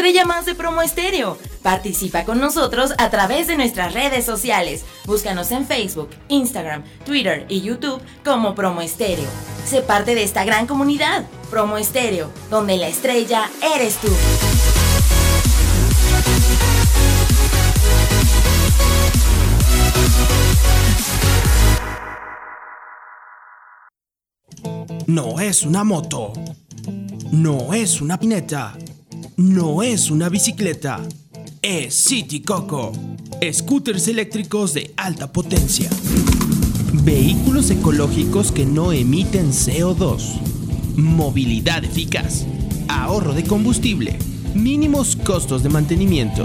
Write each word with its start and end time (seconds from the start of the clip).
estrella 0.00 0.24
más 0.24 0.46
de 0.46 0.54
Promo 0.54 0.80
Estéreo. 0.80 1.36
Participa 1.62 2.24
con 2.24 2.40
nosotros 2.40 2.94
a 2.96 3.10
través 3.10 3.48
de 3.48 3.56
nuestras 3.58 3.92
redes 3.92 4.24
sociales. 4.24 4.86
Búscanos 5.04 5.50
en 5.50 5.66
Facebook, 5.66 6.08
Instagram, 6.28 6.84
Twitter 7.04 7.44
y 7.50 7.60
YouTube 7.60 8.00
como 8.24 8.54
Promo 8.54 8.80
Estéreo. 8.80 9.28
Sé 9.66 9.82
parte 9.82 10.14
de 10.14 10.22
esta 10.22 10.44
gran 10.44 10.66
comunidad, 10.66 11.26
Promo 11.50 11.76
Estéreo, 11.76 12.30
donde 12.48 12.78
la 12.78 12.88
estrella 12.88 13.50
eres 13.76 13.98
tú. 13.98 14.08
No 25.06 25.40
es 25.40 25.62
una 25.64 25.84
moto. 25.84 26.32
No 27.30 27.74
es 27.74 28.00
una 28.00 28.18
pineta. 28.18 28.78
No 29.40 29.82
es 29.82 30.10
una 30.10 30.28
bicicleta. 30.28 31.00
Es 31.62 31.94
City 31.94 32.40
Coco. 32.40 32.92
Scooters 33.50 34.06
eléctricos 34.08 34.74
de 34.74 34.92
alta 34.98 35.32
potencia. 35.32 35.88
Vehículos 36.92 37.70
ecológicos 37.70 38.52
que 38.52 38.66
no 38.66 38.92
emiten 38.92 39.50
CO2. 39.50 40.42
Movilidad 40.96 41.82
eficaz. 41.84 42.44
Ahorro 42.88 43.32
de 43.32 43.44
combustible. 43.44 44.18
Mínimos 44.52 45.16
costos 45.16 45.62
de 45.62 45.70
mantenimiento. 45.70 46.42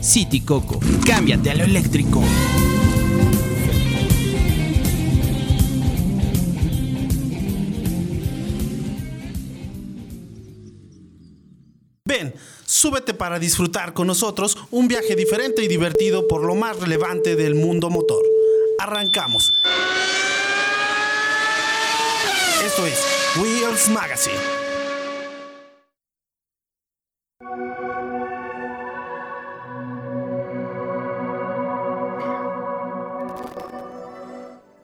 City 0.00 0.40
Coco, 0.40 0.80
cámbiate 1.06 1.50
a 1.50 1.54
lo 1.54 1.64
eléctrico. 1.64 2.22
Ven, 12.04 12.34
súbete 12.66 13.14
para 13.14 13.38
disfrutar 13.38 13.94
con 13.94 14.08
nosotros 14.08 14.58
un 14.70 14.88
viaje 14.88 15.14
diferente 15.14 15.62
y 15.62 15.68
divertido 15.68 16.26
por 16.26 16.44
lo 16.44 16.56
más 16.56 16.78
relevante 16.80 17.36
del 17.36 17.54
mundo 17.54 17.88
motor. 17.88 18.22
Arrancamos. 18.80 19.52
Esto 22.74 22.86
es 22.86 23.36
Wheels 23.36 23.90
Magazine. 23.90 24.34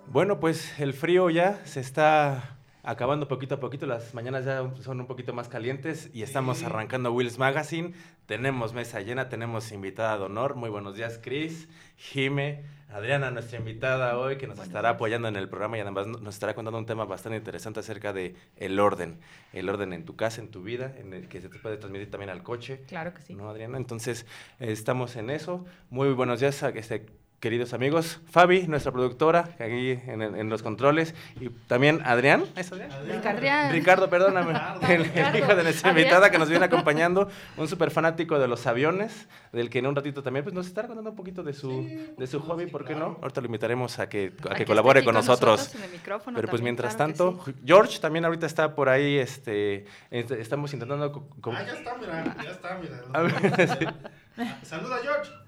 Bueno, 0.08 0.38
pues 0.38 0.78
el 0.78 0.92
frío 0.92 1.30
ya 1.30 1.64
se 1.64 1.80
está 1.80 2.57
acabando 2.82 3.28
poquito 3.28 3.56
a 3.56 3.60
poquito. 3.60 3.86
Las 3.86 4.14
mañanas 4.14 4.44
ya 4.44 4.70
son 4.82 5.00
un 5.00 5.06
poquito 5.06 5.32
más 5.32 5.48
calientes 5.48 6.10
y 6.12 6.22
estamos 6.22 6.62
arrancando 6.62 7.12
Wheels 7.12 7.38
Magazine. 7.38 7.92
Tenemos 8.26 8.72
mesa 8.72 9.00
llena, 9.00 9.28
tenemos 9.28 9.72
invitada 9.72 10.18
de 10.18 10.24
honor. 10.24 10.54
Muy 10.54 10.70
buenos 10.70 10.94
días, 10.96 11.20
Chris, 11.22 11.68
Jime, 11.96 12.64
Adriana, 12.90 13.30
nuestra 13.30 13.58
invitada 13.58 14.18
hoy, 14.18 14.38
que 14.38 14.46
nos 14.46 14.58
estará 14.60 14.90
apoyando 14.90 15.28
en 15.28 15.36
el 15.36 15.48
programa 15.48 15.76
y 15.76 15.80
además 15.80 16.06
nos 16.06 16.34
estará 16.34 16.54
contando 16.54 16.78
un 16.78 16.86
tema 16.86 17.04
bastante 17.04 17.36
interesante 17.36 17.80
acerca 17.80 18.12
de 18.12 18.34
el 18.56 18.80
orden. 18.80 19.20
El 19.52 19.68
orden 19.68 19.92
en 19.92 20.04
tu 20.04 20.16
casa, 20.16 20.40
en 20.40 20.50
tu 20.50 20.62
vida, 20.62 20.94
en 20.96 21.12
el 21.12 21.28
que 21.28 21.40
se 21.40 21.48
te 21.48 21.58
puede 21.58 21.76
transmitir 21.76 22.10
también 22.10 22.30
al 22.30 22.42
coche. 22.42 22.82
Claro 22.86 23.12
que 23.12 23.20
sí. 23.20 23.34
¿No, 23.34 23.48
Adriana? 23.50 23.76
Entonces, 23.76 24.26
estamos 24.58 25.16
en 25.16 25.30
eso. 25.30 25.66
Muy 25.90 26.12
buenos 26.12 26.40
días 26.40 26.62
a 26.62 26.70
este 26.70 27.06
queridos 27.40 27.72
amigos. 27.72 28.20
Fabi, 28.30 28.66
nuestra 28.66 28.92
productora, 28.92 29.50
aquí 29.58 29.92
en, 30.06 30.22
en 30.22 30.48
los 30.48 30.62
controles. 30.62 31.14
Y 31.40 31.50
también 31.50 32.00
Adrián. 32.04 32.44
¿Es 32.56 32.72
Adrián? 32.72 32.90
Ricardián. 33.06 33.72
Ricardo, 33.72 34.10
perdóname. 34.10 34.54
el, 34.88 35.02
el 35.02 35.36
hijo 35.36 35.54
de 35.54 35.62
nuestra 35.62 35.90
Adrián. 35.90 36.06
invitada 36.06 36.30
que 36.30 36.38
nos 36.38 36.48
viene 36.48 36.64
acompañando. 36.66 37.28
Un 37.56 37.68
súper 37.68 37.90
fanático 37.90 38.38
de 38.38 38.48
los 38.48 38.66
aviones, 38.66 39.28
del 39.52 39.70
que 39.70 39.78
en 39.78 39.86
un 39.86 39.94
ratito 39.96 40.22
también 40.22 40.44
pues, 40.44 40.54
nos 40.54 40.66
estará 40.66 40.88
contando 40.88 41.10
un 41.10 41.16
poquito 41.16 41.42
de 41.42 41.52
su, 41.52 41.86
de 42.16 42.26
su 42.26 42.40
hobby, 42.40 42.66
¿por 42.66 42.84
qué 42.84 42.94
no? 42.94 43.18
Ahorita 43.22 43.40
lo 43.40 43.46
invitaremos 43.46 43.98
a 43.98 44.08
que, 44.08 44.32
a 44.50 44.54
que 44.54 44.64
colabore 44.64 45.04
con 45.04 45.08
con 45.08 45.14
nosotros. 45.14 45.58
nosotros 45.60 45.82
en 45.82 45.90
el 45.90 45.92
micrófono 45.98 46.34
Pero 46.36 46.48
pues 46.48 46.60
mientras 46.60 46.94
claro 46.96 47.14
tanto, 47.14 47.44
George 47.64 47.98
también 47.98 48.24
ahorita 48.24 48.46
está 48.46 48.74
por 48.74 48.88
ahí, 48.88 49.16
este, 49.16 49.86
este, 50.10 50.40
estamos 50.40 50.72
intentando... 50.72 51.28
Ah, 51.44 51.62
ya 51.64 51.72
está, 51.72 51.96
mira, 51.96 52.36
ya 52.44 52.50
está, 52.50 52.78
mira. 52.78 53.94
Saluda, 54.62 54.98
George. 55.02 55.47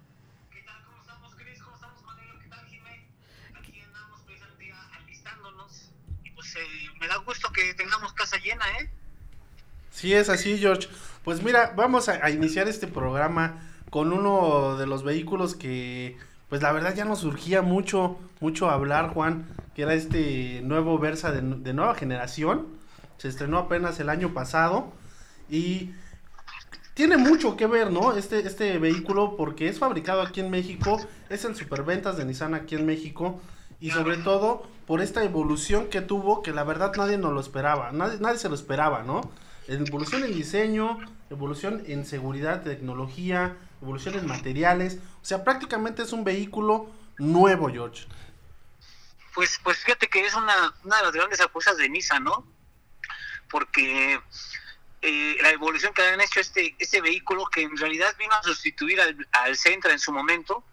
Me 7.00 7.08
da 7.08 7.16
gusto 7.18 7.50
que 7.52 7.74
tengamos 7.74 8.12
casa 8.12 8.36
llena, 8.38 8.64
¿eh? 8.80 8.90
Sí, 9.90 10.12
es 10.12 10.28
así, 10.28 10.58
George. 10.58 10.88
Pues 11.24 11.42
mira, 11.42 11.72
vamos 11.76 12.08
a, 12.08 12.24
a 12.24 12.30
iniciar 12.30 12.68
este 12.68 12.86
programa 12.86 13.60
con 13.90 14.12
uno 14.12 14.76
de 14.76 14.86
los 14.86 15.02
vehículos 15.02 15.54
que, 15.54 16.16
pues 16.48 16.62
la 16.62 16.72
verdad 16.72 16.94
ya 16.94 17.04
nos 17.04 17.20
surgía 17.20 17.62
mucho, 17.62 18.18
mucho 18.40 18.70
hablar, 18.70 19.10
Juan, 19.10 19.46
que 19.74 19.82
era 19.82 19.94
este 19.94 20.60
nuevo 20.62 20.98
Versa 20.98 21.32
de, 21.32 21.40
de 21.40 21.72
nueva 21.72 21.94
generación. 21.94 22.68
Se 23.18 23.28
estrenó 23.28 23.58
apenas 23.58 23.98
el 24.00 24.08
año 24.08 24.32
pasado 24.32 24.92
y 25.50 25.92
tiene 26.94 27.16
mucho 27.16 27.56
que 27.56 27.66
ver, 27.66 27.90
¿no? 27.90 28.16
Este, 28.16 28.46
este 28.46 28.78
vehículo 28.78 29.36
porque 29.36 29.68
es 29.68 29.78
fabricado 29.78 30.22
aquí 30.22 30.40
en 30.40 30.50
México, 30.50 31.00
es 31.28 31.44
el 31.44 31.56
superventas 31.56 32.16
de 32.16 32.24
Nissan 32.24 32.54
aquí 32.54 32.76
en 32.76 32.86
México 32.86 33.40
y 33.80 33.90
sobre 33.90 34.18
todo 34.18 34.66
por 34.90 35.02
esta 35.02 35.22
evolución 35.22 35.88
que 35.88 36.00
tuvo 36.00 36.42
que 36.42 36.50
la 36.50 36.64
verdad 36.64 36.92
nadie 36.96 37.16
nos 37.16 37.32
lo 37.32 37.38
esperaba, 37.38 37.92
nadie, 37.92 38.18
nadie 38.18 38.38
se 38.38 38.48
lo 38.48 38.56
esperaba, 38.56 39.04
¿no? 39.04 39.20
Evolución 39.68 40.24
en 40.24 40.34
diseño, 40.34 40.98
evolución 41.30 41.84
en 41.86 42.04
seguridad, 42.04 42.64
tecnología, 42.64 43.56
evolución 43.80 44.16
en 44.16 44.26
materiales, 44.26 44.98
o 45.22 45.24
sea, 45.24 45.44
prácticamente 45.44 46.02
es 46.02 46.12
un 46.12 46.24
vehículo 46.24 46.90
nuevo, 47.18 47.70
George. 47.70 48.04
Pues, 49.32 49.60
pues 49.62 49.78
fíjate 49.78 50.08
que 50.08 50.26
es 50.26 50.34
una, 50.34 50.56
de 50.56 50.90
las 50.90 51.12
grandes 51.12 51.40
apuestas 51.40 51.76
de 51.76 51.88
Nissan, 51.88 52.24
¿no? 52.24 52.44
Porque 53.48 54.20
eh, 55.02 55.36
la 55.40 55.50
evolución 55.50 55.94
que 55.94 56.02
han 56.02 56.20
hecho 56.20 56.40
este, 56.40 56.74
este 56.80 57.00
vehículo, 57.00 57.44
que 57.46 57.62
en 57.62 57.76
realidad 57.76 58.12
vino 58.18 58.34
a 58.34 58.42
sustituir 58.42 59.00
al, 59.00 59.28
al 59.30 59.56
en 59.84 59.98
su 60.00 60.10
momento, 60.10 60.64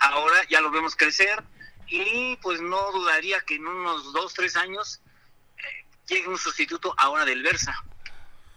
ahora 0.00 0.48
ya 0.50 0.60
lo 0.60 0.72
vemos 0.72 0.96
crecer 0.96 1.44
y 1.92 2.36
pues 2.42 2.60
no 2.60 2.78
dudaría 2.92 3.40
que 3.46 3.56
en 3.56 3.66
unos 3.66 4.12
dos, 4.12 4.32
tres 4.34 4.56
años 4.56 5.00
eh, 5.58 5.62
llegue 6.08 6.28
un 6.28 6.38
sustituto 6.38 6.94
ahora 6.96 7.24
del 7.24 7.42
Versa. 7.42 7.74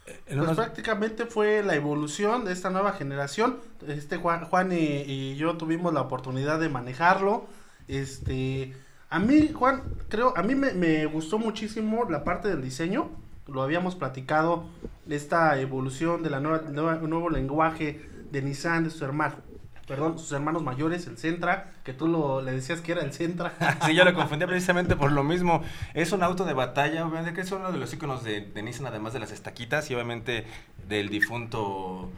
en 0.06 0.16
Pues 0.26 0.38
unos- 0.40 0.56
prácticamente 0.56 1.26
fue 1.26 1.62
la 1.64 1.76
evolución 1.76 2.46
de 2.46 2.54
esta 2.54 2.70
nueva 2.70 2.94
generación. 2.94 3.60
Este 3.88 4.18
Juan, 4.18 4.46
Juan 4.46 4.72
y, 4.72 4.76
y 5.06 5.36
yo 5.36 5.58
tuvimos 5.58 5.94
la 5.94 6.02
oportunidad 6.02 6.60
de 6.60 6.70
manejarlo. 6.70 7.48
Este, 7.88 8.76
a 9.10 9.20
mí, 9.20 9.52
Juan, 9.54 9.84
creo, 10.10 10.34
a 10.38 10.44
mí 10.44 10.56
me, 10.56 10.74
me 10.74 11.06
gustó 11.06 11.38
muchísimo 11.38 12.06
la 12.10 12.24
parte 12.24 12.48
del 12.48 12.62
diseño. 12.62 13.10
Lo 13.48 13.62
habíamos 13.62 13.96
platicado, 13.96 14.66
esta 15.10 15.60
evolución 15.60 16.24
de 16.24 16.30
la 16.32 16.40
nueva, 16.40 16.62
nueva- 16.70 16.96
nuevo 16.96 17.30
lenguaje 17.30 18.10
de 18.32 18.42
Nissan, 18.42 18.86
de 18.86 18.90
sus 18.90 19.04
hermanos, 19.04 19.38
perdón, 19.88 20.18
sus 20.20 20.32
hermanos 20.32 20.64
mayores, 20.64 21.06
el 21.08 21.18
Centra, 21.18 21.72
que 21.84 21.94
tú 21.94 22.08
lo, 22.08 22.42
le 22.42 22.52
decías 22.52 22.82
que 22.82 22.92
era 22.94 23.02
el 23.02 23.14
Centra. 23.14 23.54
Sí, 23.86 23.94
yo 23.96 24.04
lo 24.04 24.14
confundí 24.14 24.46
precisamente 24.46 24.96
por 24.96 25.12
lo 25.12 25.24
mismo. 25.24 25.64
Es 25.94 26.12
un 26.12 26.24
auto 26.24 26.46
de 26.46 26.54
batalla, 26.54 27.06
obviamente, 27.06 27.34
que 27.34 27.42
es 27.42 27.52
uno 27.52 27.72
de 27.72 27.78
los 27.78 27.94
iconos 27.94 28.24
de, 28.24 28.42
de 28.42 28.64
Nissan, 28.64 28.88
además 28.88 29.14
de 29.14 29.20
las 29.20 29.32
estaquitas 29.32 29.90
y 29.92 29.96
obviamente 29.96 30.46
del 30.88 31.10
difunto. 31.10 32.12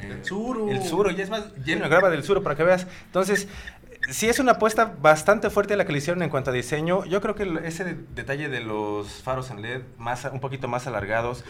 eh, 0.00 0.08
El 0.10 0.22
Tsuru. 0.22 0.70
El 0.70 0.82
Suro, 0.82 1.10
y 1.10 1.20
es 1.20 1.30
más, 1.30 1.54
lleno 1.64 1.84
de 1.84 1.88
grava 1.90 2.10
del 2.10 2.24
Suro 2.24 2.42
para 2.42 2.56
que 2.56 2.64
veas. 2.64 2.86
Entonces, 3.06 3.48
sí 4.10 4.28
es 4.28 4.38
una 4.38 4.52
apuesta 4.52 4.94
bastante 5.00 5.48
fuerte 5.50 5.76
la 5.76 5.84
que 5.84 5.92
le 5.92 5.98
hicieron 5.98 6.22
en 6.22 6.30
cuanto 6.30 6.50
a 6.50 6.52
diseño. 6.52 7.04
Yo 7.04 7.20
creo 7.20 7.34
que 7.34 7.60
ese 7.64 7.84
de- 7.84 7.94
detalle 8.14 8.48
de 8.48 8.60
los 8.60 9.22
faros 9.22 9.50
en 9.50 9.62
LED, 9.62 9.82
más, 9.98 10.24
un 10.32 10.40
poquito 10.40 10.68
más 10.68 10.86
alargados, 10.86 11.44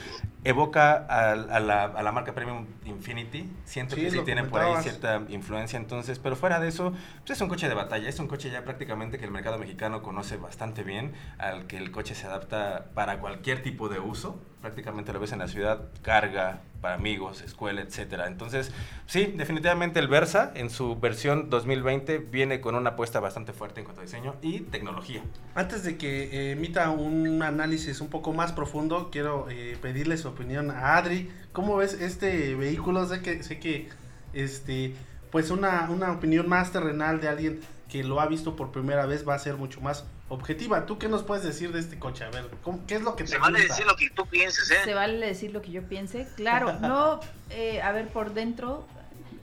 evoca 0.45 0.93
a, 1.09 1.33
a 1.33 1.61
la, 1.61 1.85
a 1.85 2.03
la 2.03 2.13
marca 2.13 2.35
Premium 2.35 2.67
Infinity. 2.85 3.51
Siento 3.65 3.95
Sí, 3.97 4.03
que 4.03 4.11
sí 4.11 4.21
tiene 4.25 4.45
por 4.45 4.61
ahí 4.61 4.83
cierta 4.83 5.23
influencia. 5.29 5.77
Entonces, 5.79 6.19
pero 6.19 6.37
fuera 6.37 6.61
de 6.61 6.69
eso, 6.69 6.93
pues 7.25 7.39
es 7.39 7.41
un 7.41 7.49
coche 7.49 7.69
de 7.69 7.75
batalla. 7.75 8.09
Es 8.09 8.19
un 8.19 8.29
coche 8.29 8.51
ya 8.51 8.65
prácticamente 8.65 9.19
que 9.19 9.25
el 9.25 9.31
mercado 9.31 9.59
mexicano 9.59 10.03
conoce 10.03 10.37
bastante 10.37 10.83
bien, 10.83 11.13
al 11.39 11.67
que 11.67 11.77
el 11.79 11.91
coche 11.91 12.15
se 12.15 12.27
adapta 12.27 12.87
para 12.95 13.19
cualquier 13.19 13.63
tipo 13.63 13.89
de 13.89 13.99
uso. 14.01 14.41
Prácticamente 14.61 15.13
lo 15.13 15.21
ves 15.21 15.33
en 15.33 15.41
la 15.41 15.49
ciudad, 15.49 15.89
carga, 16.03 16.61
para 16.83 16.97
amigos, 16.97 17.41
escuela, 17.41 17.81
etcétera. 17.81 18.27
Entonces, 18.27 18.73
sí, 19.07 19.33
definitivamente 19.37 20.01
el 20.01 20.09
Versa 20.09 20.53
en 20.55 20.69
su 20.69 20.99
versión 20.99 21.49
2020 21.49 22.19
viene 22.19 22.61
con 22.61 22.75
una 22.75 22.91
apuesta 22.91 23.21
bastante 23.21 23.53
fuerte 23.53 23.81
en 23.81 23.85
cuanto 23.85 24.03
a 24.03 24.05
diseño 24.05 24.35
y 24.43 24.61
tecnología. 24.61 25.23
Antes 25.55 25.85
de 25.85 25.97
que 25.97 26.25
eh, 26.25 26.51
emita 26.51 26.91
un 26.91 27.41
análisis 27.43 28.01
un 28.01 28.09
poco 28.09 28.33
más 28.33 28.53
profundo, 28.53 29.11
quiero 29.13 29.49
eh, 29.49 29.79
pedirle 29.81 30.19
su 30.19 30.29
opinión 30.29 30.73
a 30.73 30.97
Adri. 30.97 31.31
¿Cómo 31.53 31.77
ves 31.77 31.95
este 31.95 32.57
vehículo? 32.57 33.07
Sé 33.07 33.23
que, 33.23 33.45
sé 33.45 33.61
que 33.61 33.89
este, 34.33 34.95
pues 35.31 35.51
una, 35.51 35.89
una 35.89 36.11
opinión 36.11 36.49
más 36.49 36.73
terrenal 36.73 37.21
de 37.21 37.29
alguien 37.29 37.61
que 37.89 38.03
lo 38.03 38.21
ha 38.21 38.27
visto 38.27 38.57
por 38.57 38.73
primera 38.73 39.07
vez 39.07 39.27
va 39.27 39.35
a 39.35 39.39
ser 39.39 39.57
mucho 39.57 39.81
más 39.81 40.05
objetiva. 40.33 40.87
¿Tú 40.87 40.99
qué 40.99 41.09
nos 41.09 41.23
puedes 41.23 41.45
decir 41.45 41.73
de 41.73 41.81
este 41.81 41.99
coche? 41.99 42.25
A 42.25 42.31
ver, 42.31 42.49
¿qué 42.87 42.95
es 42.95 43.03
lo 43.03 43.15
que 43.17 43.25
te 43.25 43.31
Se 43.31 43.39
vale 43.39 43.61
decir 43.61 43.85
lo 43.87 43.97
que 43.97 44.11
tú 44.11 44.27
pienses, 44.27 44.71
¿eh? 44.71 44.79
Se 44.85 44.95
vale 44.95 45.25
decir 45.27 45.53
lo 45.53 45.61
que 45.61 45.71
yo 45.71 45.83
piense. 45.83 46.27
Claro, 46.37 46.73
no, 46.81 47.21
eh, 47.51 47.83
a 47.83 47.93
ver, 47.93 48.09
por 48.09 48.33
dentro, 48.33 48.87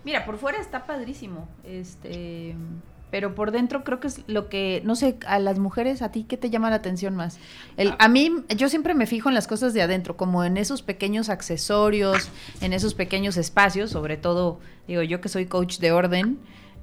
mira, 0.03 0.25
por 0.25 0.37
fuera 0.37 0.59
está 0.59 0.85
padrísimo, 0.87 1.47
este, 1.63 2.55
pero 3.11 3.35
por 3.35 3.51
dentro 3.51 3.83
creo 3.83 3.99
que 3.99 4.07
es 4.07 4.21
lo 4.25 4.49
que, 4.49 4.81
no 4.83 4.95
sé, 4.95 5.17
a 5.27 5.37
las 5.37 5.59
mujeres, 5.59 6.01
¿a 6.01 6.11
ti 6.11 6.25
qué 6.27 6.37
te 6.37 6.49
llama 6.49 6.71
la 6.71 6.77
atención 6.77 7.15
más? 7.15 7.37
El, 7.77 7.93
a 7.99 8.07
mí, 8.07 8.43
yo 8.55 8.67
siempre 8.67 8.95
me 8.95 9.05
fijo 9.05 9.29
en 9.29 9.35
las 9.35 9.47
cosas 9.47 9.75
de 9.75 9.83
adentro, 9.83 10.17
como 10.17 10.43
en 10.43 10.57
esos 10.57 10.81
pequeños 10.81 11.29
accesorios, 11.29 12.29
en 12.61 12.73
esos 12.73 12.95
pequeños 12.95 13.37
espacios, 13.37 13.91
sobre 13.91 14.17
todo, 14.17 14.59
digo, 14.87 15.03
yo 15.03 15.21
que 15.21 15.29
soy 15.29 15.45
coach 15.45 15.77
de 15.77 15.91
orden, 15.91 16.39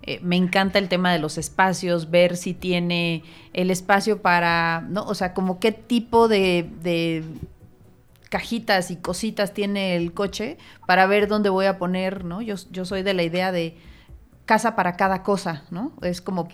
eh, 0.06 0.20
me 0.22 0.36
encanta 0.36 0.78
el 0.78 0.88
tema 0.88 1.12
de 1.12 1.18
los 1.18 1.36
espacios, 1.36 2.10
ver 2.10 2.36
si 2.36 2.54
tiene 2.54 3.24
el 3.52 3.72
espacio 3.72 4.22
para, 4.22 4.84
¿no? 4.88 5.04
O 5.04 5.14
sea, 5.14 5.34
como 5.34 5.58
qué 5.58 5.72
tipo 5.72 6.28
de, 6.28 6.70
de 6.82 7.24
cajitas 8.28 8.92
y 8.92 8.96
cositas 8.96 9.52
tiene 9.52 9.96
el 9.96 10.12
coche 10.12 10.58
para 10.86 11.06
ver 11.06 11.26
dónde 11.26 11.48
voy 11.48 11.66
a 11.66 11.76
poner, 11.76 12.24
¿no? 12.24 12.40
Yo, 12.40 12.54
yo 12.70 12.84
soy 12.84 13.02
de 13.02 13.14
la 13.14 13.24
idea 13.24 13.50
de 13.50 13.76
casa 14.44 14.76
para 14.76 14.96
cada 14.96 15.24
cosa, 15.24 15.64
¿no? 15.70 15.92
Es 16.02 16.20
como 16.20 16.48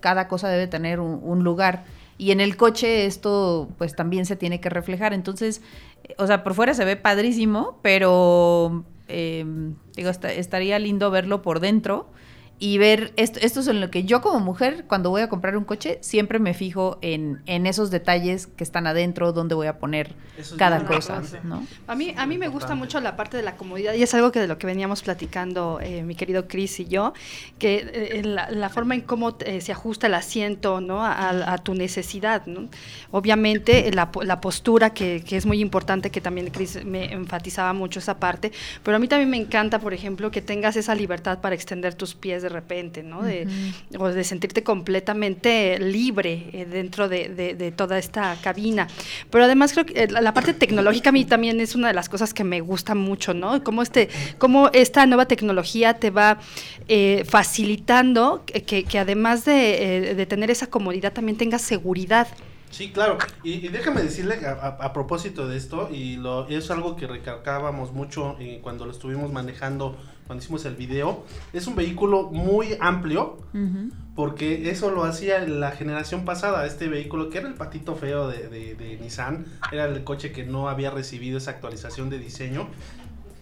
cada 0.00 0.26
cosa 0.26 0.48
debe 0.48 0.66
tener 0.66 0.98
un, 0.98 1.20
un 1.22 1.44
lugar. 1.44 1.84
Y 2.18 2.32
en 2.32 2.40
el 2.40 2.56
coche 2.56 3.06
esto 3.06 3.68
pues 3.78 3.94
también 3.94 4.26
se 4.26 4.34
tiene 4.34 4.60
que 4.60 4.68
reflejar. 4.68 5.12
Entonces, 5.12 5.62
eh, 6.02 6.16
o 6.18 6.26
sea, 6.26 6.42
por 6.42 6.54
fuera 6.54 6.74
se 6.74 6.84
ve 6.84 6.96
padrísimo, 6.96 7.78
pero 7.82 8.84
eh, 9.06 9.44
digo, 9.94 10.10
estaría 10.10 10.80
lindo 10.80 11.12
verlo 11.12 11.42
por 11.42 11.60
dentro 11.60 12.08
y 12.58 12.78
ver 12.78 13.12
esto, 13.16 13.38
esto 13.42 13.60
es 13.60 13.68
en 13.68 13.80
lo 13.82 13.90
que 13.90 14.04
yo 14.04 14.22
como 14.22 14.40
mujer 14.40 14.84
cuando 14.88 15.10
voy 15.10 15.20
a 15.20 15.28
comprar 15.28 15.56
un 15.58 15.64
coche 15.64 15.98
siempre 16.00 16.38
me 16.38 16.54
fijo 16.54 16.98
en, 17.02 17.42
en 17.44 17.66
esos 17.66 17.90
detalles 17.90 18.46
que 18.46 18.64
están 18.64 18.86
adentro, 18.86 19.32
dónde 19.32 19.54
voy 19.54 19.66
a 19.66 19.78
poner 19.78 20.14
Eso 20.38 20.54
es 20.54 20.58
cada 20.58 20.84
cosa. 20.86 21.22
¿no? 21.44 21.66
A 21.86 21.94
mí, 21.94 22.14
a 22.16 22.24
mí 22.26 22.38
me 22.38 22.48
gusta 22.48 22.74
mucho 22.74 22.98
la 23.00 23.14
parte 23.14 23.36
de 23.36 23.42
la 23.42 23.56
comodidad 23.56 23.92
y 23.92 24.02
es 24.02 24.14
algo 24.14 24.32
que 24.32 24.40
de 24.40 24.48
lo 24.48 24.56
que 24.56 24.66
veníamos 24.66 25.02
platicando 25.02 25.80
eh, 25.82 26.02
mi 26.02 26.14
querido 26.14 26.48
Chris 26.48 26.80
y 26.80 26.86
yo, 26.86 27.12
que 27.58 27.90
eh, 27.92 28.22
la, 28.24 28.50
la 28.50 28.68
forma 28.70 28.94
en 28.94 29.02
cómo 29.02 29.36
eh, 29.40 29.60
se 29.60 29.72
ajusta 29.72 30.06
el 30.06 30.14
asiento 30.14 30.80
¿no? 30.80 31.04
a, 31.04 31.12
a- 31.12 31.52
a 31.52 31.58
tu 31.58 31.74
necesidad. 31.74 32.46
¿no? 32.46 32.68
Obviamente 33.10 33.88
eh, 33.88 33.92
la, 33.92 34.10
la 34.22 34.40
postura 34.40 34.90
que, 34.94 35.22
que 35.22 35.36
es 35.36 35.44
muy 35.46 35.60
importante, 35.60 36.10
que 36.10 36.20
también 36.20 36.48
Chris 36.50 36.84
me 36.84 37.12
enfatizaba 37.12 37.72
mucho 37.72 37.98
esa 37.98 38.18
parte, 38.18 38.50
pero 38.82 38.96
a 38.96 39.00
mí 39.00 39.08
también 39.08 39.30
me 39.30 39.36
encanta, 39.36 39.78
por 39.78 39.92
ejemplo, 39.94 40.30
que 40.30 40.40
tengas 40.42 40.76
esa 40.76 40.94
libertad 40.94 41.40
para 41.40 41.54
extender 41.54 41.94
tus 41.94 42.14
pies 42.14 42.45
de 42.46 42.50
repente, 42.60 43.02
¿no? 43.02 43.22
de, 43.22 43.46
o 43.98 44.08
de 44.08 44.22
sentirte 44.24 44.62
completamente 44.62 45.78
libre 45.80 46.32
eh, 46.52 46.64
dentro 46.70 47.08
de, 47.08 47.28
de- 47.28 47.54
de 47.54 47.72
toda 47.72 47.98
esta 47.98 48.36
cabina. 48.42 48.86
Pero 49.30 49.44
además 49.44 49.72
creo 49.72 49.86
que 49.86 50.04
eh, 50.04 50.08
la, 50.10 50.32
parte 50.32 50.54
tecnológica 50.54 51.08
a 51.10 51.12
mí 51.12 51.24
también 51.24 51.58
es 51.60 51.74
una 51.74 51.88
de 51.88 51.94
las 51.94 52.08
cosas 52.08 52.32
que 52.32 52.44
me 52.44 52.60
gusta 52.60 52.94
mucho, 52.94 53.34
¿no? 53.34 53.62
Cómo, 53.64 53.82
este, 53.82 54.08
cómo 54.38 54.70
esta 54.72 55.06
nueva 55.06 55.26
tecnología 55.26 55.94
te 55.94 56.10
va 56.10 56.38
eh, 56.88 57.24
facilitando 57.28 58.42
que, 58.46 58.62
que- 58.62 58.84
que 58.84 58.98
además 58.98 59.44
de, 59.44 60.10
eh, 60.10 60.14
de 60.14 60.26
tener 60.26 60.50
esa 60.50 60.68
comodidad 60.68 61.12
también 61.12 61.36
tengas 61.36 61.62
seguridad. 61.62 62.28
Sí, 62.76 62.90
claro. 62.90 63.16
Y, 63.42 63.54
y 63.54 63.68
déjame 63.68 64.02
decirle 64.02 64.38
a, 64.46 64.50
a- 64.52 64.84
a 64.86 64.92
propósito 64.92 65.48
de 65.48 65.56
esto, 65.56 65.88
y 65.90 66.16
lo, 66.16 66.46
es 66.48 66.70
algo 66.70 66.94
que 66.96 67.06
recalcábamos 67.06 67.92
mucho 67.92 68.36
eh, 68.38 68.60
cuando 68.62 68.84
lo 68.84 68.92
estuvimos 68.92 69.32
manejando, 69.32 69.96
cuando 70.26 70.42
hicimos 70.44 70.64
el 70.66 70.74
video, 70.76 71.24
es 71.54 71.66
un 71.66 71.74
vehículo 71.74 72.24
muy 72.30 72.76
amplio, 72.80 73.38
porque 74.14 74.70
eso 74.70 74.90
lo 74.90 75.04
hacía 75.04 75.38
la 75.46 75.70
generación 75.72 76.24
pasada, 76.24 76.66
este 76.66 76.88
vehículo 76.88 77.30
que 77.30 77.38
era 77.38 77.48
el 77.48 77.54
patito 77.54 77.96
feo 77.96 78.28
de, 78.28 78.48
de- 78.48 78.74
de 78.74 78.96
Nissan, 78.98 79.46
era 79.72 79.86
el 79.86 80.04
coche 80.04 80.32
que 80.32 80.44
no 80.44 80.68
había 80.68 80.90
recibido 80.90 81.38
esa 81.38 81.52
actualización 81.52 82.10
de 82.10 82.18
diseño. 82.18 82.68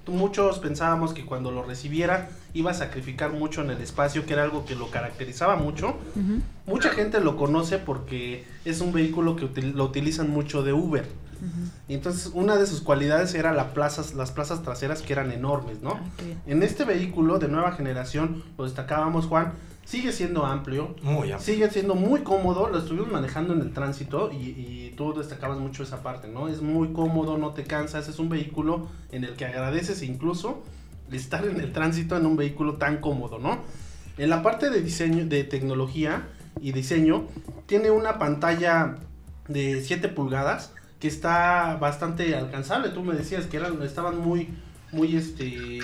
Muchos 0.06 0.58
pensábamos 0.58 1.14
que 1.14 1.24
cuando 1.24 1.50
lo 1.50 1.62
recibiera 1.62 2.28
iba 2.52 2.70
a 2.70 2.74
sacrificar 2.74 3.32
mucho 3.32 3.62
en 3.62 3.70
el 3.70 3.80
espacio, 3.80 4.26
que 4.26 4.34
era 4.34 4.42
algo 4.42 4.64
que 4.66 4.74
lo 4.74 4.90
caracterizaba 4.90 5.56
mucho. 5.56 5.96
Mucha 6.66 6.90
gente 6.90 7.20
lo 7.20 7.36
conoce 7.36 7.78
porque 7.78 8.44
es 8.64 8.80
un 8.80 8.92
vehículo 8.92 9.36
que 9.36 9.44
util- 9.46 9.72
lo 9.74 9.84
utilizan 9.84 10.28
mucho 10.30 10.62
de 10.62 10.72
Uber. 10.72 11.06
Y 11.88 11.94
entonces 11.94 12.30
una 12.32 12.56
de 12.56 12.66
sus 12.66 12.80
cualidades 12.80 13.34
era 13.34 13.52
la 13.52 13.74
plazas, 13.74 14.14
las 14.14 14.30
plazas 14.30 14.62
traseras 14.62 15.02
que 15.02 15.12
eran 15.12 15.30
enormes, 15.30 15.82
¿no? 15.82 15.90
Ah. 16.00 16.22
En 16.46 16.62
este 16.62 16.84
vehículo 16.84 17.38
de 17.38 17.48
nueva 17.48 17.72
generación, 17.72 18.42
lo 18.56 18.64
destacábamos 18.64 19.26
Juan, 19.26 19.52
sigue 19.84 20.12
siendo 20.12 20.44
amplio, 20.46 20.94
Muy 21.02 21.32
amplio. 21.32 21.38
sigue 21.40 21.70
siendo 21.70 21.94
muy 21.94 22.22
cómodo, 22.22 22.68
lo 22.68 22.78
estuvimos 22.78 23.10
manejando 23.10 23.54
en 23.54 23.60
el 23.60 23.72
tránsito 23.72 24.30
y, 24.32 24.36
y 24.36 24.94
tú 24.96 25.12
destacabas 25.14 25.58
mucho 25.58 25.82
esa 25.82 26.02
parte, 26.02 26.28
¿no? 26.28 26.48
Es 26.48 26.62
muy 26.62 26.92
cómodo, 26.92 27.38
no 27.38 27.50
te 27.52 27.64
cansas, 27.64 28.08
es 28.08 28.18
un 28.18 28.28
vehículo 28.28 28.88
en 29.12 29.24
el 29.24 29.34
que 29.34 29.44
agradeces 29.44 30.02
incluso 30.02 30.62
estar 31.12 31.46
en 31.46 31.60
el 31.60 31.72
tránsito 31.72 32.16
en 32.16 32.26
un 32.26 32.36
vehículo 32.36 32.74
tan 32.74 32.98
cómodo, 32.98 33.38
¿no? 33.38 33.58
En 34.16 34.30
la 34.30 34.42
parte 34.42 34.70
de 34.70 34.80
diseño, 34.80 35.26
de 35.26 35.44
tecnología 35.44 36.28
y 36.60 36.72
diseño, 36.72 37.26
tiene 37.66 37.90
una 37.90 38.18
pantalla 38.18 38.96
de 39.48 39.82
7 39.82 40.08
pulgadas 40.08 40.72
que 41.00 41.08
está 41.08 41.76
bastante 41.80 42.34
alcanzable. 42.34 42.90
Tú 42.90 43.02
me 43.02 43.14
decías 43.14 43.46
que 43.46 43.56
eran, 43.58 43.82
estaban 43.82 44.18
muy, 44.18 44.48
muy 44.92 45.16
este... 45.16 45.78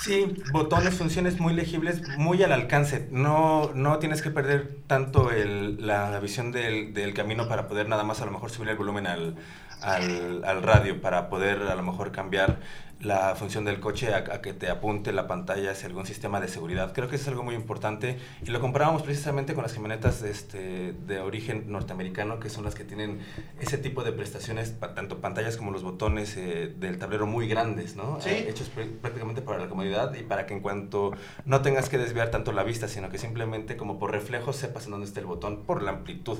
Sí, 0.00 0.44
botones, 0.52 0.94
funciones 0.96 1.40
muy 1.40 1.52
legibles, 1.54 2.06
muy 2.06 2.42
al 2.44 2.52
alcance. 2.52 3.08
No, 3.10 3.72
no 3.74 3.98
tienes 3.98 4.22
que 4.22 4.30
perder 4.30 4.78
tanto 4.86 5.32
el- 5.32 5.84
la, 5.84 6.18
visión 6.20 6.52
del, 6.52 6.94
del 6.94 7.14
camino 7.14 7.48
para 7.48 7.66
poder 7.66 7.88
nada 7.88 8.04
más 8.04 8.20
a 8.20 8.24
lo 8.24 8.30
mejor 8.30 8.50
subir 8.50 8.68
el 8.68 8.76
volumen 8.76 9.08
al, 9.08 9.36
al, 9.80 10.44
al 10.44 10.62
radio, 10.62 11.00
para 11.00 11.28
poder 11.28 11.62
a 11.62 11.74
lo 11.74 11.82
mejor 11.82 12.12
cambiar 12.12 12.60
la 13.00 13.36
función 13.36 13.64
del 13.64 13.78
coche 13.78 14.12
a, 14.12 14.18
a 14.18 14.40
que 14.42 14.52
te 14.52 14.68
apunte 14.68 15.12
la 15.12 15.28
pantalla 15.28 15.70
hacia 15.70 15.86
algún 15.86 16.04
sistema 16.04 16.40
de 16.40 16.48
seguridad. 16.48 16.92
Creo 16.92 17.08
que 17.08 17.14
eso 17.14 17.22
es 17.24 17.28
algo 17.28 17.44
muy 17.44 17.54
importante 17.54 18.18
y 18.42 18.50
lo 18.50 18.60
comparábamos 18.60 19.02
precisamente 19.02 19.54
con 19.54 19.62
las 19.62 19.72
camionetas 19.72 20.20
de, 20.20 20.30
este, 20.32 20.92
de 21.06 21.20
origen 21.20 21.70
norteamericano, 21.70 22.40
que 22.40 22.50
son 22.50 22.64
las 22.64 22.74
que 22.74 22.82
tienen 22.84 23.20
ese 23.60 23.78
tipo 23.78 24.02
de 24.02 24.10
prestaciones, 24.12 24.70
pa- 24.70 24.94
tanto 24.94 25.20
pantallas 25.20 25.56
como 25.56 25.70
los 25.70 25.84
botones 25.84 26.36
eh, 26.36 26.74
del 26.76 26.98
tablero 26.98 27.26
muy 27.26 27.46
grandes, 27.46 27.94
¿no? 27.94 28.20
Sí. 28.20 28.30
Eh, 28.30 28.46
hechos 28.48 28.68
pr- 28.74 28.90
prácticamente 29.00 29.42
para 29.42 29.58
la 29.60 29.68
comodidad 29.68 30.12
y 30.14 30.24
para 30.24 30.46
que 30.46 30.54
en 30.54 30.60
cuanto 30.60 31.12
no 31.44 31.62
tengas 31.62 31.88
que 31.88 31.98
desviar 31.98 32.30
tanto 32.32 32.50
la 32.52 32.64
vista, 32.64 32.88
sino 32.88 33.10
que 33.10 33.18
simplemente 33.18 33.76
como 33.76 34.00
por 34.00 34.10
reflejo 34.10 34.52
sepas 34.52 34.86
en 34.86 34.90
dónde 34.90 35.06
está 35.06 35.20
el 35.20 35.26
botón 35.26 35.64
por 35.64 35.82
la 35.84 35.92
amplitud. 35.92 36.38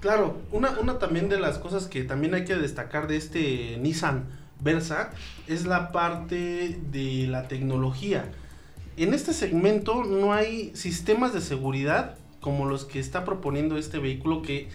Claro, 0.00 0.36
una, 0.52 0.78
una 0.78 1.00
también 1.00 1.28
de 1.28 1.40
las 1.40 1.58
cosas 1.58 1.88
que 1.88 2.04
también 2.04 2.34
hay 2.34 2.44
que 2.44 2.54
destacar 2.54 3.08
de 3.08 3.16
este 3.16 3.78
Nissan 3.78 4.46
Versa 4.60 5.10
es 5.46 5.66
la 5.66 5.92
parte 5.92 6.78
de 6.90 7.26
la 7.28 7.48
tecnología. 7.48 8.30
En 8.96 9.14
este 9.14 9.32
segmento 9.32 10.04
no 10.04 10.32
hay 10.32 10.74
sistemas 10.74 11.32
de 11.32 11.40
seguridad 11.40 12.16
como 12.40 12.66
los 12.66 12.84
que 12.84 12.98
está 12.98 13.24
proponiendo 13.24 13.78
este 13.78 13.98
vehículo 13.98 14.42
que 14.42 14.68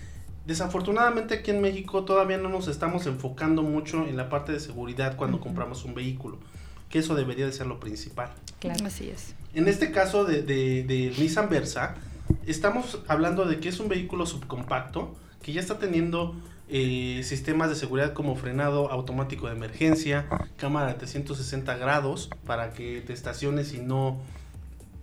desafortunadamente 0.45 1.35
aquí 1.35 1.51
en 1.51 1.61
México 1.61 2.03
todavía 2.03 2.37
no 2.37 2.49
nos 2.49 2.67
estamos 2.67 3.05
enfocando 3.05 3.63
mucho 3.63 4.05
en 4.05 4.17
la 4.17 4.29
parte 4.29 4.51
de 4.51 4.59
seguridad 4.59 5.15
cuando 5.15 5.39
compramos 5.39 5.85
un 5.85 5.93
vehículo, 5.93 6.37
que 6.89 6.99
eso 6.99 7.15
debería 7.15 7.45
de 7.45 7.51
ser 7.51 7.67
lo 7.67 7.79
principal. 7.79 8.29
Claro. 8.59 8.85
Así 8.85 9.09
es. 9.09 9.35
En 9.53 9.67
este 9.67 9.91
caso 9.91 10.25
de, 10.25 10.41
de, 10.41 10.83
de 10.83 11.13
Nissan 11.17 11.49
Versa, 11.49 11.95
estamos 12.45 12.99
hablando 13.07 13.45
de 13.45 13.59
que 13.59 13.69
es 13.69 13.79
un 13.79 13.89
vehículo 13.89 14.25
subcompacto 14.25 15.15
que 15.41 15.53
ya 15.53 15.61
está 15.61 15.77
teniendo 15.79 16.35
eh, 16.69 17.21
sistemas 17.23 17.69
de 17.69 17.75
seguridad 17.75 18.13
como 18.13 18.35
frenado 18.35 18.89
automático 18.91 19.47
de 19.47 19.53
emergencia, 19.55 20.25
cámara 20.57 20.87
de 20.87 20.93
360 20.95 21.75
grados 21.77 22.29
para 22.45 22.73
que 22.73 23.01
te 23.05 23.13
estaciones 23.13 23.73
y 23.73 23.79
no 23.79 24.21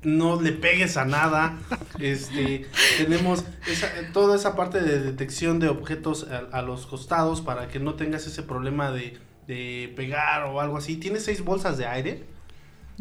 no 0.03 0.41
le 0.41 0.53
pegues 0.53 0.97
a 0.97 1.05
nada. 1.05 1.59
Este, 1.99 2.65
tenemos 2.97 3.45
esa- 3.67 3.93
toda 4.15 4.35
esa 4.37 4.57
parte 4.57 4.81
de 4.81 4.99
detección 4.99 5.59
de 5.59 5.69
objetos 5.69 6.27
a, 6.31 6.39
a 6.59 6.63
los 6.63 6.87
costados 6.87 7.43
para 7.43 7.69
que 7.69 7.81
no 7.81 7.95
tengas 7.95 8.27
ese 8.27 8.43
problema 8.43 8.91
de, 8.91 9.19
de 9.47 9.93
pegar 9.97 10.45
o 10.45 10.59
algo 10.63 10.79
así. 10.79 10.97
Tiene 10.97 11.21
seis 11.21 11.45
bolsas 11.45 11.77
de 11.77 11.87
aire, 11.87 12.25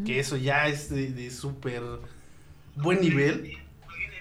que 0.06 0.20
eso 0.20 0.36
ya 0.36 0.68
es 0.68 0.90
de, 0.90 1.12
de 1.14 1.32
súper 1.32 1.82
buen 2.76 3.00
nivel. 3.00 3.42
Viene 3.44 3.64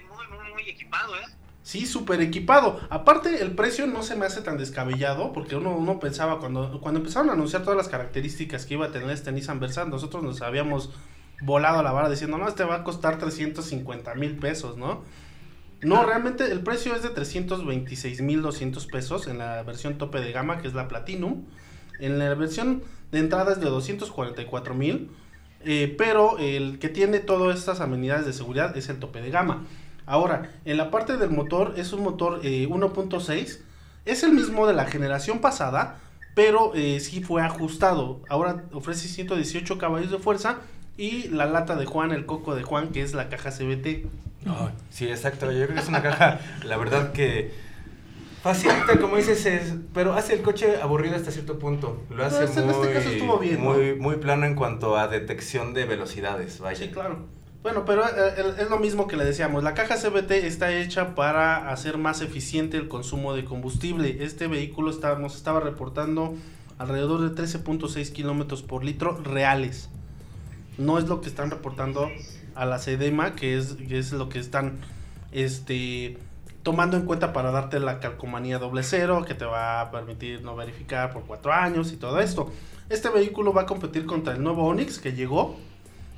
muy, 0.08 0.26
muy, 0.38 0.52
muy 0.52 0.70
equipado, 0.70 1.16
¿eh? 1.16 1.26
Sí, 1.68 1.84
súper 1.84 2.22
equipado. 2.22 2.80
Aparte, 2.88 3.42
el 3.42 3.50
precio 3.50 3.86
no 3.86 4.02
se 4.02 4.16
me 4.16 4.24
hace 4.24 4.40
tan 4.40 4.56
descabellado, 4.56 5.34
porque 5.34 5.54
uno, 5.54 5.76
uno 5.76 6.00
pensaba, 6.00 6.38
cuando, 6.38 6.80
cuando 6.80 7.00
empezaron 7.00 7.28
a 7.28 7.34
anunciar 7.34 7.62
todas 7.62 7.76
las 7.76 7.88
características 7.88 8.64
que 8.64 8.72
iba 8.72 8.86
a 8.86 8.90
tener 8.90 9.10
este 9.10 9.32
Nissan 9.32 9.60
Versa, 9.60 9.84
nosotros 9.84 10.22
nos 10.22 10.40
habíamos 10.40 10.88
volado 11.42 11.80
a 11.80 11.82
la 11.82 11.92
vara 11.92 12.08
diciendo, 12.08 12.38
no, 12.38 12.48
este 12.48 12.64
va 12.64 12.76
a 12.76 12.84
costar 12.84 13.18
350 13.18 14.14
mil 14.14 14.36
pesos, 14.36 14.78
¿no? 14.78 15.02
No, 15.82 16.06
realmente 16.06 16.50
el 16.50 16.60
precio 16.60 16.96
es 16.96 17.02
de 17.02 17.10
326 17.10 18.22
mil 18.22 18.40
200 18.40 18.86
pesos 18.86 19.26
en 19.26 19.36
la 19.36 19.62
versión 19.62 19.98
tope 19.98 20.22
de 20.22 20.32
gama, 20.32 20.62
que 20.62 20.68
es 20.68 20.74
la 20.74 20.88
Platinum. 20.88 21.44
En 22.00 22.18
la 22.18 22.32
versión 22.32 22.82
de 23.12 23.18
entrada 23.18 23.52
es 23.52 23.60
de 23.60 23.66
244 23.66 24.72
mil, 24.74 25.10
eh, 25.66 25.94
pero 25.98 26.38
el 26.38 26.78
que 26.78 26.88
tiene 26.88 27.18
todas 27.18 27.58
estas 27.58 27.82
amenidades 27.82 28.24
de 28.24 28.32
seguridad 28.32 28.74
es 28.74 28.88
el 28.88 28.98
tope 28.98 29.20
de 29.20 29.28
gama. 29.28 29.66
Ahora, 30.08 30.50
en 30.64 30.78
la 30.78 30.90
parte 30.90 31.18
del 31.18 31.30
motor 31.30 31.74
es 31.76 31.92
un 31.92 32.02
motor 32.02 32.40
1.6. 32.42 33.30
Eh, 33.30 33.58
es 34.06 34.22
el 34.22 34.32
mismo 34.32 34.66
de 34.66 34.72
la 34.72 34.86
generación 34.86 35.40
pasada, 35.40 36.00
pero 36.34 36.72
eh, 36.74 36.98
sí 36.98 37.22
fue 37.22 37.42
ajustado. 37.42 38.22
Ahora 38.30 38.64
ofrece 38.72 39.06
118 39.06 39.76
caballos 39.76 40.10
de 40.10 40.18
fuerza 40.18 40.60
y 40.96 41.28
la 41.28 41.44
lata 41.44 41.76
de 41.76 41.84
Juan, 41.84 42.12
el 42.12 42.24
coco 42.24 42.56
de 42.56 42.62
Juan, 42.62 42.88
que 42.88 43.02
es 43.02 43.12
la 43.12 43.28
caja 43.28 43.50
CBT. 43.50 44.06
sí, 44.88 45.08
exacto. 45.08 45.52
Yo 45.52 45.64
creo 45.66 45.74
que 45.74 45.82
es 45.82 45.88
una 45.88 46.02
caja, 46.02 46.40
la 46.64 46.78
verdad 46.78 47.12
que 47.12 47.52
facilita, 48.42 48.98
como 48.98 49.16
dices, 49.16 49.44
es, 49.44 49.74
pero 49.92 50.14
hace 50.14 50.32
el 50.32 50.40
coche 50.40 50.80
aburrido 50.80 51.16
hasta 51.16 51.30
cierto 51.30 51.58
punto. 51.58 52.02
Lo 52.08 52.24
hace 52.24 52.44
este, 52.44 52.60
este 52.96 53.28
bien, 53.40 53.60
muy, 53.60 53.94
muy 53.94 54.16
plano 54.16 54.46
en 54.46 54.54
cuanto 54.54 54.96
a 54.96 55.06
detección 55.06 55.74
de 55.74 55.84
velocidades. 55.84 56.60
Vaya. 56.60 56.78
Sí, 56.78 56.90
claro. 56.90 57.26
Bueno, 57.62 57.84
pero 57.84 58.04
eh, 58.06 58.54
es 58.58 58.70
lo 58.70 58.78
mismo 58.78 59.08
que 59.08 59.16
le 59.16 59.24
decíamos. 59.24 59.64
La 59.64 59.74
caja 59.74 59.96
CBT 59.96 60.30
está 60.30 60.72
hecha 60.72 61.14
para 61.14 61.70
hacer 61.70 61.98
más 61.98 62.20
eficiente 62.20 62.76
el 62.76 62.88
consumo 62.88 63.34
de 63.34 63.44
combustible. 63.44 64.22
Este 64.24 64.46
vehículo 64.46 64.90
está, 64.90 65.18
nos 65.18 65.36
estaba 65.36 65.60
reportando 65.60 66.34
alrededor 66.78 67.28
de 67.28 67.42
13.6 67.42 68.12
kilómetros 68.12 68.62
por 68.62 68.84
litro 68.84 69.18
reales. 69.22 69.88
No 70.78 70.98
es 70.98 71.08
lo 71.08 71.20
que 71.20 71.28
están 71.28 71.50
reportando 71.50 72.08
a 72.54 72.64
la 72.64 72.78
SEDEMA, 72.78 73.34
que 73.34 73.58
es, 73.58 73.76
es 73.90 74.12
lo 74.12 74.28
que 74.28 74.38
están 74.38 74.78
este, 75.32 76.16
tomando 76.62 76.96
en 76.96 77.04
cuenta 77.04 77.32
para 77.32 77.50
darte 77.50 77.80
la 77.80 77.98
calcomanía 77.98 78.60
doble 78.60 78.84
cero, 78.84 79.24
que 79.26 79.34
te 79.34 79.44
va 79.44 79.80
a 79.80 79.90
permitir 79.90 80.42
no 80.42 80.54
verificar 80.54 81.12
por 81.12 81.24
cuatro 81.24 81.52
años 81.52 81.92
y 81.92 81.96
todo 81.96 82.20
esto. 82.20 82.52
Este 82.88 83.08
vehículo 83.08 83.52
va 83.52 83.62
a 83.62 83.66
competir 83.66 84.06
contra 84.06 84.34
el 84.34 84.42
nuevo 84.42 84.64
Onix 84.64 85.00
que 85.00 85.12
llegó 85.12 85.56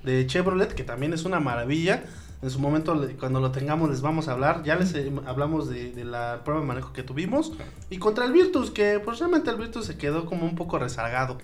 de 0.03 0.27
Chevrolet, 0.27 0.75
que 0.75 0.85
también 0.85 1.13
es 1.13 1.25
una 1.25 1.41
maravilla. 1.41 2.05
En 2.43 2.51
su 2.51 2.59
momento, 2.59 3.07
cuando 3.19 3.41
lo 3.41 3.53
tengamos, 3.53 3.91
les 3.91 4.01
vamos 4.01 4.29
a 4.29 4.33
hablar. 4.33 4.63
Ya 4.65 4.77
les 4.77 4.95
eh, 4.95 5.13
hablamos 5.27 5.69
de, 5.69 5.93
la 6.05 6.41
prueba 6.43 6.63
de 6.63 6.67
manejo 6.67 6.93
que 6.93 7.03
tuvimos. 7.03 7.53
Y 7.91 7.99
contra 7.99 8.25
el 8.25 8.33
Virtus, 8.33 8.71
que 8.71 8.99
pues 8.99 9.21
el 9.21 9.57
Virtus 9.59 9.87
se 9.87 9.99
quedó 9.99 10.25
como 10.25 10.47
un 10.47 10.55
poco 10.55 10.79
rezagado. 10.79 11.39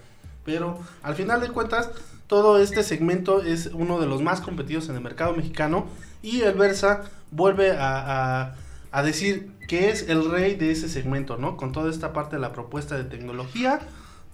Pero 0.45 0.79
al 1.03 1.15
final 1.15 1.41
de 1.41 1.49
cuentas, 1.49 1.91
todo 2.29 2.59
este 2.59 2.83
segmento 2.83 3.43
es 3.43 3.71
uno 3.75 4.01
de 4.01 4.07
los 4.07 4.23
más 4.23 4.41
competidos 4.41 4.89
en 4.89 4.97
el 4.97 5.03
mercado 5.03 5.35
mexicano. 5.35 5.87
Y 6.23 6.41
el 6.43 6.55
Versa 6.55 7.03
vuelve 7.31 7.73
a, 7.73 8.55
a 8.91 9.03
decir 9.03 9.53
que 9.69 9.91
es 9.91 10.09
el 10.09 10.31
rey 10.31 10.55
de 10.55 10.71
ese 10.71 10.89
segmento, 10.89 11.37
¿no? 11.37 11.59
Con 11.59 11.73
toda 11.73 11.91
esta 11.91 12.15
parte 12.15 12.37
de 12.37 12.41
la 12.41 12.53
propuesta 12.53 12.97
de 12.97 13.05
tecnología, 13.05 13.81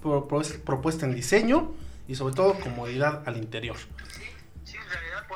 propuesta 0.01 1.07
en 1.07 1.15
diseño 1.15 1.73
y 2.07 2.15
sobre 2.15 2.35
todo 2.35 2.55
comodidad 2.55 3.23
al 3.27 3.37
interior 3.37 3.77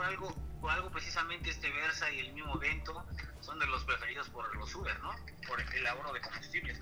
algo, 0.04 0.34
por 0.60 0.70
algo 0.70 0.90
precisamente 0.90 1.50
este 1.50 1.70
Versa 1.70 2.10
y 2.10 2.20
el 2.20 2.32
mismo 2.32 2.54
evento 2.56 3.04
son 3.40 3.58
de 3.58 3.66
los 3.66 3.84
preferidos 3.84 4.28
por 4.30 4.54
los 4.56 4.74
Uber, 4.74 4.98
¿no? 5.00 5.10
Por 5.48 5.60
el 5.60 5.86
ahorro 5.86 6.12
de 6.12 6.20
combustible. 6.20 6.74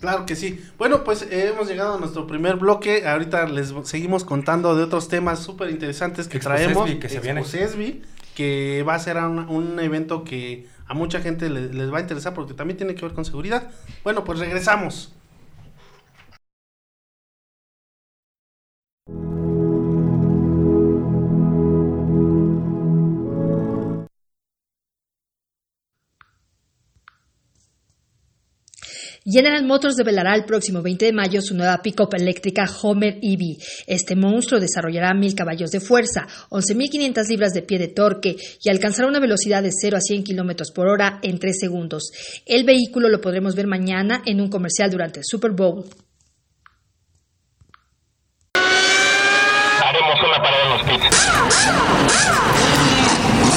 Claro 0.00 0.26
que 0.26 0.36
sí. 0.36 0.64
Bueno, 0.78 1.02
pues 1.02 1.22
eh, 1.22 1.48
hemos 1.48 1.68
llegado 1.68 1.96
a 1.96 1.98
nuestro 1.98 2.26
primer 2.26 2.56
bloque. 2.56 3.06
Ahorita 3.08 3.46
les 3.46 3.74
seguimos 3.84 4.24
contando 4.24 4.76
de 4.76 4.84
otros 4.84 5.08
temas 5.08 5.40
súper 5.40 5.70
interesantes 5.70 6.28
que 6.28 6.38
traemos. 6.38 6.88
que 6.96 7.08
se 7.08 7.20
viene. 7.20 7.42
que 8.34 8.84
va 8.86 8.94
a 8.94 8.98
ser 9.00 9.16
un, 9.16 9.80
evento 9.80 10.22
que 10.22 10.68
a 10.86 10.94
mucha 10.94 11.20
gente 11.20 11.50
les 11.50 11.92
va 11.92 11.98
a 11.98 12.00
interesar 12.00 12.32
porque 12.32 12.54
también 12.54 12.76
tiene 12.76 12.94
que 12.94 13.02
ver 13.02 13.12
con 13.12 13.24
seguridad. 13.24 13.70
Bueno, 14.04 14.22
pues 14.22 14.38
regresamos. 14.38 15.12
General 29.30 29.62
Motors 29.62 29.96
develará 29.96 30.34
el 30.34 30.46
próximo 30.46 30.80
20 30.80 31.04
de 31.04 31.12
mayo 31.12 31.42
su 31.42 31.54
nueva 31.54 31.82
pick-up 31.82 32.14
eléctrica 32.14 32.64
Homer 32.82 33.18
EV. 33.20 33.58
Este 33.86 34.16
monstruo 34.16 34.58
desarrollará 34.58 35.12
1000 35.12 35.34
caballos 35.34 35.70
de 35.70 35.80
fuerza, 35.80 36.26
11.500 36.48 37.28
libras 37.28 37.52
de 37.52 37.60
pie 37.60 37.78
de 37.78 37.88
torque 37.88 38.36
y 38.62 38.70
alcanzará 38.70 39.06
una 39.06 39.20
velocidad 39.20 39.62
de 39.62 39.70
0 39.70 39.98
a 39.98 40.00
100 40.00 40.24
kilómetros 40.24 40.70
por 40.70 40.88
hora 40.88 41.18
en 41.22 41.38
3 41.38 41.58
segundos. 41.60 42.10
El 42.46 42.64
vehículo 42.64 43.10
lo 43.10 43.20
podremos 43.20 43.54
ver 43.54 43.66
mañana 43.66 44.22
en 44.24 44.40
un 44.40 44.48
comercial 44.48 44.90
durante 44.90 45.18
el 45.18 45.26
Super 45.26 45.50
Bowl. 45.50 45.84
Haremos 48.54 50.18
una 50.26 50.42
parada 50.42 50.64
en 50.64 50.70
los 50.70 50.82
pits. 50.84 51.28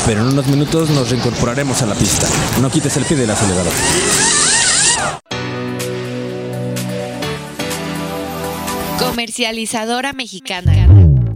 Pero 0.06 0.22
en 0.22 0.28
unos 0.28 0.48
minutos 0.48 0.90
nos 0.90 1.10
reincorporaremos 1.10 1.82
a 1.82 1.86
la 1.86 1.96
pista. 1.96 2.28
No 2.62 2.70
quites 2.70 2.98
el 2.98 3.06
pie 3.06 3.16
del 3.16 3.30
acelerador. 3.30 3.72
Comercializadora 9.12 10.14
mexicana. 10.14 10.88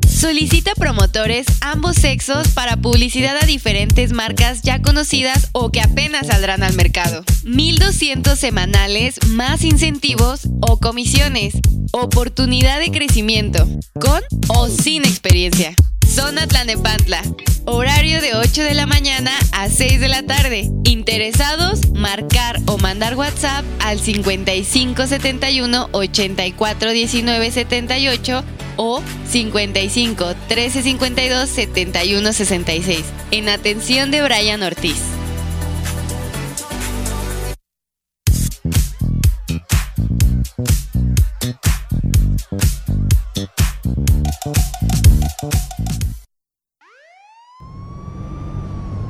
Solicita 0.08 0.74
promotores 0.75 1.46
ambos 1.60 1.98
sexos 1.98 2.48
para 2.48 2.77
publicidad 2.77 3.36
a 3.36 3.46
diferentes 3.46 4.13
marcas 4.13 4.62
ya 4.62 4.82
conocidas 4.82 5.50
o 5.51 5.72
que 5.72 5.82
apenas 5.82 6.27
saldrán 6.27 6.63
al 6.63 6.74
mercado. 6.77 7.25
1200 7.44 8.39
semanales 8.39 9.20
más 9.27 9.65
incentivos 9.65 10.48
o 10.62 10.79
comisiones. 10.79 11.55
Oportunidad 11.91 12.79
de 12.79 12.91
crecimiento. 12.91 13.67
Con 14.00 14.22
o 14.48 14.70
sin 14.70 15.03
experiencia. 15.03 15.75
Zona 16.15 16.48
Tlanepantla. 16.48 17.22
Horario 17.65 18.22
de 18.22 18.36
8 18.36 18.63
de 18.63 18.74
la 18.74 18.86
mañana 18.86 19.31
a 19.51 19.67
6 19.67 20.00
de 20.00 20.07
la 20.07 20.24
tarde. 20.24 20.72
Interesados, 20.86 21.91
marcar 21.91 22.57
o 22.67 22.77
mandar 22.77 23.15
WhatsApp 23.15 23.65
al 23.79 24.00
5571 24.00 25.89
84 25.91 26.91
19 26.91 27.51
78 27.51 28.43
o 28.77 29.03
55 29.29 30.36
13 30.48 30.84
52 30.84 31.50
71 31.50 32.31
66. 32.31 33.03
En 33.31 33.50
atención 33.50 34.10
de 34.10 34.22
Brian 34.22 34.63
Ortiz. 34.63 35.01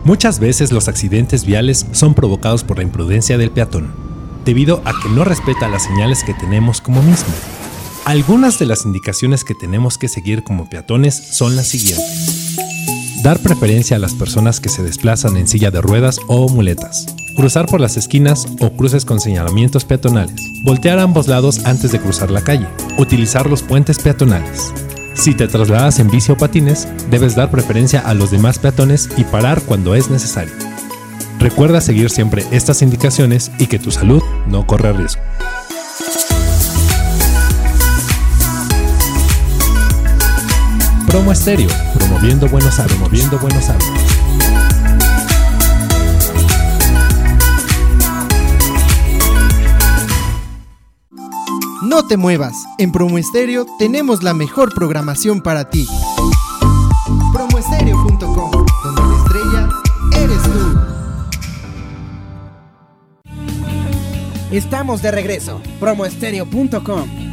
Muchas 0.05 0.37
veces 0.37 0.71
los 0.71 0.87
accidentes 0.87 1.45
viales 1.45 1.87
son 1.91 2.13
provocados 2.13 2.63
por 2.63 2.77
la 2.77 2.83
imprudencia 2.83 3.39
del 3.39 3.49
peatón, 3.49 3.91
debido 4.45 4.83
a 4.85 4.93
que 5.01 5.09
no 5.09 5.23
respeta 5.23 5.67
las 5.67 5.83
señales 5.83 6.23
que 6.23 6.35
tenemos 6.35 6.79
como 6.79 7.01
mismo. 7.01 7.33
Algunas 8.05 8.59
de 8.59 8.67
las 8.67 8.85
indicaciones 8.85 9.43
que 9.43 9.55
tenemos 9.55 9.97
que 9.97 10.07
seguir 10.07 10.43
como 10.43 10.69
peatones 10.69 11.15
son 11.15 11.55
las 11.55 11.69
siguientes. 11.69 12.55
Dar 13.23 13.39
preferencia 13.39 13.97
a 13.97 13.99
las 13.99 14.13
personas 14.13 14.59
que 14.59 14.69
se 14.69 14.83
desplazan 14.83 15.37
en 15.37 15.47
silla 15.47 15.71
de 15.71 15.81
ruedas 15.81 16.19
o 16.27 16.47
muletas. 16.49 17.07
Cruzar 17.35 17.65
por 17.65 17.81
las 17.81 17.97
esquinas 17.97 18.47
o 18.59 18.73
cruces 18.73 19.05
con 19.05 19.19
señalamientos 19.19 19.85
peatonales. 19.85 20.39
Voltear 20.63 20.99
ambos 20.99 21.27
lados 21.27 21.65
antes 21.65 21.91
de 21.91 21.99
cruzar 21.99 22.29
la 22.29 22.41
calle. 22.41 22.67
Utilizar 22.99 23.49
los 23.49 23.63
puentes 23.63 23.97
peatonales. 23.97 24.71
Si 25.15 25.33
te 25.33 25.47
trasladas 25.47 25.99
en 25.99 26.09
bici 26.09 26.31
o 26.31 26.37
patines, 26.37 26.87
debes 27.09 27.35
dar 27.35 27.49
preferencia 27.49 28.01
a 28.01 28.13
los 28.13 28.31
demás 28.31 28.59
peatones 28.59 29.09
y 29.17 29.23
parar 29.23 29.61
cuando 29.61 29.95
es 29.95 30.09
necesario. 30.09 30.53
Recuerda 31.39 31.81
seguir 31.81 32.09
siempre 32.09 32.45
estas 32.51 32.81
indicaciones 32.81 33.51
y 33.57 33.67
que 33.67 33.79
tu 33.79 33.91
salud 33.91 34.21
no 34.47 34.67
corre 34.67 34.93
riesgo. 34.93 35.21
Promo 41.07 41.31
Estéreo, 41.31 41.69
promoviendo 41.93 42.49
buenos 42.49 42.77
hábitos, 42.77 42.97
promoviendo 42.97 43.39
buenos 43.39 43.69
hábitos. 43.69 44.24
No 51.95 52.05
te 52.05 52.17
muevas, 52.17 52.65
en 52.77 52.91
Promo 52.91 53.17
Estéreo 53.17 53.65
tenemos 53.79 54.21
la 54.21 54.33
mejor 54.33 54.73
programación 54.73 55.39
para 55.39 55.69
ti. 55.69 55.87
Donde 58.83 59.01
la 59.01 59.15
estrella 59.15 59.69
eres 60.21 60.43
tú. 60.43 60.77
Estamos 64.51 65.01
de 65.01 65.11
regreso. 65.11 65.61
Promoestereo.com. 65.79 67.24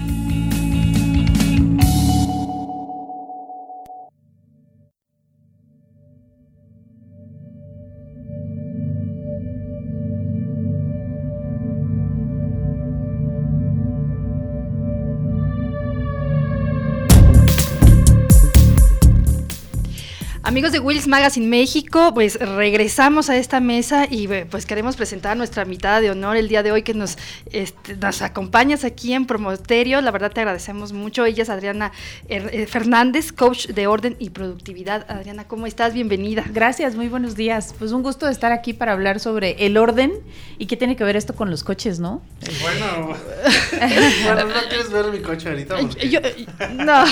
Wills 20.82 21.06
Magazine 21.06 21.46
México, 21.46 22.12
pues 22.12 22.38
regresamos 22.40 23.30
a 23.30 23.36
esta 23.36 23.60
mesa 23.60 24.06
y 24.10 24.26
pues 24.50 24.66
queremos 24.66 24.96
presentar 24.96 25.32
a 25.32 25.34
nuestra 25.36 25.62
invitada 25.62 26.00
de 26.00 26.10
honor 26.10 26.36
el 26.36 26.48
día 26.48 26.62
de 26.62 26.72
hoy 26.72 26.82
que 26.82 26.92
nos, 26.92 27.16
este, 27.52 27.96
nos 27.96 28.20
acompañas 28.20 28.84
aquí 28.84 29.12
en 29.12 29.26
Promoterio. 29.26 30.00
La 30.00 30.10
verdad 30.10 30.32
te 30.32 30.40
agradecemos 30.40 30.92
mucho. 30.92 31.24
Ella 31.24 31.44
es 31.44 31.50
Adriana 31.50 31.92
eh, 32.28 32.66
Fernández, 32.66 33.32
coach 33.32 33.68
de 33.68 33.86
orden 33.86 34.16
y 34.18 34.30
productividad. 34.30 35.06
Adriana, 35.08 35.44
¿cómo 35.46 35.66
estás? 35.66 35.94
Bienvenida. 35.94 36.44
Gracias, 36.52 36.96
muy 36.96 37.08
buenos 37.08 37.36
días. 37.36 37.74
Pues 37.78 37.92
un 37.92 38.02
gusto 38.02 38.28
estar 38.28 38.50
aquí 38.50 38.72
para 38.72 38.92
hablar 38.92 39.20
sobre 39.20 39.64
el 39.64 39.76
orden 39.76 40.12
y 40.58 40.66
qué 40.66 40.76
tiene 40.76 40.96
que 40.96 41.04
ver 41.04 41.16
esto 41.16 41.34
con 41.34 41.50
los 41.50 41.62
coches, 41.62 42.00
¿no? 42.00 42.22
Bueno, 42.60 43.16
bueno 44.24 44.44
no 44.46 44.68
quieres 44.68 44.90
ver 44.90 45.06
mi 45.12 45.20
coche 45.20 45.48
ahorita. 45.48 45.80
Yo, 45.80 46.20
no, 46.72 47.04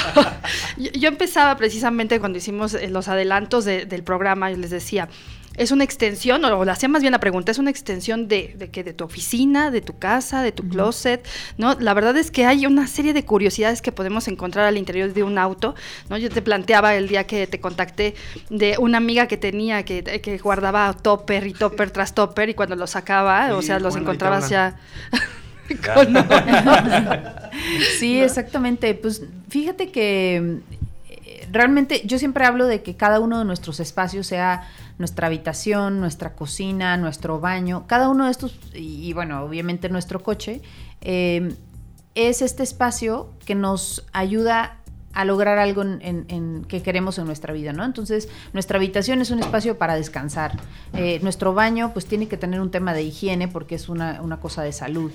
yo, 0.77 1.09
empezaba 1.09 1.57
precisamente 1.57 2.19
cuando 2.19 2.39
hicimos 2.39 2.75
eh, 2.75 2.89
los 2.89 3.09
adelantos 3.09 3.60
del 3.65 4.03
programa, 4.03 4.51
y 4.51 4.57
les 4.57 4.71
decía, 4.71 5.09
es 5.57 5.73
una 5.73 5.85
extensión, 5.85 6.45
o 6.45 6.65
le 6.65 6.71
hacía 6.71 6.89
más 6.89 7.03
bien 7.03 7.13
la 7.13 7.21
pregunta, 7.21 7.53
es 7.53 7.59
una 7.59 7.71
extensión 7.71 8.29
de, 8.29 8.55
de, 8.57 8.71
que 8.71 8.85
de 8.85 8.93
tu 8.93 9.05
oficina, 9.05 9.71
de 9.71 9.81
tu 9.81 9.99
casa, 9.99 10.43
de 10.43 10.53
tu 10.53 10.69
closet, 10.69 11.27
¿no? 11.59 11.75
La 11.81 11.93
verdad 11.93 12.17
es 12.17 12.31
que 12.31 12.47
hay 12.47 12.67
una 12.67 12.87
serie 12.87 13.13
de 13.13 13.25
curiosidades 13.25 13.83
que 13.83 13.93
podemos 13.93 14.29
encontrar 14.29 14.67
al 14.67 14.79
interior 14.79 15.13
de 15.13 15.23
un 15.23 15.39
auto, 15.39 15.75
¿no? 16.09 16.17
Yo 16.17 16.31
te 16.31 16.41
planteaba 16.41 16.95
el 16.95 17.09
día 17.09 17.27
que 17.27 17.47
te 17.47 17.61
contacté 17.61 18.15
de 18.49 18.77
una 18.79 18.99
amiga 18.99 19.27
que 19.27 19.37
tenía, 19.37 19.85
que, 19.85 20.03
que 20.03 20.39
guardaba 20.39 20.93
topper 20.95 21.47
y 21.47 21.53
topper 21.53 21.91
tras 21.91 22.15
topper, 22.15 22.49
y 22.49 22.55
cuando 22.55 22.77
los 22.77 22.91
sacaba, 22.91 23.55
o 23.55 23.63
sea, 23.63 23.81
los 23.81 23.97
encontrabas 23.97 24.49
ya... 24.49 24.77
sí, 27.99 28.21
exactamente. 28.21 28.95
Pues 28.95 29.23
fíjate 29.49 29.91
que 29.91 30.61
realmente 31.51 32.03
yo 32.05 32.19
siempre 32.19 32.45
hablo 32.45 32.67
de 32.67 32.83
que 32.83 32.97
cada 32.97 33.21
uno 33.21 33.39
de 33.39 33.45
nuestros 33.45 33.81
espacios 33.81 34.27
sea 34.27 34.69
nuestra 34.99 35.27
habitación, 35.27 36.01
nuestra 36.01 36.35
cocina, 36.35 36.97
nuestro 36.97 37.41
baño, 37.41 37.85
cada 37.87 38.09
uno 38.09 38.27
de 38.27 38.31
estos, 38.31 38.59
y, 38.75 39.13
bueno, 39.13 39.43
obviamente 39.43 39.89
nuestro 39.89 40.23
coche, 40.23 40.63
em, 41.01 41.55
es 42.15 42.43
este 42.43 42.63
espacio 42.63 43.31
que 43.45 43.55
nos 43.55 44.05
ayuda 44.13 44.77
a 45.13 45.25
lograr 45.25 45.59
algo 45.59 45.83
en, 45.83 46.65
que 46.69 46.83
queremos 46.83 47.19
en 47.19 47.27
nuestra 47.27 47.53
vida, 47.53 47.73
¿no? 47.73 47.85
Entonces, 47.85 48.29
nuestra 48.53 48.77
habitación 48.79 49.21
es 49.21 49.31
un 49.31 49.41
espacio 49.41 49.77
para 49.77 49.97
descansar. 49.97 50.57
Eh, 50.93 51.19
nuestro 51.23 51.53
baño, 51.53 51.93
pues, 51.93 52.07
tiene 52.07 52.29
que 52.29 52.37
tener 52.37 52.61
un 52.61 52.71
tema 52.71 52.95
de 52.95 53.03
higiene 53.03 53.49
porque 53.49 53.75
es 53.75 53.89
una, 53.89 54.21
una 54.23 54.39
cosa 54.39 54.63
de 54.63 54.73
salud. 54.73 55.11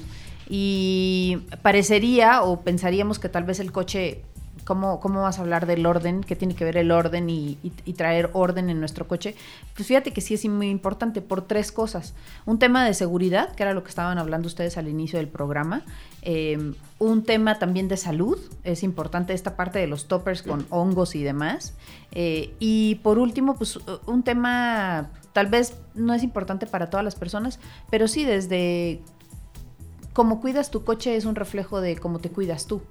Y 0.49 1.43
parecería 1.61 2.41
o 2.43 2.61
pensaríamos 2.61 3.19
que 3.19 3.29
tal 3.29 3.45
vez 3.45 3.59
el 3.59 3.71
coche 3.71 4.23
¿Cómo, 4.65 4.99
¿Cómo 4.99 5.21
vas 5.21 5.37
a 5.37 5.43
hablar 5.43 5.67
del 5.67 5.85
orden? 5.85 6.23
¿Qué 6.23 6.35
tiene 6.35 6.55
que 6.55 6.65
ver 6.65 6.75
el 6.77 6.89
orden 6.89 7.29
y, 7.29 7.55
traer 7.95 8.31
orden 8.33 8.71
en 8.71 8.79
nuestro 8.79 9.07
coche? 9.07 9.35
Pues 9.75 9.87
fíjate 9.87 10.11
que 10.11 10.21
sí 10.21 10.33
es 10.33 10.45
muy 10.47 10.69
importante 10.69 11.21
por 11.21 11.43
tres 11.43 11.71
cosas. 11.71 12.15
Un 12.47 12.57
tema 12.57 12.83
de 12.83 12.95
seguridad, 12.95 13.53
que 13.53 13.61
era 13.61 13.75
lo 13.75 13.83
que 13.83 13.89
estaban 13.89 14.17
hablando 14.17 14.47
ustedes 14.47 14.77
al 14.79 14.87
inicio 14.87 15.19
del 15.19 15.27
programa. 15.27 15.83
Eh, 16.23 16.73
un 16.97 17.23
tema 17.23 17.59
también 17.59 17.87
de 17.87 17.95
salud, 17.95 18.39
es 18.63 18.81
importante 18.81 19.33
esta 19.33 19.55
parte 19.55 19.77
de 19.77 19.85
los 19.85 20.07
toppers 20.07 20.41
con 20.41 20.65
hongos 20.71 21.13
y 21.13 21.21
demás. 21.21 21.75
Eh, 22.11 22.55
y 22.57 22.95
por 23.03 23.19
último, 23.19 23.55
pues 23.57 23.77
un 24.07 24.23
tema 24.23 25.11
tal 25.31 25.45
vez 25.45 25.77
no 25.93 26.15
es 26.15 26.23
importante 26.23 26.65
para 26.65 26.89
todas 26.89 27.03
las 27.03 27.13
personas, 27.13 27.59
pero 27.91 28.07
sí 28.07 28.25
desde 28.25 28.99
cómo 30.13 30.41
cuidas 30.41 30.71
tu 30.71 30.83
coche 30.83 31.15
es 31.15 31.25
un 31.25 31.35
reflejo 31.35 31.81
de 31.81 31.97
cómo 31.97 32.17
te 32.17 32.31
cuidas 32.31 32.65
tú 32.65 32.81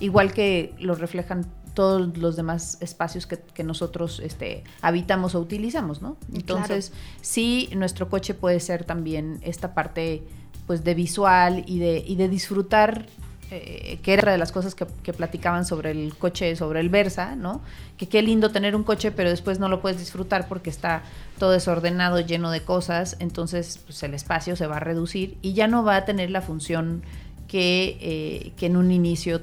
igual 0.00 0.32
que 0.32 0.74
lo 0.78 0.94
reflejan 0.94 1.46
todos 1.74 2.16
los 2.18 2.36
demás 2.36 2.78
espacios 2.80 3.26
que, 3.26 3.64
nosotros 3.64 4.20
este, 4.20 4.62
habitamos 4.80 5.34
o 5.34 5.40
utilizamos, 5.40 6.02
¿no? 6.02 6.16
Entonces, 6.32 6.92
sí, 7.20 7.68
nuestro 7.74 8.08
coche 8.08 8.34
puede 8.34 8.60
ser 8.60 8.84
también 8.84 9.40
esta 9.42 9.74
parte 9.74 10.22
pues 10.66 10.84
de 10.84 10.94
visual 10.94 11.64
y 11.66 11.78
de, 11.78 12.02
y 12.06 12.14
de 12.14 12.28
disfrutar 12.28 13.06
eh, 13.50 13.98
que 14.02 14.14
era 14.14 14.32
de 14.32 14.38
las 14.38 14.52
cosas 14.52 14.74
que, 14.74 15.12
platicaban 15.12 15.66
sobre 15.66 15.90
el 15.90 16.16
coche, 16.16 16.56
sobre 16.56 16.80
el 16.80 16.88
Versa, 16.88 17.36
¿no? 17.36 17.60
Que 17.98 18.08
qué 18.08 18.22
lindo 18.22 18.50
tener 18.50 18.74
un 18.74 18.84
coche, 18.84 19.12
pero 19.12 19.28
después 19.28 19.58
no 19.58 19.68
lo 19.68 19.80
puedes 19.80 19.98
disfrutar 19.98 20.48
porque 20.48 20.70
está 20.70 21.02
todo 21.38 21.50
desordenado, 21.50 22.18
lleno 22.20 22.50
de 22.50 22.62
cosas, 22.62 23.16
entonces 23.20 23.80
pues, 23.84 24.02
el 24.02 24.14
espacio 24.14 24.56
se 24.56 24.66
va 24.66 24.78
a 24.78 24.80
reducir 24.80 25.36
y 25.42 25.52
ya 25.52 25.68
no 25.68 25.84
va 25.84 25.96
a 25.96 26.04
tener 26.04 26.30
la 26.30 26.40
función 26.40 27.02
que, 27.46 27.98
eh, 28.00 28.52
que 28.56 28.66
en 28.66 28.76
un 28.76 28.90
inicio 28.90 29.42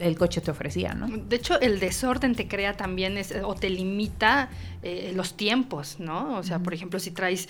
el 0.00 0.16
coche 0.16 0.40
te 0.40 0.50
ofrecía, 0.50 0.94
¿no? 0.94 1.08
De 1.08 1.36
hecho, 1.36 1.60
el 1.60 1.80
desorden 1.80 2.34
te 2.34 2.48
crea 2.48 2.76
también 2.76 3.18
o 3.44 3.54
te 3.54 3.70
limita 3.70 4.48
eh, 4.82 5.12
los 5.14 5.36
tiempos, 5.36 5.96
¿no? 5.98 6.38
O 6.38 6.42
sea, 6.42 6.60
por 6.60 6.72
ejemplo, 6.72 7.00
si 7.00 7.10
traes, 7.10 7.48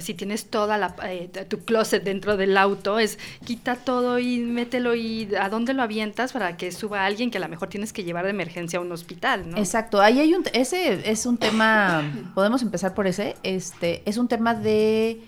si 0.00 0.14
tienes 0.14 0.50
toda 0.50 0.76
la, 0.76 0.94
eh, 1.04 1.28
tu 1.48 1.60
closet 1.60 2.02
dentro 2.02 2.36
del 2.36 2.56
auto, 2.56 2.98
es 2.98 3.18
quita 3.44 3.76
todo 3.76 4.18
y 4.18 4.38
mételo 4.38 4.94
y 4.94 5.28
a 5.38 5.48
dónde 5.48 5.72
lo 5.72 5.82
avientas 5.82 6.32
para 6.32 6.56
que 6.56 6.72
suba 6.72 7.04
alguien 7.06 7.30
que 7.30 7.38
a 7.38 7.40
lo 7.40 7.48
mejor 7.48 7.68
tienes 7.68 7.92
que 7.92 8.04
llevar 8.04 8.24
de 8.24 8.30
emergencia 8.30 8.78
a 8.78 8.82
un 8.82 8.90
hospital, 8.90 9.48
¿no? 9.50 9.56
Exacto, 9.56 10.00
ahí 10.00 10.18
hay 10.18 10.34
un, 10.34 10.44
ese 10.52 11.10
es 11.10 11.26
un 11.26 11.38
tema, 11.38 12.02
podemos 12.34 12.62
empezar 12.62 12.94
por 12.94 13.06
ese, 13.06 13.36
este, 13.42 14.02
es 14.04 14.16
un 14.16 14.28
tema 14.28 14.54
de 14.54 15.20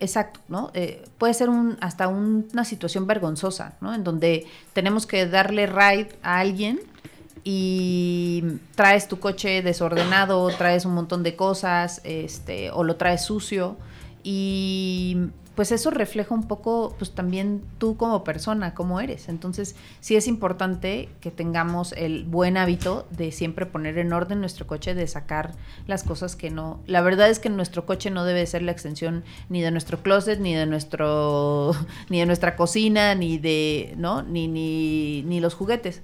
Exacto, 0.00 0.40
¿no? 0.48 0.70
Eh, 0.74 1.04
puede 1.18 1.34
ser 1.34 1.48
un, 1.48 1.78
hasta 1.80 2.08
una 2.08 2.64
situación 2.64 3.06
vergonzosa, 3.06 3.74
¿no? 3.80 3.94
En 3.94 4.02
donde 4.02 4.46
tenemos 4.72 5.06
que 5.06 5.26
darle 5.26 5.66
ride 5.66 6.08
a 6.22 6.40
alguien 6.40 6.80
y 7.44 8.42
traes 8.74 9.06
tu 9.06 9.20
coche 9.20 9.62
desordenado, 9.62 10.48
traes 10.56 10.84
un 10.84 10.94
montón 10.94 11.22
de 11.22 11.36
cosas, 11.36 12.00
este, 12.04 12.70
o 12.70 12.82
lo 12.82 12.96
traes 12.96 13.22
sucio 13.24 13.76
y 14.24 15.18
pues 15.54 15.70
eso 15.70 15.90
refleja 15.90 16.34
un 16.34 16.48
poco, 16.48 16.94
pues 16.98 17.12
también 17.12 17.62
tú 17.78 17.96
como 17.96 18.24
persona, 18.24 18.74
cómo 18.74 19.00
eres. 19.00 19.28
Entonces, 19.28 19.76
sí 20.00 20.16
es 20.16 20.26
importante 20.26 21.08
que 21.20 21.30
tengamos 21.30 21.92
el 21.92 22.24
buen 22.24 22.56
hábito 22.56 23.06
de 23.10 23.30
siempre 23.30 23.64
poner 23.64 23.98
en 23.98 24.12
orden 24.12 24.40
nuestro 24.40 24.66
coche, 24.66 24.94
de 24.94 25.06
sacar 25.06 25.52
las 25.86 26.02
cosas 26.02 26.34
que 26.34 26.50
no. 26.50 26.80
La 26.86 27.02
verdad 27.02 27.30
es 27.30 27.38
que 27.38 27.50
nuestro 27.50 27.86
coche 27.86 28.10
no 28.10 28.24
debe 28.24 28.44
ser 28.46 28.62
la 28.62 28.72
extensión 28.72 29.22
ni 29.48 29.60
de 29.60 29.70
nuestro 29.70 30.02
closet, 30.02 30.40
ni 30.40 30.54
de 30.54 30.66
nuestro, 30.66 31.72
ni 32.08 32.18
de 32.18 32.26
nuestra 32.26 32.56
cocina, 32.56 33.14
ni 33.14 33.38
de, 33.38 33.94
¿no? 33.96 34.22
Ni, 34.22 34.48
ni, 34.48 35.22
ni 35.22 35.40
los 35.40 35.54
juguetes. 35.54 36.02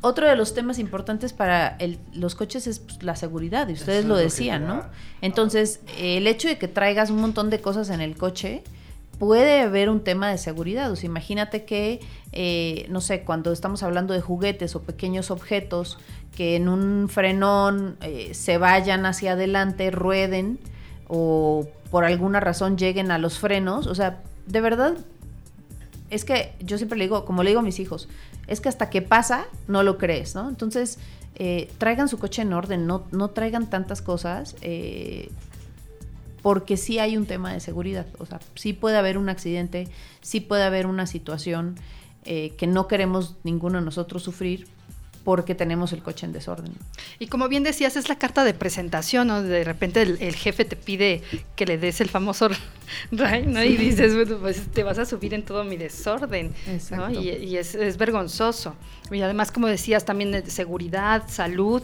Otro 0.00 0.28
de 0.28 0.36
los 0.36 0.54
temas 0.54 0.78
importantes 0.78 1.32
para 1.32 1.76
los 2.14 2.36
coches 2.36 2.68
es 2.68 2.78
pues, 2.78 3.02
la 3.02 3.16
seguridad, 3.16 3.68
y 3.68 3.72
ustedes 3.72 4.04
lo 4.04 4.16
decían, 4.16 4.64
¿no? 4.66 4.84
Entonces, 5.22 5.80
el 5.98 6.28
hecho 6.28 6.46
de 6.46 6.56
que 6.56 6.68
traigas 6.68 7.10
un 7.10 7.20
montón 7.20 7.50
de 7.50 7.60
cosas 7.60 7.90
en 7.90 8.00
el 8.00 8.16
coche, 8.16 8.62
puede 9.18 9.62
haber 9.62 9.90
un 9.90 10.00
tema 10.00 10.30
de 10.30 10.38
seguridad. 10.38 10.90
O 10.90 10.96
sea, 10.96 11.06
imagínate 11.06 11.64
que, 11.64 12.00
eh, 12.32 12.86
no 12.88 13.00
sé, 13.00 13.22
cuando 13.22 13.52
estamos 13.52 13.82
hablando 13.82 14.14
de 14.14 14.20
juguetes 14.20 14.74
o 14.76 14.82
pequeños 14.82 15.30
objetos 15.30 15.98
que 16.36 16.56
en 16.56 16.68
un 16.68 17.08
frenón 17.08 17.96
eh, 18.00 18.32
se 18.32 18.58
vayan 18.58 19.06
hacia 19.06 19.32
adelante, 19.32 19.90
rueden 19.90 20.58
o 21.08 21.66
por 21.90 22.04
alguna 22.04 22.38
razón 22.38 22.78
lleguen 22.78 23.10
a 23.10 23.18
los 23.18 23.38
frenos. 23.38 23.86
O 23.86 23.94
sea, 23.94 24.22
de 24.46 24.60
verdad, 24.60 24.94
es 26.10 26.24
que 26.24 26.52
yo 26.60 26.76
siempre 26.76 26.96
le 26.96 27.04
digo, 27.04 27.24
como 27.24 27.42
le 27.42 27.50
digo 27.50 27.60
a 27.60 27.64
mis 27.64 27.80
hijos, 27.80 28.08
es 28.46 28.60
que 28.60 28.68
hasta 28.68 28.88
que 28.88 29.02
pasa, 29.02 29.46
no 29.66 29.82
lo 29.82 29.98
crees, 29.98 30.34
¿no? 30.34 30.48
Entonces, 30.48 30.98
eh, 31.34 31.70
traigan 31.78 32.08
su 32.08 32.18
coche 32.18 32.42
en 32.42 32.52
orden, 32.52 32.86
no, 32.86 33.04
no 33.10 33.28
traigan 33.30 33.68
tantas 33.68 34.00
cosas 34.00 34.56
porque 36.42 36.76
sí 36.76 36.98
hay 36.98 37.16
un 37.16 37.26
tema 37.26 37.52
de 37.52 37.60
seguridad. 37.60 38.06
O 38.18 38.26
sea, 38.26 38.40
sí 38.54 38.72
puede 38.72 38.96
haber 38.96 39.18
un 39.18 39.28
accidente, 39.28 39.88
sí 40.20 40.40
puede 40.40 40.64
haber 40.64 40.86
una 40.86 41.06
situación 41.06 41.76
eh, 42.24 42.54
que 42.56 42.66
no 42.66 42.88
queremos 42.88 43.36
ninguno 43.44 43.78
de 43.78 43.84
nosotros 43.84 44.22
sufrir 44.22 44.66
porque 45.24 45.54
tenemos 45.54 45.92
el 45.92 46.02
coche 46.02 46.26
en 46.26 46.32
desorden. 46.32 46.72
Y 47.18 47.26
como 47.26 47.48
bien 47.48 47.62
decías, 47.62 47.96
es 47.96 48.08
la 48.08 48.16
carta 48.16 48.44
de 48.44 48.54
presentación, 48.54 49.28
¿no? 49.28 49.42
De 49.42 49.62
repente 49.62 50.00
el, 50.02 50.34
jefe 50.34 50.64
te 50.64 50.74
pide 50.74 51.22
que 51.54 51.66
le 51.66 51.76
des 51.76 52.00
el 52.00 52.08
famoso 52.08 52.48
Right, 53.10 53.46
¿no? 53.46 53.62
Y 53.62 53.76
dices, 53.76 54.14
bueno, 54.14 54.38
pues 54.38 54.66
te 54.68 54.82
vas 54.82 54.98
a 54.98 55.04
subir 55.04 55.34
en 55.34 55.44
todo 55.44 55.64
mi 55.64 55.76
desorden. 55.76 56.52
Y, 57.10 57.28
y 57.28 57.56
es, 57.56 57.74
es 57.74 57.96
vergonzoso. 57.96 58.74
Y 59.10 59.22
además, 59.22 59.50
como 59.50 59.66
decías, 59.66 60.04
también 60.04 60.32
de 60.32 60.48
seguridad, 60.50 61.24
salud. 61.28 61.82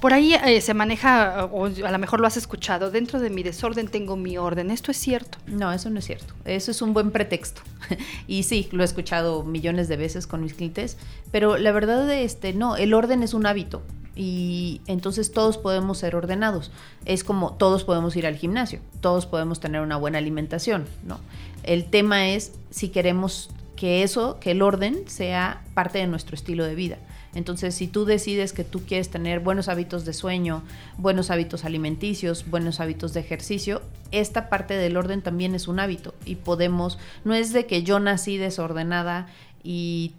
Por 0.00 0.12
ahí 0.12 0.34
eh, 0.34 0.60
se 0.60 0.74
maneja, 0.74 1.46
o 1.46 1.66
a 1.66 1.90
lo 1.90 1.98
mejor 1.98 2.20
lo 2.20 2.26
has 2.26 2.36
escuchado, 2.36 2.90
dentro 2.90 3.20
de 3.20 3.30
mi 3.30 3.42
desorden 3.42 3.88
tengo 3.88 4.16
mi 4.16 4.38
orden. 4.38 4.70
¿Esto 4.70 4.90
es 4.90 4.96
cierto? 4.96 5.38
No, 5.46 5.72
eso 5.72 5.90
no 5.90 5.98
es 5.98 6.06
cierto. 6.06 6.34
Eso 6.44 6.70
es 6.70 6.80
un 6.82 6.94
buen 6.94 7.10
pretexto. 7.10 7.62
y 8.26 8.44
sí, 8.44 8.68
lo 8.72 8.82
he 8.82 8.86
escuchado 8.86 9.44
millones 9.44 9.88
de 9.88 9.96
veces 9.96 10.26
con 10.26 10.42
mis 10.42 10.54
clientes, 10.54 10.96
pero 11.30 11.58
la 11.58 11.72
verdad, 11.72 12.10
este, 12.12 12.52
no, 12.52 12.76
el 12.76 12.94
orden 12.94 13.22
es 13.22 13.34
un 13.34 13.46
hábito 13.46 13.82
y 14.16 14.80
entonces 14.86 15.32
todos 15.32 15.58
podemos 15.58 15.98
ser 15.98 16.16
ordenados. 16.16 16.70
Es 17.04 17.24
como 17.24 17.54
todos 17.54 17.84
podemos 17.84 18.16
ir 18.16 18.26
al 18.26 18.36
gimnasio, 18.36 18.80
todos 19.00 19.26
podemos 19.26 19.60
tener 19.60 19.80
una 19.80 19.96
buena 19.96 20.18
alimentación, 20.18 20.86
¿no? 21.04 21.18
El 21.62 21.86
tema 21.86 22.28
es 22.28 22.52
si 22.70 22.88
queremos 22.88 23.50
que 23.76 24.02
eso, 24.02 24.38
que 24.40 24.52
el 24.52 24.62
orden 24.62 25.02
sea 25.06 25.62
parte 25.74 25.98
de 25.98 26.06
nuestro 26.06 26.34
estilo 26.34 26.64
de 26.64 26.74
vida. 26.74 26.98
Entonces, 27.34 27.74
si 27.74 27.88
tú 27.88 28.04
decides 28.04 28.52
que 28.52 28.62
tú 28.62 28.82
quieres 28.86 29.10
tener 29.10 29.40
buenos 29.40 29.68
hábitos 29.68 30.04
de 30.04 30.12
sueño, 30.12 30.62
buenos 30.98 31.30
hábitos 31.30 31.64
alimenticios, 31.64 32.48
buenos 32.48 32.78
hábitos 32.78 33.12
de 33.12 33.20
ejercicio, 33.20 33.82
esta 34.12 34.48
parte 34.48 34.74
del 34.74 34.96
orden 34.96 35.20
también 35.20 35.54
es 35.56 35.66
un 35.66 35.80
hábito 35.80 36.14
y 36.24 36.36
podemos, 36.36 36.98
no 37.24 37.34
es 37.34 37.52
de 37.52 37.66
que 37.66 37.82
yo 37.82 37.98
nací 37.98 38.36
desordenada 38.36 39.26
y 39.64 40.12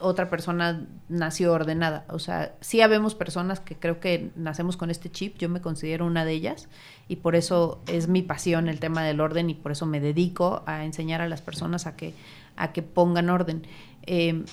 otra 0.00 0.28
persona 0.28 0.86
nació 1.08 1.52
ordenada. 1.52 2.04
O 2.08 2.18
sea, 2.18 2.54
sí 2.60 2.80
habemos 2.80 3.14
personas 3.14 3.60
que 3.60 3.76
creo 3.76 4.00
que 4.00 4.30
nacemos 4.36 4.76
con 4.76 4.90
este 4.90 5.10
chip, 5.10 5.38
yo 5.38 5.48
me 5.48 5.60
considero 5.60 6.06
una 6.06 6.24
de 6.24 6.32
ellas 6.32 6.68
y 7.08 7.16
por 7.16 7.36
eso 7.36 7.80
es 7.86 8.08
mi 8.08 8.22
pasión 8.22 8.68
el 8.68 8.80
tema 8.80 9.04
del 9.04 9.20
orden 9.20 9.50
y 9.50 9.54
por 9.54 9.72
eso 9.72 9.86
me 9.86 10.00
dedico 10.00 10.62
a 10.66 10.84
enseñar 10.84 11.20
a 11.20 11.28
las 11.28 11.42
personas 11.42 11.86
a 11.86 11.96
que, 11.96 12.14
a 12.56 12.72
que 12.72 12.82
pongan 12.82 13.30
orden. 13.30 13.66
Eh, 14.06 14.44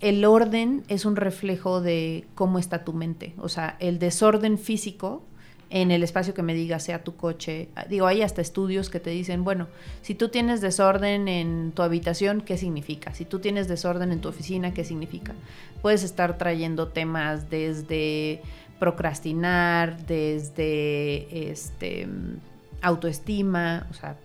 el 0.00 0.24
orden 0.24 0.82
es 0.88 1.04
un 1.04 1.14
reflejo 1.14 1.80
de 1.80 2.26
cómo 2.34 2.58
está 2.58 2.84
tu 2.84 2.92
mente. 2.92 3.34
O 3.38 3.48
sea, 3.48 3.76
el 3.78 4.00
desorden 4.00 4.58
físico 4.58 5.22
en 5.72 5.90
el 5.90 6.02
espacio 6.02 6.34
que 6.34 6.42
me 6.42 6.52
digas, 6.52 6.82
sea 6.82 7.02
tu 7.02 7.16
coche. 7.16 7.70
Digo, 7.88 8.06
hay 8.06 8.20
hasta 8.20 8.42
estudios 8.42 8.90
que 8.90 9.00
te 9.00 9.08
dicen, 9.08 9.42
bueno, 9.42 9.68
si 10.02 10.14
tú 10.14 10.28
tienes 10.28 10.60
desorden 10.60 11.28
en 11.28 11.72
tu 11.72 11.80
habitación, 11.80 12.42
¿qué 12.42 12.58
significa? 12.58 13.14
Si 13.14 13.24
tú 13.24 13.38
tienes 13.38 13.68
desorden 13.68 14.12
en 14.12 14.20
tu 14.20 14.28
oficina, 14.28 14.74
¿qué 14.74 14.84
significa? 14.84 15.32
Puedes 15.80 16.04
estar 16.04 16.36
trayendo 16.36 16.88
temas 16.88 17.48
desde 17.48 18.42
procrastinar, 18.78 20.06
desde 20.06 21.50
este 21.50 22.06
autoestima, 22.82 23.86
o 23.90 23.94
sea, 23.94 24.16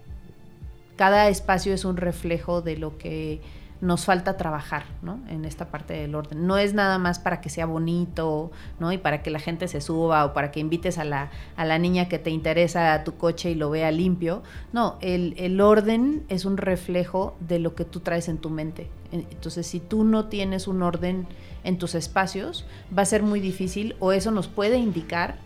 cada 0.97 1.29
espacio 1.29 1.73
es 1.73 1.86
un 1.86 1.95
reflejo 1.95 2.62
de 2.62 2.75
lo 2.75 2.97
que 2.97 3.39
nos 3.81 4.05
falta 4.05 4.37
trabajar, 4.37 4.83
¿no? 5.01 5.19
En 5.29 5.45
esta 5.45 5.69
parte 5.69 5.93
del 5.93 6.15
orden. 6.15 6.47
No 6.47 6.57
es 6.57 6.73
nada 6.73 6.97
más 6.97 7.19
para 7.19 7.41
que 7.41 7.49
sea 7.49 7.65
bonito, 7.65 8.51
¿no? 8.79 8.91
Y 8.91 8.97
para 8.97 9.21
que 9.21 9.29
la 9.29 9.39
gente 9.39 9.67
se 9.67 9.81
suba 9.81 10.25
o 10.25 10.33
para 10.33 10.51
que 10.51 10.59
invites 10.59 10.97
a 10.97 11.03
la, 11.03 11.29
a 11.55 11.65
la 11.65 11.77
niña 11.77 12.09
que 12.09 12.19
te 12.19 12.29
interesa 12.29 12.93
a 12.93 13.03
tu 13.03 13.17
coche 13.17 13.51
y 13.51 13.55
lo 13.55 13.69
vea 13.69 13.91
limpio. 13.91 14.41
No, 14.73 14.97
el, 15.01 15.35
el 15.37 15.61
orden 15.61 16.23
es 16.29 16.45
un 16.45 16.57
reflejo 16.57 17.35
de 17.39 17.59
lo 17.59 17.75
que 17.75 17.85
tú 17.85 17.99
traes 17.99 18.27
en 18.29 18.37
tu 18.37 18.49
mente. 18.49 18.89
Entonces, 19.11 19.67
si 19.67 19.79
tú 19.79 20.03
no 20.03 20.25
tienes 20.25 20.67
un 20.67 20.81
orden 20.81 21.27
en 21.63 21.77
tus 21.77 21.95
espacios, 21.95 22.65
va 22.97 23.03
a 23.03 23.05
ser 23.05 23.23
muy 23.23 23.39
difícil 23.39 23.95
o 23.99 24.11
eso 24.11 24.31
nos 24.31 24.47
puede 24.47 24.77
indicar 24.77 25.37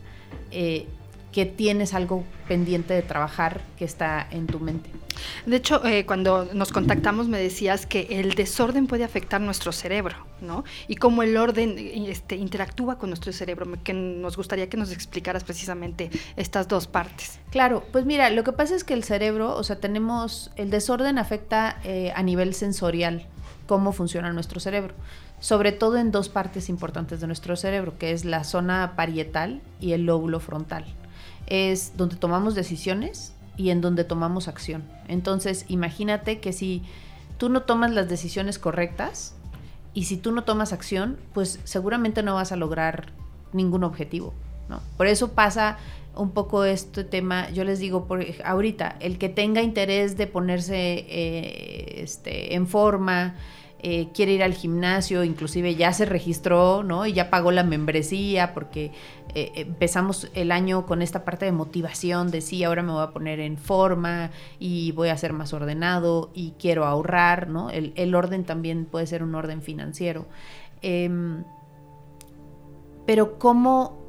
eh, 0.52 0.88
que 1.32 1.46
tienes 1.46 1.94
algo 1.94 2.24
pendiente 2.48 2.94
de 2.94 3.02
trabajar 3.02 3.62
que 3.78 3.86
está 3.86 4.28
en 4.32 4.48
tu 4.48 4.60
mente. 4.60 4.90
De 5.46 5.56
hecho, 5.56 5.86
eh, 5.86 6.06
cuando 6.06 6.50
nos 6.54 6.72
contactamos 6.72 7.28
me 7.28 7.40
decías 7.40 7.86
que 7.86 8.08
el 8.10 8.34
desorden 8.34 8.88
puede 8.88 9.04
afectar 9.04 9.40
nuestro 9.42 9.72
cerebro, 9.72 10.16
¿no? 10.42 10.64
Y 10.88 10.96
cómo 10.96 11.24
el 11.24 11.38
orden 11.38 11.78
este, 12.08 12.36
interactúa 12.36 12.98
con 12.98 13.10
nuestro 13.10 13.32
cerebro, 13.32 13.68
que 13.84 13.94
nos 13.94 14.38
gustaría 14.38 14.70
que 14.70 14.78
nos 14.78 14.92
explicaras 14.92 15.44
precisamente 15.44 16.10
estas 16.36 16.68
dos 16.68 16.88
partes. 16.88 17.40
Claro, 17.52 17.84
pues 17.92 18.06
mira, 18.06 18.30
lo 18.30 18.44
que 18.44 18.52
pasa 18.52 18.76
es 18.76 18.84
que 18.84 18.94
el 18.94 19.04
cerebro, 19.04 19.56
o 19.56 19.64
sea, 19.64 19.78
tenemos, 19.78 20.52
el 20.56 20.70
desorden 20.70 21.18
afecta 21.18 21.80
eh, 21.84 22.12
a 22.16 22.24
nivel 22.24 22.54
sensorial 22.54 23.28
cómo 23.68 23.94
funciona 23.94 24.34
nuestro 24.34 24.60
cerebro, 24.60 24.94
sobre 25.40 25.72
todo 25.72 25.98
en 25.98 26.12
dos 26.12 26.30
partes 26.30 26.70
importantes 26.70 27.22
de 27.22 27.28
nuestro 27.28 27.56
cerebro, 27.56 27.98
que 27.98 28.12
es 28.12 28.26
la 28.26 28.44
zona 28.44 28.94
parietal 28.96 29.62
y 29.80 29.94
el 29.94 30.06
lóbulo 30.06 30.40
frontal. 30.40 30.86
Es 31.52 31.98
donde 31.98 32.16
tomamos 32.16 32.56
decisiones 32.56 33.34
y 33.58 33.72
en 33.72 33.82
donde 33.82 34.06
tomamos 34.06 34.48
acción. 34.48 34.84
Entonces, 35.10 35.66
imagínate 35.68 36.40
que 36.40 36.54
si 36.54 36.82
tú 37.38 37.50
no 37.50 37.64
tomas 37.64 37.92
las 37.92 38.08
decisiones 38.08 38.58
correctas 38.58 39.36
y 39.94 40.06
si 40.06 40.16
tú 40.16 40.32
no 40.32 40.44
tomas 40.46 40.72
acción, 40.72 41.18
pues 41.34 41.60
seguramente 41.66 42.24
no 42.24 42.36
vas 42.36 42.52
a 42.52 42.56
lograr 42.56 43.12
ningún 43.52 43.84
objetivo. 43.84 44.34
¿no? 44.70 44.80
Por 44.96 45.08
eso 45.08 45.34
pasa 45.34 45.78
un 46.16 46.32
poco 46.32 46.64
este 46.66 47.04
tema, 47.04 47.50
yo 47.52 47.64
les 47.64 47.80
digo 47.80 48.06
por 48.06 48.26
ahorita, 48.44 48.98
el 49.00 49.18
que 49.18 49.30
tenga 49.30 49.62
interés 49.62 50.18
de 50.18 50.28
ponerse 50.28 51.06
eh, 51.10 52.02
este, 52.04 52.56
en 52.56 52.68
forma, 52.68 53.36
eh, 53.84 54.10
quiere 54.14 54.34
ir 54.34 54.44
al 54.44 54.54
gimnasio, 54.54 55.24
inclusive 55.24 55.76
ya 55.76 55.92
se 55.94 56.06
registró, 56.06 56.84
¿no? 56.84 57.08
Y 57.08 57.14
ya 57.14 57.32
pagó 57.32 57.52
la 57.52 57.64
membresía 57.64 58.54
porque 58.54 58.92
eh, 59.36 59.52
empezamos 59.56 60.30
el 60.34 60.52
año 60.52 60.86
con 60.86 61.02
esta 61.02 61.26
parte 61.26 61.46
de 61.46 61.52
motivación, 61.52 62.32
de 62.32 62.42
sí, 62.42 62.64
ahora 62.64 62.84
me 62.84 62.92
voy 62.92 63.04
a 63.04 63.12
poner 63.12 63.40
en 63.40 63.58
forma 63.58 64.32
y 64.60 64.92
voy 64.92 65.10
a 65.10 65.18
ser 65.18 65.34
más 65.34 65.54
ordenado 65.54 66.32
y 66.34 66.54
quiero 66.60 66.86
ahorrar, 66.86 67.48
¿no? 67.48 67.70
El, 67.70 67.94
el 67.96 68.16
orden 68.16 68.44
también 68.44 68.86
puede 68.86 69.08
ser 69.08 69.24
un 69.24 69.36
orden 69.36 69.62
financiero. 69.62 70.26
Eh, 70.82 71.10
pero 73.06 73.38
cómo 73.40 74.00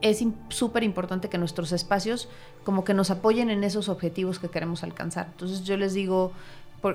es 0.00 0.24
súper 0.48 0.82
importante 0.82 1.28
que 1.28 1.38
nuestros 1.38 1.72
espacios 1.72 2.28
como 2.64 2.84
que 2.84 2.94
nos 2.94 3.10
apoyen 3.10 3.50
en 3.50 3.64
esos 3.64 3.88
objetivos 3.88 4.38
que 4.38 4.48
queremos 4.48 4.82
alcanzar. 4.82 5.28
Entonces 5.30 5.64
yo 5.64 5.76
les 5.76 5.94
digo, 5.94 6.32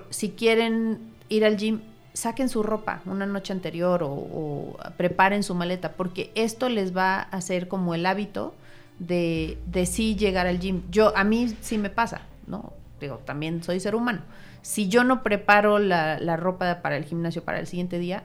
si 0.10 0.32
quieren 0.32 1.14
ir 1.30 1.46
al 1.46 1.58
gym, 1.58 1.82
saquen 2.18 2.50
su 2.50 2.64
ropa 2.64 3.02
una 3.06 3.28
noche 3.28 3.54
anterior 3.54 4.02
o, 4.04 4.76
preparen 4.98 5.44
su 5.44 5.54
maleta, 5.54 5.94
porque 5.94 6.32
esto 6.34 6.68
les 6.68 6.96
va 6.96 7.18
a 7.20 7.22
hacer 7.22 7.68
como 7.68 7.94
el 7.94 8.08
hábito 8.08 8.56
de, 8.98 9.60
de 9.68 9.86
sí 9.86 10.16
llegar 10.16 10.48
al 10.48 10.60
gym. 10.60 10.82
Yo, 10.90 11.16
a 11.16 11.24
mí 11.24 11.56
sí 11.62 11.78
me 11.78 11.92
pasa, 11.92 12.22
¿no? 12.48 12.74
Digo, 13.00 13.20
también 13.24 13.62
soy 13.62 13.80
ser 13.80 13.94
humano. 13.94 14.22
Si 14.64 14.88
yo 14.88 15.04
no 15.04 15.22
preparo 15.22 15.78
la, 15.78 16.20
la 16.20 16.38
ropa 16.38 16.82
para 16.82 16.98
el 16.98 17.06
gimnasio 17.06 17.44
para 17.44 17.60
el 17.60 17.68
siguiente 17.68 18.00
día, 18.00 18.24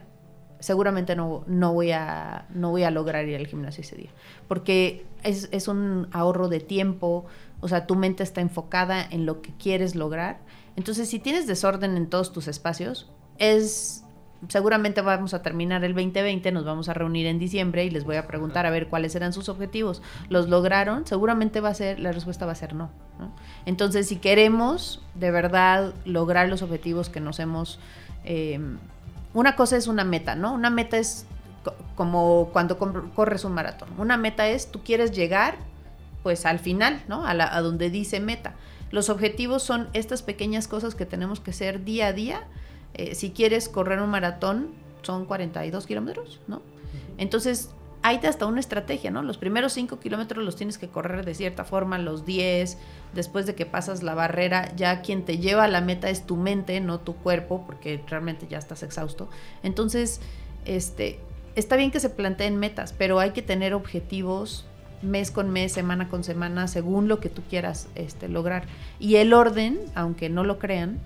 seguramente 0.59 1.15
no, 1.15 1.43
no, 1.45 1.73
voy 1.73 1.91
a, 1.91 2.47
no 2.49 2.71
voy 2.71 2.83
a 2.83 2.89
lograr 2.89 3.27
ir 3.27 3.35
al 3.35 3.45
gimnasio 3.45 3.81
ese 3.81 3.95
día. 3.95 4.09
Porque 4.47 5.05
es, 5.21 5.49
es 5.51 5.67
un 5.67 6.07
ahorro 6.11 6.47
de 6.47 6.61
tiempo, 6.61 7.25
o 7.61 7.67
sea, 7.67 7.85
tu 7.85 7.95
mente 7.95 8.23
está 8.23 8.41
enfocada 8.41 9.05
en 9.07 9.27
lo 9.27 9.43
que 9.43 9.53
quieres 9.55 9.93
lograr. 9.93 10.39
Entonces, 10.75 11.07
si 11.09 11.19
tienes 11.19 11.45
desorden 11.45 11.95
en 11.95 12.07
todos 12.07 12.33
tus 12.33 12.47
espacios, 12.47 13.11
es 13.37 14.03
seguramente 14.49 15.01
vamos 15.01 15.33
a 15.33 15.41
terminar 15.41 15.83
el 15.83 15.93
2020, 15.93 16.51
nos 16.51 16.65
vamos 16.65 16.89
a 16.89 16.93
reunir 16.93 17.27
en 17.27 17.39
diciembre 17.39 17.85
y 17.85 17.89
les 17.89 18.03
voy 18.03 18.17
a 18.17 18.27
preguntar 18.27 18.65
a 18.65 18.69
ver 18.69 18.87
cuáles 18.87 19.15
eran 19.15 19.33
sus 19.33 19.49
objetivos. 19.49 20.01
¿Los 20.29 20.49
lograron? 20.49 21.05
Seguramente 21.05 21.61
va 21.61 21.69
a 21.69 21.73
ser, 21.73 21.99
la 21.99 22.11
respuesta 22.11 22.45
va 22.45 22.51
a 22.51 22.55
ser 22.55 22.73
no. 22.73 22.89
¿no? 23.19 23.33
Entonces, 23.65 24.07
si 24.07 24.17
queremos 24.17 25.01
de 25.15 25.31
verdad 25.31 25.93
lograr 26.05 26.49
los 26.49 26.61
objetivos 26.61 27.09
que 27.09 27.19
nos 27.19 27.39
hemos... 27.39 27.79
Eh, 28.25 28.59
una 29.33 29.55
cosa 29.55 29.77
es 29.77 29.87
una 29.87 30.03
meta, 30.03 30.35
¿no? 30.35 30.53
Una 30.53 30.69
meta 30.69 30.97
es 30.97 31.25
como 31.95 32.49
cuando 32.53 32.77
corres 32.77 33.45
un 33.45 33.53
maratón. 33.53 33.89
Una 33.97 34.17
meta 34.17 34.47
es, 34.47 34.69
tú 34.69 34.83
quieres 34.83 35.11
llegar, 35.11 35.55
pues 36.21 36.45
al 36.45 36.59
final, 36.59 37.01
¿no? 37.07 37.25
A, 37.25 37.33
la, 37.33 37.53
a 37.55 37.61
donde 37.61 37.89
dice 37.89 38.19
meta. 38.19 38.53
Los 38.91 39.09
objetivos 39.09 39.63
son 39.63 39.89
estas 39.93 40.21
pequeñas 40.21 40.67
cosas 40.67 40.93
que 40.93 41.07
tenemos 41.07 41.39
que 41.39 41.49
hacer 41.49 41.83
día 41.83 42.07
a 42.07 42.13
día. 42.13 42.43
Eh, 42.93 43.15
si 43.15 43.31
quieres 43.31 43.69
correr 43.69 44.01
un 44.01 44.09
maratón, 44.09 44.69
son 45.01 45.25
42 45.25 45.85
kilómetros, 45.85 46.39
¿no? 46.47 46.61
Entonces, 47.17 47.69
hay 48.03 48.19
hasta 48.25 48.45
una 48.45 48.59
estrategia, 48.59 49.11
¿no? 49.11 49.23
Los 49.23 49.37
primeros 49.37 49.73
5 49.73 49.99
kilómetros 49.99 50.43
los 50.43 50.57
tienes 50.57 50.77
que 50.77 50.89
correr 50.89 51.23
de 51.25 51.33
cierta 51.33 51.63
forma, 51.63 51.97
los 51.97 52.25
10, 52.25 52.77
después 53.13 53.45
de 53.45 53.55
que 53.55 53.65
pasas 53.65 54.03
la 54.03 54.13
barrera, 54.13 54.75
ya 54.75 55.01
quien 55.01 55.23
te 55.23 55.37
lleva 55.37 55.63
a 55.63 55.67
la 55.69 55.79
meta 55.79 56.09
es 56.09 56.25
tu 56.25 56.35
mente, 56.35 56.79
no 56.81 56.99
tu 56.99 57.15
cuerpo, 57.15 57.63
porque 57.65 58.03
realmente 58.07 58.45
ya 58.49 58.57
estás 58.57 58.83
exhausto. 58.83 59.29
Entonces, 59.63 60.19
este, 60.65 61.19
está 61.55 61.77
bien 61.77 61.91
que 61.91 62.01
se 62.01 62.09
planteen 62.09 62.57
metas, 62.57 62.93
pero 62.93 63.19
hay 63.19 63.31
que 63.31 63.41
tener 63.41 63.73
objetivos 63.73 64.65
mes 65.01 65.31
con 65.31 65.49
mes, 65.49 65.71
semana 65.71 66.09
con 66.09 66.25
semana, 66.25 66.67
según 66.67 67.07
lo 67.07 67.21
que 67.21 67.29
tú 67.29 67.41
quieras 67.49 67.87
este, 67.95 68.27
lograr. 68.27 68.65
Y 68.99 69.15
el 69.15 69.33
orden, 69.33 69.79
aunque 69.95 70.29
no 70.29 70.43
lo 70.43 70.59
crean, 70.59 70.99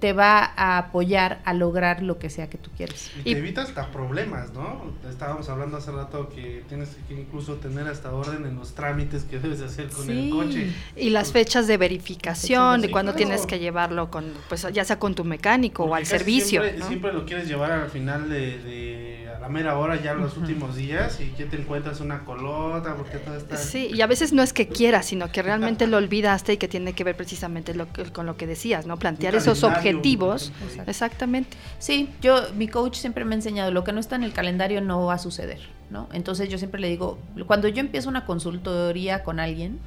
te 0.00 0.12
va 0.12 0.52
a 0.56 0.76
apoyar 0.78 1.40
a 1.44 1.54
lograr 1.54 2.02
lo 2.02 2.18
que 2.18 2.28
sea 2.28 2.50
que 2.50 2.58
tú 2.58 2.70
quieres. 2.76 3.10
Y 3.24 3.32
te 3.32 3.38
evita 3.38 3.62
hasta 3.62 3.90
problemas, 3.90 4.52
¿no? 4.52 4.92
Estábamos 5.08 5.48
hablando 5.48 5.78
hace 5.78 5.90
rato 5.90 6.28
que 6.28 6.62
tienes 6.68 6.90
que 7.08 7.14
incluso 7.14 7.54
tener 7.54 7.86
hasta 7.88 8.12
orden 8.12 8.44
en 8.44 8.56
los 8.56 8.74
trámites 8.74 9.24
que 9.24 9.38
debes 9.38 9.62
hacer 9.62 9.88
con 9.88 10.10
el 10.10 10.30
coche. 10.30 10.70
Y 10.96 11.10
las 11.10 11.32
fechas 11.32 11.66
de 11.66 11.78
verificación, 11.78 12.82
de 12.82 12.90
cuándo 12.90 13.12
claro. 13.12 13.26
tienes 13.26 13.46
que 13.46 13.58
llevarlo 13.58 14.10
con, 14.10 14.32
pues 14.48 14.66
ya 14.72 14.84
sea 14.84 14.98
con 14.98 15.14
tu 15.14 15.24
mecánico 15.24 15.84
o 15.84 15.94
al 15.94 16.04
servicio. 16.06 16.60
Siempre, 16.60 16.78
¿no? 16.78 16.86
siempre 16.88 17.12
lo 17.12 17.24
quieres 17.24 17.48
llevar 17.48 17.72
al 17.72 17.88
final 17.90 18.28
de, 18.28 18.58
de- 18.58 19.16
a 19.36 19.38
la 19.40 19.48
mera 19.50 19.76
hora, 19.78 20.00
ya 20.02 20.12
en 20.12 20.20
los 20.20 20.36
últimos 20.38 20.76
días, 20.76 21.20
y 21.20 21.32
ya 21.38 21.46
te 21.48 21.56
encuentras 21.56 22.00
una 22.00 22.24
colota, 22.24 22.94
porque 22.96 23.18
todo 23.18 23.36
está... 23.36 23.56
Sí, 23.58 23.90
y 23.92 24.00
a 24.00 24.06
veces 24.06 24.32
no 24.32 24.42
es 24.42 24.52
que 24.54 24.66
quieras, 24.66 25.06
sino 25.06 25.30
que 25.30 25.42
realmente 25.42 25.86
lo 25.88 25.98
olvidaste 25.98 26.54
y 26.54 26.56
que 26.56 26.68
tiene 26.68 26.94
que 26.94 27.04
ver 27.04 27.16
precisamente 27.16 27.74
lo 27.74 27.92
que- 27.92 28.04
con 28.04 28.24
lo 28.26 28.36
que 28.36 28.46
decías, 28.46 28.86
¿no? 28.86 28.98
Plantear 28.98 29.34
esos 29.34 29.60
calendario, 29.60 29.82
objetivos. 29.88 30.52
Exacto. 30.62 30.90
Exactamente. 30.90 31.56
Sí, 31.78 32.10
yo, 32.20 32.40
mi 32.54 32.68
coach 32.68 32.96
siempre 32.96 33.24
me 33.24 33.34
ha 33.34 33.36
enseñado, 33.36 33.70
lo 33.70 33.84
que 33.84 33.92
no 33.92 34.00
está 34.00 34.16
en 34.16 34.24
el 34.24 34.32
calendario 34.32 34.80
no 34.80 35.06
va 35.06 35.14
a 35.14 35.18
suceder, 35.18 35.60
¿no? 35.90 36.08
Entonces 36.12 36.48
yo 36.48 36.58
siempre 36.58 36.80
le 36.80 36.88
digo, 36.88 37.18
cuando 37.46 37.68
yo 37.68 37.80
empiezo 37.80 38.08
una 38.08 38.24
consultoría 38.26 39.22
con 39.22 39.40
alguien, 39.40 39.78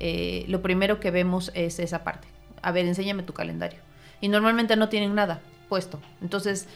eh, 0.00 0.44
lo 0.48 0.62
primero 0.62 1.00
que 1.00 1.10
vemos 1.10 1.50
es 1.54 1.78
esa 1.78 2.04
parte. 2.04 2.28
A 2.62 2.72
ver, 2.72 2.86
enséñame 2.86 3.22
tu 3.22 3.32
calendario. 3.32 3.80
Y 4.20 4.28
normalmente 4.28 4.76
no 4.76 4.88
tienen 4.88 5.14
nada 5.14 5.40
puesto. 5.68 5.98
Entonces, 6.22 6.66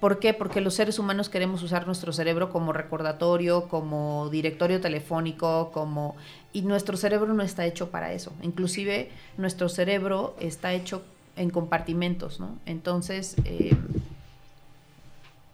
¿por 0.00 0.18
qué? 0.18 0.34
Porque 0.34 0.60
los 0.60 0.74
seres 0.74 0.98
humanos 0.98 1.28
queremos 1.28 1.62
usar 1.62 1.86
nuestro 1.86 2.12
cerebro 2.12 2.50
como 2.50 2.72
recordatorio, 2.72 3.68
como 3.68 4.28
directorio 4.30 4.80
telefónico, 4.80 5.70
como... 5.72 6.16
Y 6.52 6.62
nuestro 6.62 6.96
cerebro 6.96 7.32
no 7.34 7.42
está 7.42 7.66
hecho 7.66 7.90
para 7.90 8.12
eso. 8.12 8.32
Inclusive 8.42 9.10
nuestro 9.36 9.68
cerebro 9.68 10.36
está 10.38 10.72
hecho 10.72 11.02
en 11.36 11.50
compartimentos, 11.50 12.40
¿no? 12.40 12.58
Entonces, 12.66 13.36
eh, 13.44 13.76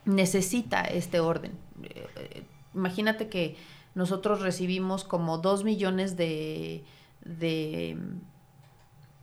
necesita 0.04 0.82
este 0.82 1.20
orden. 1.20 1.52
Eh, 1.82 2.44
imagínate 2.74 3.28
que 3.28 3.56
nosotros 3.94 4.40
recibimos 4.40 5.04
como 5.04 5.38
dos 5.38 5.64
millones 5.64 6.16
de, 6.16 6.84
de 7.24 7.96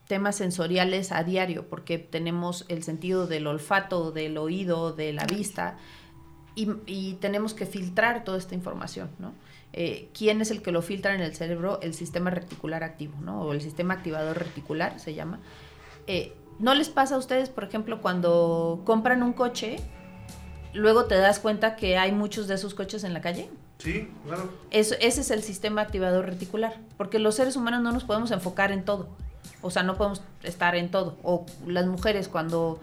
temas 0.08 0.36
sensoriales 0.36 1.12
a 1.12 1.24
diario, 1.24 1.68
porque 1.70 1.98
tenemos 1.98 2.66
el 2.70 2.84
sentido 2.84 3.28
del 3.28 3.48
olfato, 3.48 4.12
del 4.12 4.38
oído, 4.38 4.94
de 4.94 5.14
la 5.14 5.26
vista, 5.26 5.78
y, 6.56 6.70
y 6.86 7.14
tenemos 7.16 7.54
que 7.54 7.66
filtrar 7.66 8.24
toda 8.24 8.38
esta 8.38 8.56
información, 8.56 9.10
¿no? 9.20 9.34
Eh, 9.74 10.10
¿Quién 10.18 10.42
es 10.42 10.50
el 10.50 10.62
que 10.62 10.72
lo 10.72 10.82
filtra 10.82 11.14
en 11.14 11.22
el 11.22 11.36
cerebro? 11.36 11.80
El 11.82 11.94
sistema 11.94 12.30
reticular 12.30 12.84
activo, 12.84 13.20
¿no? 13.22 13.42
O 13.42 13.54
el 13.54 13.62
sistema 13.62 13.94
activador 13.94 14.38
reticular 14.40 15.00
se 15.00 15.14
llama. 15.14 15.40
Eh, 16.08 16.34
¿No 16.60 16.74
les 16.74 16.90
pasa 16.90 17.16
a 17.16 17.18
ustedes, 17.18 17.50
por 17.50 17.64
ejemplo, 17.64 18.02
cuando 18.02 18.82
compran 18.86 19.22
un 19.22 19.34
coche, 19.34 19.78
luego 20.74 21.06
te 21.06 21.16
das 21.16 21.40
cuenta 21.40 21.76
que 21.76 21.98
hay 21.98 22.12
muchos 22.12 22.48
de 22.48 22.56
esos 22.56 22.74
coches 22.74 23.04
en 23.04 23.14
la 23.14 23.22
calle? 23.22 23.50
Sí, 23.78 24.10
claro. 24.26 24.50
Eso, 24.72 24.96
ese 25.00 25.22
es 25.22 25.30
el 25.30 25.44
sistema 25.44 25.82
activador 25.82 26.26
reticular, 26.26 26.78
porque 26.98 27.20
los 27.20 27.36
seres 27.36 27.56
humanos 27.56 27.82
no 27.82 27.92
nos 27.92 28.04
podemos 28.04 28.32
enfocar 28.32 28.72
en 28.72 28.86
todo, 28.86 29.08
o 29.62 29.70
sea, 29.70 29.84
no 29.84 29.98
podemos 29.98 30.22
estar 30.44 30.76
en 30.76 30.90
todo. 30.90 31.18
O 31.22 31.46
las 31.68 31.86
mujeres 31.86 32.28
cuando 32.28 32.80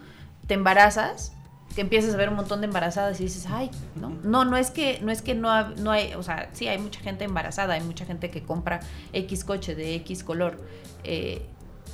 te 0.46 0.54
embarazas, 0.54 1.32
que 1.74 1.80
empiezas 1.80 2.14
a 2.14 2.16
ver 2.16 2.28
un 2.28 2.36
montón 2.36 2.60
de 2.60 2.66
embarazadas 2.66 3.20
y 3.20 3.24
dices, 3.24 3.46
ay, 3.50 3.70
no, 3.96 4.10
no, 4.22 4.44
no 4.44 4.56
es 4.56 4.70
que, 4.70 5.00
no 5.02 5.10
es 5.10 5.22
que 5.22 5.34
no, 5.34 5.70
no 5.70 5.90
hay, 5.90 6.14
o 6.14 6.22
sea, 6.22 6.48
sí 6.52 6.68
hay 6.68 6.78
mucha 6.78 7.00
gente 7.00 7.24
embarazada, 7.24 7.74
hay 7.74 7.80
mucha 7.80 8.04
gente 8.04 8.30
que 8.30 8.44
compra 8.44 8.80
X 9.12 9.44
coche 9.44 9.74
de 9.74 9.96
X 9.96 10.22
color. 10.22 10.60
Eh, 11.02 11.44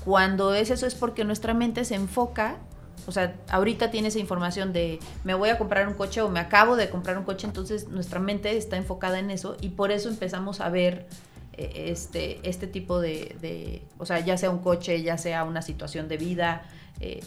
cuando 0.04 0.54
es 0.54 0.70
eso 0.70 0.86
es 0.86 0.94
porque 0.94 1.24
nuestra 1.24 1.54
mente 1.54 1.84
se 1.84 1.94
enfoca 1.94 2.58
o 3.06 3.12
sea, 3.12 3.34
ahorita 3.48 3.90
tiene 3.90 4.08
esa 4.08 4.18
información 4.18 4.72
de 4.72 4.98
me 5.24 5.34
voy 5.34 5.48
a 5.48 5.58
comprar 5.58 5.88
un 5.88 5.94
coche 5.94 6.20
o 6.20 6.28
me 6.28 6.40
acabo 6.40 6.76
de 6.76 6.90
comprar 6.90 7.18
un 7.18 7.24
coche, 7.24 7.46
entonces 7.46 7.88
nuestra 7.88 8.20
mente 8.20 8.56
está 8.56 8.76
enfocada 8.76 9.18
en 9.18 9.30
eso 9.30 9.56
y 9.60 9.70
por 9.70 9.90
eso 9.90 10.08
empezamos 10.08 10.60
a 10.60 10.68
ver 10.68 11.06
eh, 11.54 11.86
este, 11.88 12.40
este 12.48 12.66
tipo 12.66 13.00
de, 13.00 13.82
o 13.98 14.06
sea, 14.06 14.20
ya 14.20 14.36
sea 14.36 14.50
un 14.50 14.58
coche, 14.58 15.02
ya 15.02 15.18
sea 15.18 15.44
una 15.44 15.62
situación 15.62 16.08
de 16.08 16.16
vida, 16.16 16.62
eh, 17.00 17.20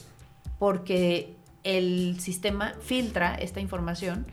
porque 0.60 1.36
el 1.64 2.20
sistema 2.20 2.74
filtra 2.82 3.36
esta 3.36 3.60
información 3.60 4.26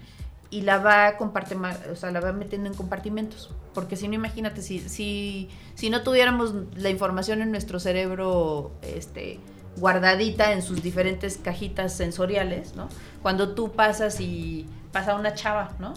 y 0.51 0.63
la 0.63 0.79
va 0.79 1.17
compartima- 1.17 1.77
o 1.93 1.97
sea, 1.97 2.11
la 2.11 2.21
va 2.21 2.33
metiendo 2.33 2.69
en 2.69 2.75
compartimentos. 2.75 3.51
Porque 3.73 3.97
si 3.97 4.09
no, 4.09 4.15
imagínate, 4.15 4.63
si, 4.63 4.81
si, 4.81 5.49
si 5.75 5.91
no 5.91 6.03
tuviéramos 6.03 6.55
la 6.77 6.91
información 6.91 7.41
en 7.41 7.53
nuestro 7.53 7.79
cerebro 7.79 8.73
este, 8.83 9.39
guardadita 9.77 10.53
en 10.53 10.63
sus 10.63 10.83
diferentes 10.83 11.37
cajitas 11.37 11.95
sensoriales, 11.95 12.75
¿no? 12.75 12.89
Cuando 13.23 13.55
tú 13.55 13.73
pasas 13.73 14.21
y 14.21 14.67
pasa 14.93 15.15
una 15.15 15.35
chava, 15.35 15.71
¿no? 15.79 15.95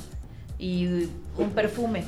Y 0.59 1.09
un 1.37 1.49
perfume, 1.55 2.03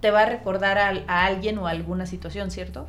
te 0.00 0.10
va 0.10 0.20
a 0.22 0.26
recordar 0.26 0.76
a, 0.78 0.88
a 1.08 1.24
alguien 1.24 1.56
o 1.58 1.66
a 1.66 1.70
alguna 1.70 2.04
situación, 2.04 2.50
¿cierto? 2.50 2.86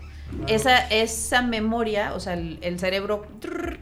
Esa, 0.48 0.86
esa 0.90 1.42
memoria, 1.42 2.14
o 2.14 2.20
sea, 2.20 2.34
el, 2.34 2.60
el 2.62 2.78
cerebro 2.80 3.26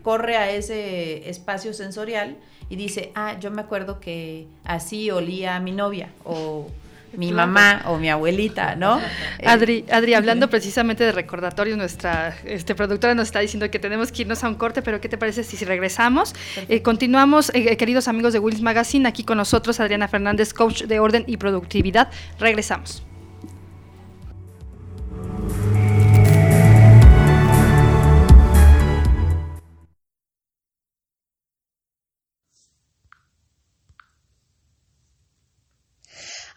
corre 0.05 0.37
a 0.37 0.51
ese 0.51 1.27
espacio 1.27 1.73
sensorial 1.73 2.37
y 2.69 2.75
dice, 2.75 3.11
ah, 3.15 3.39
yo 3.39 3.49
me 3.49 3.63
acuerdo 3.63 3.99
que 3.99 4.45
así 4.63 5.09
olía 5.09 5.59
mi 5.59 5.71
novia 5.71 6.09
o 6.23 6.69
mi 7.17 7.31
mamá 7.31 7.81
o 7.87 7.97
mi 7.97 8.07
abuelita, 8.07 8.75
¿no? 8.75 8.99
Eh, 8.99 9.45
Adri, 9.47 9.83
Adri, 9.91 10.13
hablando 10.13 10.47
precisamente 10.47 11.03
de 11.03 11.11
recordatorios, 11.11 11.75
nuestra 11.75 12.37
este, 12.45 12.75
productora 12.75 13.15
nos 13.15 13.29
está 13.29 13.39
diciendo 13.39 13.71
que 13.71 13.79
tenemos 13.79 14.11
que 14.11 14.21
irnos 14.21 14.43
a 14.43 14.47
un 14.47 14.55
corte, 14.55 14.83
pero 14.83 15.01
¿qué 15.01 15.09
te 15.09 15.17
parece 15.17 15.43
si 15.43 15.65
regresamos? 15.65 16.35
Eh, 16.69 16.83
continuamos, 16.83 17.51
eh, 17.55 17.75
queridos 17.75 18.07
amigos 18.07 18.31
de 18.33 18.37
Wills 18.37 18.61
Magazine, 18.61 19.07
aquí 19.09 19.23
con 19.23 19.39
nosotros 19.39 19.79
Adriana 19.79 20.07
Fernández, 20.07 20.53
coach 20.53 20.83
de 20.83 20.99
orden 20.99 21.23
y 21.25 21.37
productividad. 21.37 22.11
Regresamos. 22.37 23.01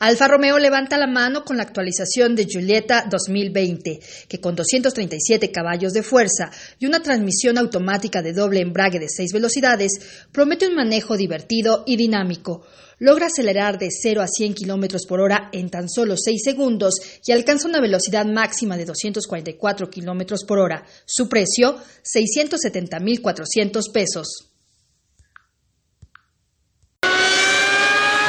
Alfa 0.01 0.29
Romeo 0.29 0.59
levanta 0.59 0.97
la 0.97 1.09
mano 1.09 1.45
con 1.45 1.57
la 1.57 1.65
actualización 1.65 2.37
de 2.37 2.47
Giulietta 2.47 3.07
2020, 3.11 3.99
que 4.29 4.41
con 4.41 4.55
237 4.55 5.51
caballos 5.51 5.93
de 5.93 6.05
fuerza 6.05 6.53
y 6.79 6.87
una 6.87 7.03
transmisión 7.03 7.59
automática 7.59 8.23
de 8.23 8.33
doble 8.33 8.61
embrague 8.61 9.01
de 9.01 9.09
6 9.09 9.33
velocidades, 9.33 9.91
promete 10.31 10.69
un 10.69 10.77
manejo 10.77 11.17
divertido 11.17 11.83
y 11.85 11.97
dinámico. 11.97 12.65
Logra 13.01 13.27
acelerar 13.27 13.79
de 13.79 13.89
0 13.91 14.23
a 14.23 14.29
100 14.29 14.55
kilómetros 14.55 15.05
por 15.05 15.21
hora 15.21 15.51
en 15.53 15.69
tan 15.69 15.89
solo 15.89 16.17
6 16.17 16.43
segundos 16.45 16.95
y 17.27 17.33
alcanza 17.33 17.67
una 17.67 17.81
velocidad 17.81 18.25
máxima 18.25 18.77
de 18.77 18.85
244 18.85 19.91
kilómetros 19.91 20.45
por 20.45 20.61
hora. 20.61 20.85
Su 21.07 21.29
precio, 21.29 21.77
670,400 22.03 23.89
pesos. 23.89 24.49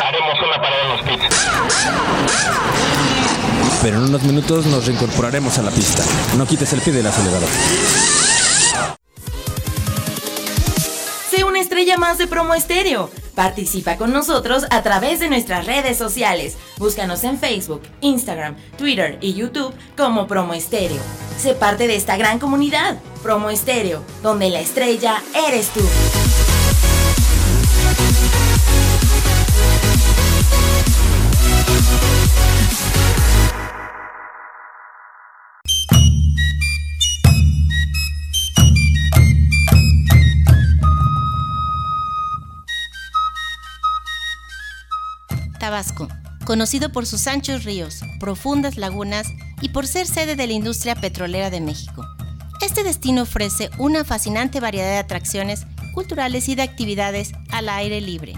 Haremos 0.10 0.40
una 0.44 0.62
parada 0.62 0.84
en 0.84 0.90
los 0.90 1.02
pits. 1.02 1.69
Pero 3.82 3.98
en 3.98 4.04
unos 4.04 4.24
minutos 4.24 4.66
nos 4.66 4.86
reincorporaremos 4.86 5.58
a 5.58 5.62
la 5.62 5.72
pista. 5.72 6.04
No 6.38 6.46
quites 6.46 6.74
el 6.74 6.82
pie 6.82 6.94
del 6.94 7.08
acelerador. 7.08 7.50
Sé 11.32 11.44
una 11.44 11.60
estrella 11.60 11.98
más 11.98 12.18
de 12.18 12.28
Promo 12.28 12.54
Estéreo. 12.54 13.10
Participa 13.36 13.96
con 13.96 14.12
nosotros 14.12 14.66
a 14.70 14.84
través 14.84 15.22
de 15.22 15.30
nuestras 15.30 15.66
redes 15.66 15.98
sociales. 15.98 16.58
Búscanos 16.78 17.24
en 17.24 17.40
Facebook, 17.40 17.82
Instagram, 18.02 18.58
Twitter 18.78 19.18
y 19.22 19.34
YouTube 19.34 19.74
como 19.96 20.28
Promo 20.28 20.54
Estéreo. 20.54 21.02
Sé 21.42 21.54
parte 21.54 21.88
de 21.88 21.96
esta 21.96 22.18
gran 22.18 22.38
comunidad, 22.40 22.98
Promo 23.24 23.50
Estéreo, 23.50 24.04
donde 24.22 24.50
la 24.50 24.60
estrella 24.60 25.24
eres 25.48 25.70
tú. 25.70 25.82
Tabasco, 45.70 46.08
conocido 46.46 46.92
por 46.92 47.06
sus 47.06 47.28
anchos 47.28 47.64
ríos, 47.64 48.02
profundas 48.20 48.76
lagunas 48.76 49.28
y 49.62 49.70
por 49.70 49.86
ser 49.86 50.08
sede 50.08 50.36
de 50.36 50.48
la 50.48 50.54
industria 50.54 50.96
petrolera 50.96 51.52
de 51.52 51.62
México. 51.62 52.04
Este 52.60 52.82
destino 52.82 53.22
ofrece 53.22 53.70
una 53.78 54.04
fascinante 54.04 54.60
variedad 54.60 54.90
de 54.90 54.98
atracciones 54.98 55.68
culturales 55.94 56.50
y 56.50 56.56
de 56.56 56.64
actividades 56.64 57.34
al 57.52 57.70
aire 57.70 58.02
libre. 58.02 58.34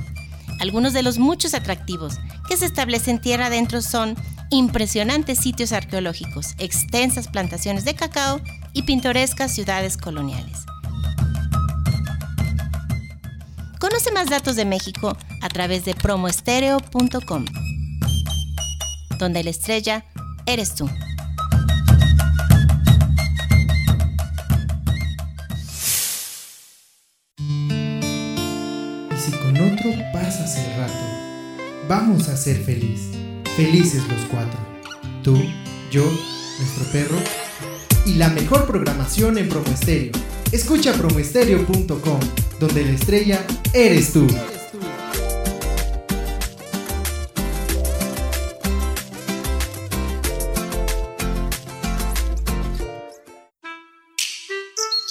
Algunos 0.59 0.91
de 0.91 1.03
los 1.03 1.19
muchos 1.19 1.53
atractivos 1.53 2.19
que 2.49 2.57
se 2.57 2.65
establecen 2.65 3.21
tierra 3.21 3.45
adentro 3.45 3.81
son 3.81 4.17
impresionantes 4.49 5.39
sitios 5.39 5.71
arqueológicos, 5.71 6.55
extensas 6.57 7.29
plantaciones 7.29 7.85
de 7.85 7.95
cacao 7.95 8.41
y 8.73 8.83
pintorescas 8.83 9.55
ciudades 9.55 9.95
coloniales. 9.95 10.65
Conoce 13.91 14.11
más 14.13 14.29
datos 14.29 14.55
de 14.55 14.63
México 14.63 15.17
a 15.41 15.49
través 15.49 15.83
de 15.83 15.93
promoestereo.com, 15.93 17.43
donde 19.19 19.43
la 19.43 19.49
estrella 19.49 20.05
eres 20.45 20.75
tú. 20.75 20.89
Y 27.37 27.67
si 29.17 29.31
con 29.31 29.57
otro 29.57 29.91
pasas 30.13 30.55
el 30.55 30.77
rato, 30.77 30.93
vamos 31.89 32.29
a 32.29 32.37
ser 32.37 32.63
feliz, 32.63 33.09
felices 33.57 34.07
los 34.07 34.21
cuatro. 34.31 34.57
Tú, 35.21 35.37
yo, 35.91 36.09
nuestro 36.59 36.85
perro 36.93 37.17
y 38.05 38.13
la 38.13 38.29
mejor 38.29 38.65
programación 38.67 39.37
en 39.37 39.49
Promoestereo. 39.49 40.13
Escucha 40.53 40.93
promoestereo.com, 40.93 42.19
donde 42.61 42.85
la 42.85 42.91
estrella 42.91 43.43
eres 43.73 44.13
tú. 44.13 44.27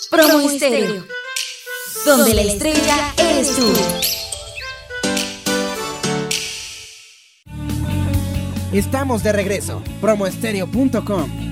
Promo 0.09 0.49
Estéreo, 0.49 1.05
donde 2.07 2.35
la 2.35 2.43
estrella 2.43 3.15
eres 3.19 3.57
tú. 3.57 3.73
Estamos 8.73 9.25
de 9.25 9.33
regreso. 9.33 9.83
Promoestereo.com. 10.01 11.50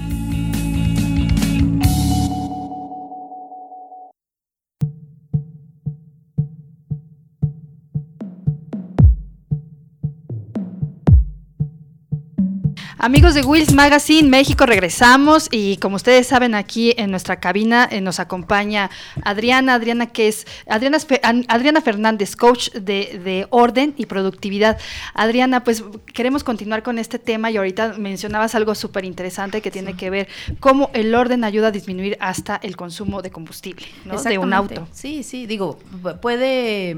Amigos 13.00 13.34
de 13.34 13.42
Wills 13.42 13.74
Magazine 13.74 14.28
México, 14.28 14.66
regresamos 14.66 15.46
y 15.52 15.76
como 15.76 15.94
ustedes 15.94 16.26
saben 16.26 16.56
aquí 16.56 16.94
en 16.98 17.12
nuestra 17.12 17.36
cabina 17.38 17.88
eh, 17.92 18.00
nos 18.00 18.18
acompaña 18.18 18.90
Adriana, 19.22 19.74
Adriana 19.74 20.06
que 20.06 20.26
es 20.26 20.46
Adriana, 20.68 20.98
Adriana 21.46 21.80
Fernández, 21.80 22.34
coach 22.34 22.70
de, 22.72 23.20
de 23.22 23.46
orden 23.50 23.94
y 23.96 24.06
productividad. 24.06 24.78
Adriana, 25.14 25.62
pues 25.62 25.84
queremos 26.12 26.42
continuar 26.42 26.82
con 26.82 26.98
este 26.98 27.20
tema 27.20 27.52
y 27.52 27.56
ahorita 27.56 27.94
mencionabas 27.98 28.56
algo 28.56 28.74
súper 28.74 29.04
interesante 29.04 29.60
que 29.60 29.70
tiene 29.70 29.94
que 29.94 30.10
ver 30.10 30.26
cómo 30.58 30.90
el 30.92 31.14
orden 31.14 31.44
ayuda 31.44 31.68
a 31.68 31.70
disminuir 31.70 32.16
hasta 32.18 32.56
el 32.64 32.76
consumo 32.76 33.22
de 33.22 33.30
combustible 33.30 33.86
¿no? 34.06 34.20
de 34.20 34.38
un 34.38 34.52
auto. 34.52 34.88
Sí, 34.92 35.22
sí, 35.22 35.46
digo, 35.46 35.78
pu- 36.02 36.18
puede, 36.18 36.96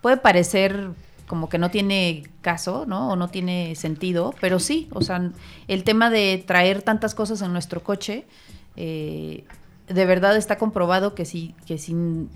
puede 0.00 0.16
parecer 0.16 0.88
como 1.26 1.48
que 1.48 1.58
no 1.58 1.70
tiene 1.70 2.24
caso, 2.42 2.84
¿no? 2.86 3.10
O 3.10 3.16
no 3.16 3.28
tiene 3.28 3.74
sentido, 3.76 4.34
pero 4.40 4.58
sí, 4.58 4.88
o 4.92 5.00
sea, 5.02 5.30
el 5.68 5.84
tema 5.84 6.10
de 6.10 6.42
traer 6.46 6.82
tantas 6.82 7.14
cosas 7.14 7.40
en 7.42 7.52
nuestro 7.52 7.82
coche, 7.82 8.26
eh, 8.76 9.44
de 9.88 10.06
verdad 10.06 10.36
está 10.36 10.58
comprobado 10.58 11.14
que 11.14 11.24
sí, 11.24 11.54
que 11.66 11.78
sin... 11.78 12.28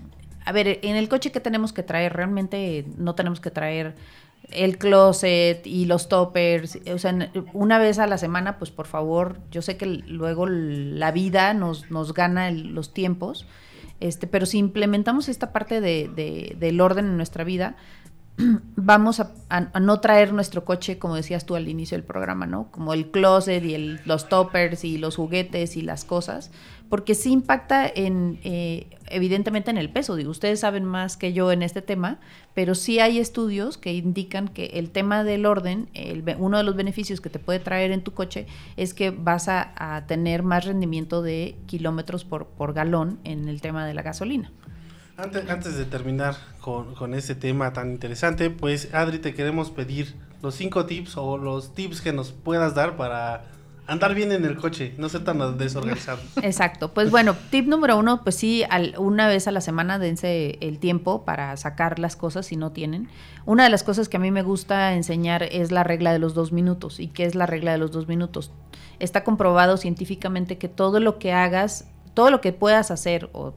A 0.45 0.51
ver, 0.51 0.79
en 0.81 0.95
el 0.95 1.09
coche 1.09 1.31
que 1.31 1.39
tenemos 1.39 1.73
que 1.73 1.83
traer, 1.83 2.13
realmente 2.13 2.85
no 2.97 3.13
tenemos 3.13 3.39
que 3.39 3.51
traer 3.51 3.95
el 4.51 4.77
closet 4.79 5.67
y 5.67 5.85
los 5.85 6.09
toppers, 6.09 6.79
o 6.91 6.97
sea, 6.97 7.29
una 7.53 7.77
vez 7.77 7.99
a 7.99 8.07
la 8.07 8.17
semana, 8.17 8.57
pues 8.57 8.71
por 8.71 8.87
favor, 8.87 9.37
yo 9.51 9.61
sé 9.61 9.77
que 9.77 9.85
luego 9.85 10.47
la 10.47 11.11
vida 11.11 11.53
nos, 11.53 11.91
nos 11.91 12.13
gana 12.15 12.49
los 12.49 12.91
tiempos, 12.93 13.45
este, 13.99 14.25
pero 14.25 14.47
si 14.47 14.57
implementamos 14.57 15.29
esta 15.29 15.51
parte 15.51 15.81
de, 15.81 16.09
de- 16.15 16.55
del 16.59 16.81
orden 16.81 17.05
en 17.05 17.17
nuestra 17.17 17.43
vida, 17.43 17.75
vamos 18.75 19.19
a, 19.19 19.31
no 19.79 19.99
traer 19.99 20.33
nuestro 20.33 20.63
coche, 20.63 20.97
como 20.97 21.15
decías 21.15 21.45
tú 21.45 21.55
al 21.55 21.67
inicio 21.67 21.97
del 21.97 22.05
programa, 22.05 22.45
¿no? 22.45 22.71
Como 22.71 22.93
el 22.93 23.11
closet 23.11 23.63
y 23.63 23.73
el- 23.73 23.99
los 24.05 24.29
toppers 24.29 24.83
y 24.85 24.97
los 24.97 25.15
juguetes 25.17 25.75
y 25.75 25.81
las 25.81 26.05
cosas, 26.05 26.51
porque 26.89 27.15
sí 27.15 27.31
impacta 27.31 27.85
en, 27.87 28.39
eh, 28.43 28.87
evidentemente 29.07 29.69
en 29.69 29.77
el 29.77 29.89
peso. 29.89 30.13
Ustedes 30.13 30.61
saben 30.61 30.85
más 30.85 31.17
que 31.17 31.33
yo 31.33 31.51
en 31.51 31.61
este 31.61 31.81
tema, 31.81 32.19
pero 32.53 32.75
sí 32.75 32.99
hay 32.99 33.19
estudios 33.19 33.77
que 33.77 33.93
indican 33.93 34.47
que 34.47 34.65
el 34.75 34.89
tema 34.89 35.23
del 35.23 35.45
orden, 35.45 35.89
uno 36.39 36.57
de 36.57 36.63
los 36.63 36.75
beneficios 36.75 37.21
que 37.21 37.29
te 37.29 37.39
puede 37.39 37.59
traer 37.59 37.91
en 37.91 38.01
tu 38.03 38.13
coche 38.13 38.47
es 38.77 38.93
que 38.93 39.11
vas 39.11 39.49
a, 39.49 39.73
a 39.75 40.07
tener 40.07 40.43
más 40.43 40.65
rendimiento 40.65 41.21
de 41.21 41.57
kilómetros 41.67 42.25
por, 42.25 42.47
por 42.47 42.73
galón 42.73 43.19
en 43.23 43.49
el 43.49 43.61
tema 43.61 43.85
de 43.85 43.93
la 43.93 44.01
gasolina. 44.01 44.51
Antes, 45.21 45.49
antes 45.49 45.77
de 45.77 45.85
terminar 45.85 46.35
con, 46.61 46.95
con 46.95 47.13
este 47.13 47.35
tema 47.35 47.73
tan 47.73 47.91
interesante, 47.91 48.49
pues 48.49 48.93
Adri, 48.93 49.19
te 49.19 49.33
queremos 49.33 49.69
pedir 49.69 50.15
los 50.41 50.55
cinco 50.55 50.85
tips 50.85 51.17
o 51.17 51.37
los 51.37 51.73
tips 51.75 51.99
que 52.01 52.13
nos 52.13 52.31
puedas 52.31 52.73
dar 52.73 52.95
para 52.95 53.43
andar 53.85 54.13
bien 54.13 54.31
en 54.31 54.45
el 54.45 54.55
coche, 54.55 54.93
no 54.97 55.09
ser 55.09 55.23
tan 55.25 55.57
desorganizado. 55.57 56.19
Exacto. 56.43 56.93
Pues 56.93 57.09
bueno, 57.11 57.35
tip 57.49 57.67
número 57.67 57.97
uno, 57.97 58.23
pues 58.23 58.35
sí, 58.35 58.63
al- 58.69 58.95
una 58.97 59.27
vez 59.27 59.47
a 59.47 59.51
la 59.51 59.61
semana 59.61 59.99
dense 59.99 60.57
el 60.61 60.79
tiempo 60.79 61.25
para 61.25 61.57
sacar 61.57 61.99
las 61.99 62.15
cosas 62.15 62.45
si 62.45 62.55
no 62.55 62.71
tienen. 62.71 63.09
Una 63.45 63.63
de 63.63 63.69
las 63.71 63.83
cosas 63.83 64.07
que 64.07 64.17
a 64.17 64.19
mí 64.21 64.31
me 64.31 64.43
gusta 64.43 64.93
enseñar 64.93 65.43
es 65.43 65.71
la 65.71 65.83
regla 65.83 66.13
de 66.13 66.19
los 66.19 66.33
dos 66.35 66.51
minutos. 66.53 66.99
¿Y 66.99 67.07
qué 67.07 67.25
es 67.25 67.35
la 67.35 67.45
regla 67.47 67.71
de 67.73 67.79
los 67.79 67.91
dos 67.91 68.07
minutos? 68.07 68.51
Está 68.99 69.23
comprobado 69.23 69.75
científicamente 69.77 70.57
que 70.57 70.69
todo 70.69 70.99
lo 70.99 71.17
que 71.19 71.33
hagas, 71.33 71.87
todo 72.13 72.29
lo 72.29 72.39
que 72.41 72.53
puedas 72.53 72.91
hacer 72.91 73.29
o 73.33 73.53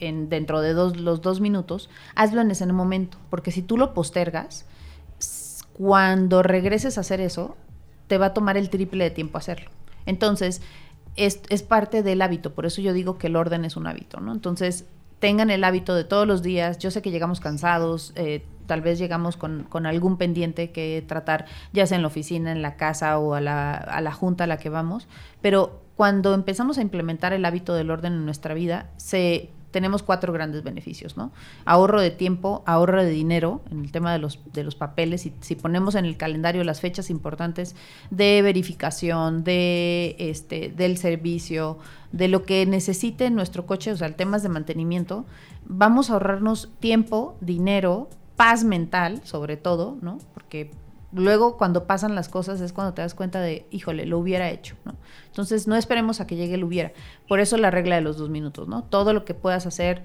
en, 0.00 0.28
dentro 0.28 0.60
de 0.60 0.72
dos, 0.72 0.96
los 0.96 1.20
dos 1.22 1.40
minutos, 1.40 1.88
hazlo 2.14 2.40
en 2.40 2.50
ese 2.50 2.66
momento. 2.66 3.18
Porque 3.30 3.52
si 3.52 3.62
tú 3.62 3.76
lo 3.76 3.94
postergas, 3.94 4.66
cuando 5.72 6.42
regreses 6.42 6.98
a 6.98 7.02
hacer 7.02 7.20
eso, 7.20 7.56
te 8.06 8.18
va 8.18 8.26
a 8.26 8.34
tomar 8.34 8.56
el 8.56 8.70
triple 8.70 9.04
de 9.04 9.10
tiempo 9.10 9.38
hacerlo. 9.38 9.70
Entonces, 10.06 10.62
es, 11.16 11.40
es 11.48 11.62
parte 11.62 12.02
del 12.02 12.22
hábito, 12.22 12.54
por 12.54 12.66
eso 12.66 12.80
yo 12.80 12.92
digo 12.92 13.18
que 13.18 13.28
el 13.28 13.36
orden 13.36 13.64
es 13.64 13.76
un 13.76 13.86
hábito, 13.86 14.20
¿no? 14.20 14.32
Entonces, 14.32 14.86
tengan 15.20 15.50
el 15.50 15.62
hábito 15.64 15.94
de 15.94 16.04
todos 16.04 16.26
los 16.26 16.42
días, 16.42 16.78
yo 16.78 16.90
sé 16.90 17.02
que 17.02 17.10
llegamos 17.10 17.40
cansados, 17.40 18.12
eh, 18.16 18.44
tal 18.66 18.80
vez 18.80 18.98
llegamos 18.98 19.36
con, 19.36 19.64
con 19.64 19.86
algún 19.86 20.16
pendiente 20.16 20.70
que 20.70 21.04
tratar, 21.06 21.46
ya 21.72 21.86
sea 21.86 21.96
en 21.96 22.02
la 22.02 22.08
oficina, 22.08 22.52
en 22.52 22.62
la 22.62 22.76
casa 22.76 23.18
o 23.18 23.34
a 23.34 23.40
la, 23.40 23.74
a 23.74 24.00
la 24.00 24.12
junta 24.12 24.44
a 24.44 24.46
la 24.46 24.56
que 24.56 24.70
vamos, 24.70 25.08
pero 25.42 25.82
cuando 25.96 26.32
empezamos 26.34 26.78
a 26.78 26.82
implementar 26.82 27.32
el 27.32 27.44
hábito 27.44 27.74
del 27.74 27.90
orden 27.90 28.14
en 28.14 28.24
nuestra 28.24 28.54
vida, 28.54 28.90
se 28.96 29.50
tenemos 29.70 30.02
cuatro 30.02 30.32
grandes 30.32 30.62
beneficios, 30.62 31.16
¿no? 31.16 31.32
Ahorro 31.64 32.00
de 32.00 32.10
tiempo, 32.10 32.62
ahorro 32.66 33.02
de 33.02 33.10
dinero 33.10 33.62
en 33.70 33.84
el 33.84 33.92
tema 33.92 34.12
de 34.12 34.18
los, 34.18 34.40
de 34.52 34.64
los 34.64 34.74
papeles. 34.74 35.26
Y 35.26 35.32
si 35.40 35.54
ponemos 35.54 35.94
en 35.94 36.04
el 36.04 36.16
calendario 36.16 36.64
las 36.64 36.80
fechas 36.80 37.10
importantes 37.10 37.76
de 38.10 38.42
verificación, 38.42 39.44
de 39.44 40.16
este, 40.18 40.68
del 40.70 40.98
servicio, 40.98 41.78
de 42.12 42.28
lo 42.28 42.44
que 42.44 42.66
necesite 42.66 43.30
nuestro 43.30 43.66
coche, 43.66 43.92
o 43.92 43.96
sea, 43.96 44.14
temas 44.16 44.42
de 44.42 44.48
mantenimiento, 44.48 45.24
vamos 45.64 46.10
a 46.10 46.14
ahorrarnos 46.14 46.70
tiempo, 46.80 47.36
dinero, 47.40 48.08
paz 48.36 48.64
mental, 48.64 49.20
sobre 49.24 49.56
todo, 49.56 49.96
¿no? 50.02 50.18
Porque 50.34 50.70
luego 51.12 51.56
cuando 51.56 51.86
pasan 51.86 52.14
las 52.14 52.28
cosas 52.28 52.60
es 52.60 52.72
cuando 52.72 52.94
te 52.94 53.02
das 53.02 53.14
cuenta 53.14 53.40
de, 53.40 53.66
híjole, 53.70 54.06
lo 54.06 54.18
hubiera 54.18 54.50
hecho, 54.50 54.76
¿no? 54.84 54.94
Entonces 55.26 55.66
no 55.66 55.76
esperemos 55.76 56.20
a 56.20 56.26
que 56.26 56.36
llegue 56.36 56.54
el 56.54 56.64
hubiera. 56.64 56.92
Por 57.28 57.40
eso 57.40 57.56
la 57.56 57.70
regla 57.70 57.96
de 57.96 58.02
los 58.02 58.16
dos 58.16 58.30
minutos, 58.30 58.68
¿no? 58.68 58.84
Todo 58.84 59.12
lo 59.12 59.24
que 59.24 59.34
puedas 59.34 59.66
hacer 59.66 60.02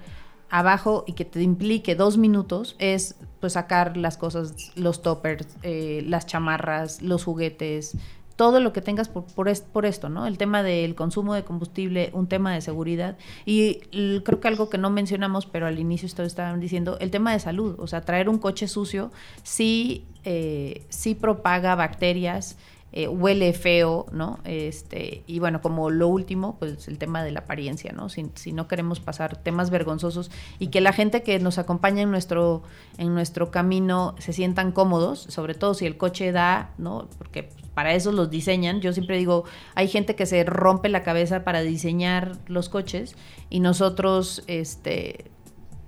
abajo 0.48 1.04
y 1.06 1.14
que 1.14 1.24
te 1.24 1.42
implique 1.42 1.94
dos 1.94 2.18
minutos 2.18 2.76
es 2.78 3.16
pues 3.40 3.54
sacar 3.54 3.96
las 3.96 4.16
cosas, 4.16 4.72
los 4.76 5.02
toppers, 5.02 5.46
eh, 5.62 6.02
las 6.06 6.26
chamarras, 6.26 7.02
los 7.02 7.24
juguetes, 7.24 7.96
todo 8.36 8.60
lo 8.60 8.72
que 8.72 8.82
tengas 8.82 9.08
por, 9.08 9.24
por, 9.24 9.48
est- 9.48 9.66
por 9.66 9.86
esto, 9.86 10.08
¿no? 10.08 10.26
El 10.26 10.36
tema 10.38 10.62
del 10.62 10.94
consumo 10.94 11.34
de 11.34 11.42
combustible, 11.42 12.10
un 12.12 12.26
tema 12.26 12.52
de 12.54 12.60
seguridad 12.60 13.16
y 13.46 13.76
creo 14.20 14.40
que 14.40 14.48
algo 14.48 14.68
que 14.68 14.78
no 14.78 14.90
mencionamos, 14.90 15.46
pero 15.46 15.66
al 15.66 15.78
inicio 15.78 16.06
ustedes 16.06 16.28
estaban 16.28 16.60
diciendo, 16.60 16.98
el 17.00 17.10
tema 17.10 17.32
de 17.32 17.40
salud, 17.40 17.74
o 17.78 17.86
sea, 17.86 18.02
traer 18.02 18.28
un 18.28 18.38
coche 18.38 18.68
sucio 18.68 19.10
sí, 19.42 20.04
eh, 20.24 20.84
sí 20.90 21.14
propaga 21.14 21.74
bacterias, 21.74 22.56
eh, 22.92 23.08
huele 23.08 23.52
feo, 23.52 24.06
¿no? 24.12 24.38
Este, 24.44 25.22
y 25.26 25.38
bueno, 25.38 25.60
como 25.60 25.90
lo 25.90 26.08
último, 26.08 26.56
pues 26.58 26.88
el 26.88 26.98
tema 26.98 27.22
de 27.24 27.30
la 27.30 27.40
apariencia, 27.40 27.92
¿no? 27.92 28.08
Si, 28.08 28.26
si 28.34 28.52
no 28.52 28.68
queremos 28.68 29.00
pasar 29.00 29.36
temas 29.36 29.70
vergonzosos 29.70 30.30
y 30.58 30.68
que 30.68 30.80
la 30.80 30.92
gente 30.92 31.22
que 31.22 31.38
nos 31.38 31.58
acompaña 31.58 32.02
en 32.02 32.10
nuestro, 32.10 32.62
en 32.96 33.12
nuestro 33.14 33.50
camino 33.50 34.14
se 34.18 34.32
sientan 34.32 34.72
cómodos, 34.72 35.20
sobre 35.28 35.54
todo 35.54 35.74
si 35.74 35.84
el 35.84 35.96
coche 35.98 36.32
da, 36.32 36.70
¿no? 36.78 37.08
Porque 37.18 37.50
para 37.76 37.92
eso 37.92 38.10
los 38.10 38.30
diseñan. 38.30 38.80
Yo 38.80 38.94
siempre 38.94 39.18
digo, 39.18 39.44
hay 39.74 39.86
gente 39.86 40.16
que 40.16 40.24
se 40.24 40.42
rompe 40.44 40.88
la 40.88 41.02
cabeza 41.02 41.44
para 41.44 41.60
diseñar 41.60 42.38
los 42.46 42.70
coches 42.70 43.14
y 43.50 43.60
nosotros, 43.60 44.42
este, 44.46 45.26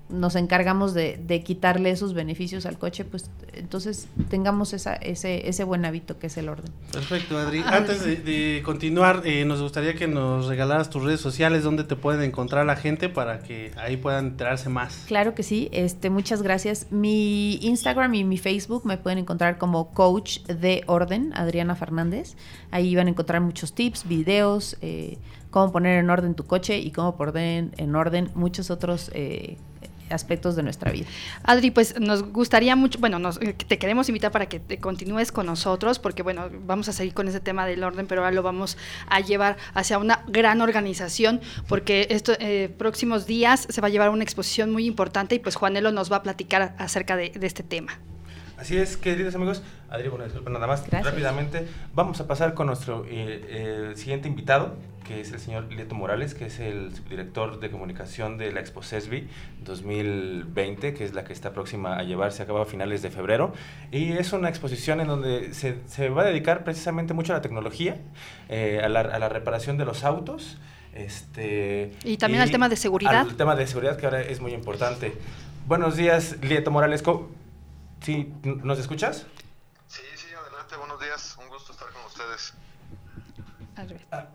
nos 0.09 0.37
encargamos 0.37 0.95
de, 0.95 1.19
de, 1.27 1.43
quitarle 1.43 1.91
esos 1.91 2.15
beneficios 2.15 2.67
al 2.67 2.79
coche, 2.79 3.05
pues 3.05 3.31
entonces 3.53 4.09
tengamos 4.29 4.73
esa, 4.73 4.95
ese, 4.95 5.49
ese 5.49 5.65
buen 5.65 5.85
hábito 5.85 6.19
que 6.19 6.29
es 6.29 6.37
el 6.39 6.49
orden. 6.49 6.73
Perfecto, 6.93 7.39
Adri. 7.39 7.63
Antes 7.65 8.05
de, 8.05 8.17
de 8.17 8.63
continuar, 8.65 9.23
eh, 9.25 9.45
nos 9.45 9.61
gustaría 9.61 9.95
que 9.95 10.09
nos 10.09 10.47
regalaras 10.47 10.91
tus 10.91 11.03
redes 11.03 11.21
sociales, 11.21 11.63
donde 11.63 11.85
te 11.85 11.97
pueden 11.97 12.23
encontrar 12.23 12.65
la 12.67 12.77
gente 12.77 13.09
para 13.09 13.41
que 13.41 13.73
ahí 13.77 13.97
puedan 13.97 14.27
enterarse 14.27 14.69
más. 14.69 15.05
Claro 15.07 15.35
que 15.35 15.43
sí, 15.43 15.69
este, 15.73 16.11
muchas 16.11 16.43
gracias. 16.43 16.87
Mi 16.91 17.57
Instagram 17.57 18.15
y 18.15 18.25
mi 18.25 18.39
Facebook 18.39 18.87
me 18.87 18.97
pueden 18.97 19.19
encontrar 19.19 19.59
como 19.59 19.93
coach 19.93 20.41
de 20.45 20.85
orden, 20.87 21.33
Adriana 21.35 21.75
Fernández. 21.75 22.37
Ahí 22.71 22.95
van 22.95 23.09
a 23.09 23.11
encontrar 23.11 23.41
muchos 23.41 23.75
tips, 23.75 24.07
videos, 24.09 24.77
eh, 24.81 25.19
cómo 25.51 25.73
poner 25.73 25.99
en 25.99 26.11
orden 26.11 26.35
tu 26.35 26.45
coche 26.45 26.79
y 26.79 26.91
cómo 26.91 27.17
poner 27.17 27.71
en 27.77 27.95
orden 27.95 28.31
muchos 28.35 28.71
otros 28.71 29.11
eh, 29.15 29.57
aspectos 30.11 30.57
de 30.57 30.63
nuestra 30.63 30.93
vida. 30.93 31.07
Adri, 31.45 31.71
pues 31.71 31.99
nos 32.01 32.23
gustaría 32.33 32.77
mucho, 32.77 32.99
bueno, 32.99 33.19
nos, 33.19 33.41
eh, 33.41 33.55
te 33.55 33.79
queremos 33.79 34.09
invitar 34.09 34.31
para 34.31 34.47
que 34.47 34.61
te 34.61 34.79
continúes 34.79 35.33
con 35.33 35.47
nosotros, 35.47 35.99
porque 35.99 36.23
bueno, 36.23 36.49
vamos 36.67 36.89
a 36.89 36.93
seguir 36.93 37.15
con 37.15 37.29
ese 37.29 37.41
tema 37.41 37.67
del 37.67 37.83
orden, 37.85 38.07
pero 38.07 38.23
ahora 38.23 38.35
lo 38.35 38.43
vamos 38.43 38.77
a 39.09 39.21
llevar 39.21 39.57
hacia 39.75 39.99
una 39.99 40.25
gran 40.29 40.61
organización, 40.61 41.41
porque 41.67 42.07
estos 42.11 42.37
eh, 42.41 42.75
próximos 42.77 43.27
días 43.27 43.67
se 43.69 43.81
va 43.81 43.89
a 43.89 43.91
llevar 43.91 44.11
una 44.11 44.25
exposición 44.25 44.71
muy 44.71 44.87
importante 44.87 45.35
y 45.35 45.39
pues 45.39 45.57
Juanelo 45.57 45.93
nos 45.93 46.11
va 46.11 46.17
a 46.17 46.23
platicar 46.23 46.75
acerca 46.79 47.17
de, 47.17 47.31
de 47.31 47.47
este 47.47 47.63
tema. 47.63 47.99
Así 48.59 48.77
es, 48.77 48.97
queridos 48.97 49.37
amigos. 49.37 49.63
Adri, 49.89 50.09
bueno, 50.09 50.25
disculpen 50.25 50.53
nada 50.53 50.67
más. 50.67 50.81
Gracias. 50.81 51.05
Rápidamente, 51.05 51.69
vamos 51.95 52.21
a 52.21 52.27
pasar 52.27 52.55
con 52.55 52.67
nuestro 52.67 53.05
eh, 53.05 53.45
eh, 53.49 53.93
siguiente 53.95 54.27
invitado, 54.27 54.75
que 55.09 55.23
es 55.23 55.33
el 55.33 55.41
señor 55.41 55.73
Lieto 55.73 55.95
Morales, 55.95 56.35
que 56.35 56.45
es 56.45 56.61
el 56.61 56.95
subdirector 56.95 57.61
de 57.61 57.71
comunicación 57.71 58.37
de 58.37 58.53
la 58.53 58.61
Expo 58.61 58.83
CESBI 58.83 59.27
2020, 59.61 60.93
que 60.93 61.03
es 61.03 61.15
la 61.15 61.25
que 61.25 61.33
está 61.33 61.55
próxima 61.55 61.97
a 61.97 62.03
llevarse 62.03 62.43
a 62.43 62.47
cabo 62.47 62.61
a 62.61 62.67
finales 62.67 63.01
de 63.01 63.11
febrero. 63.11 63.55
Y 63.91 64.13
es 64.13 64.35
una 64.35 64.51
exposición 64.51 65.01
en 65.01 65.07
donde 65.09 65.55
se, 65.55 65.79
se 65.87 66.11
va 66.11 66.23
a 66.23 66.25
dedicar 66.27 66.63
precisamente 66.63 67.15
mucho 67.15 67.33
a 67.33 67.37
la 67.37 67.43
tecnología, 67.43 67.97
eh, 68.51 68.83
a, 68.85 68.91
la, 68.91 69.01
a, 69.01 69.19
la, 69.19 69.31
reparación 69.31 69.79
de 69.79 69.87
los 69.87 70.05
autos. 70.05 70.59
Este, 70.93 71.91
y 72.05 72.19
también 72.19 72.43
y 72.43 72.43
al 72.43 72.51
tema 72.51 72.69
de 72.69 72.77
seguridad. 72.77 73.21
Al 73.21 73.37
tema 73.37 73.57
de 73.57 73.67
seguridad, 73.67 73.97
que 73.97 74.05
ahora 74.05 74.21
es 74.21 74.43
muy 74.43 74.53
importante. 74.53 75.15
Buenos 75.67 75.97
días, 75.97 76.37
Lieto 76.43 76.71
Morales. 76.71 77.03
Sí, 78.03 78.31
¿nos 78.43 78.79
escuchas? 78.79 79.27
Sí, 79.87 80.03
sí, 80.17 80.27
adelante, 80.35 80.77
buenos 80.77 81.01
días, 81.01 81.39
un 81.43 81.49
gusto 81.49 81.73
estar 81.73 81.89
con 81.93 82.05
ustedes. 82.05 82.53
Ah. 84.11 84.27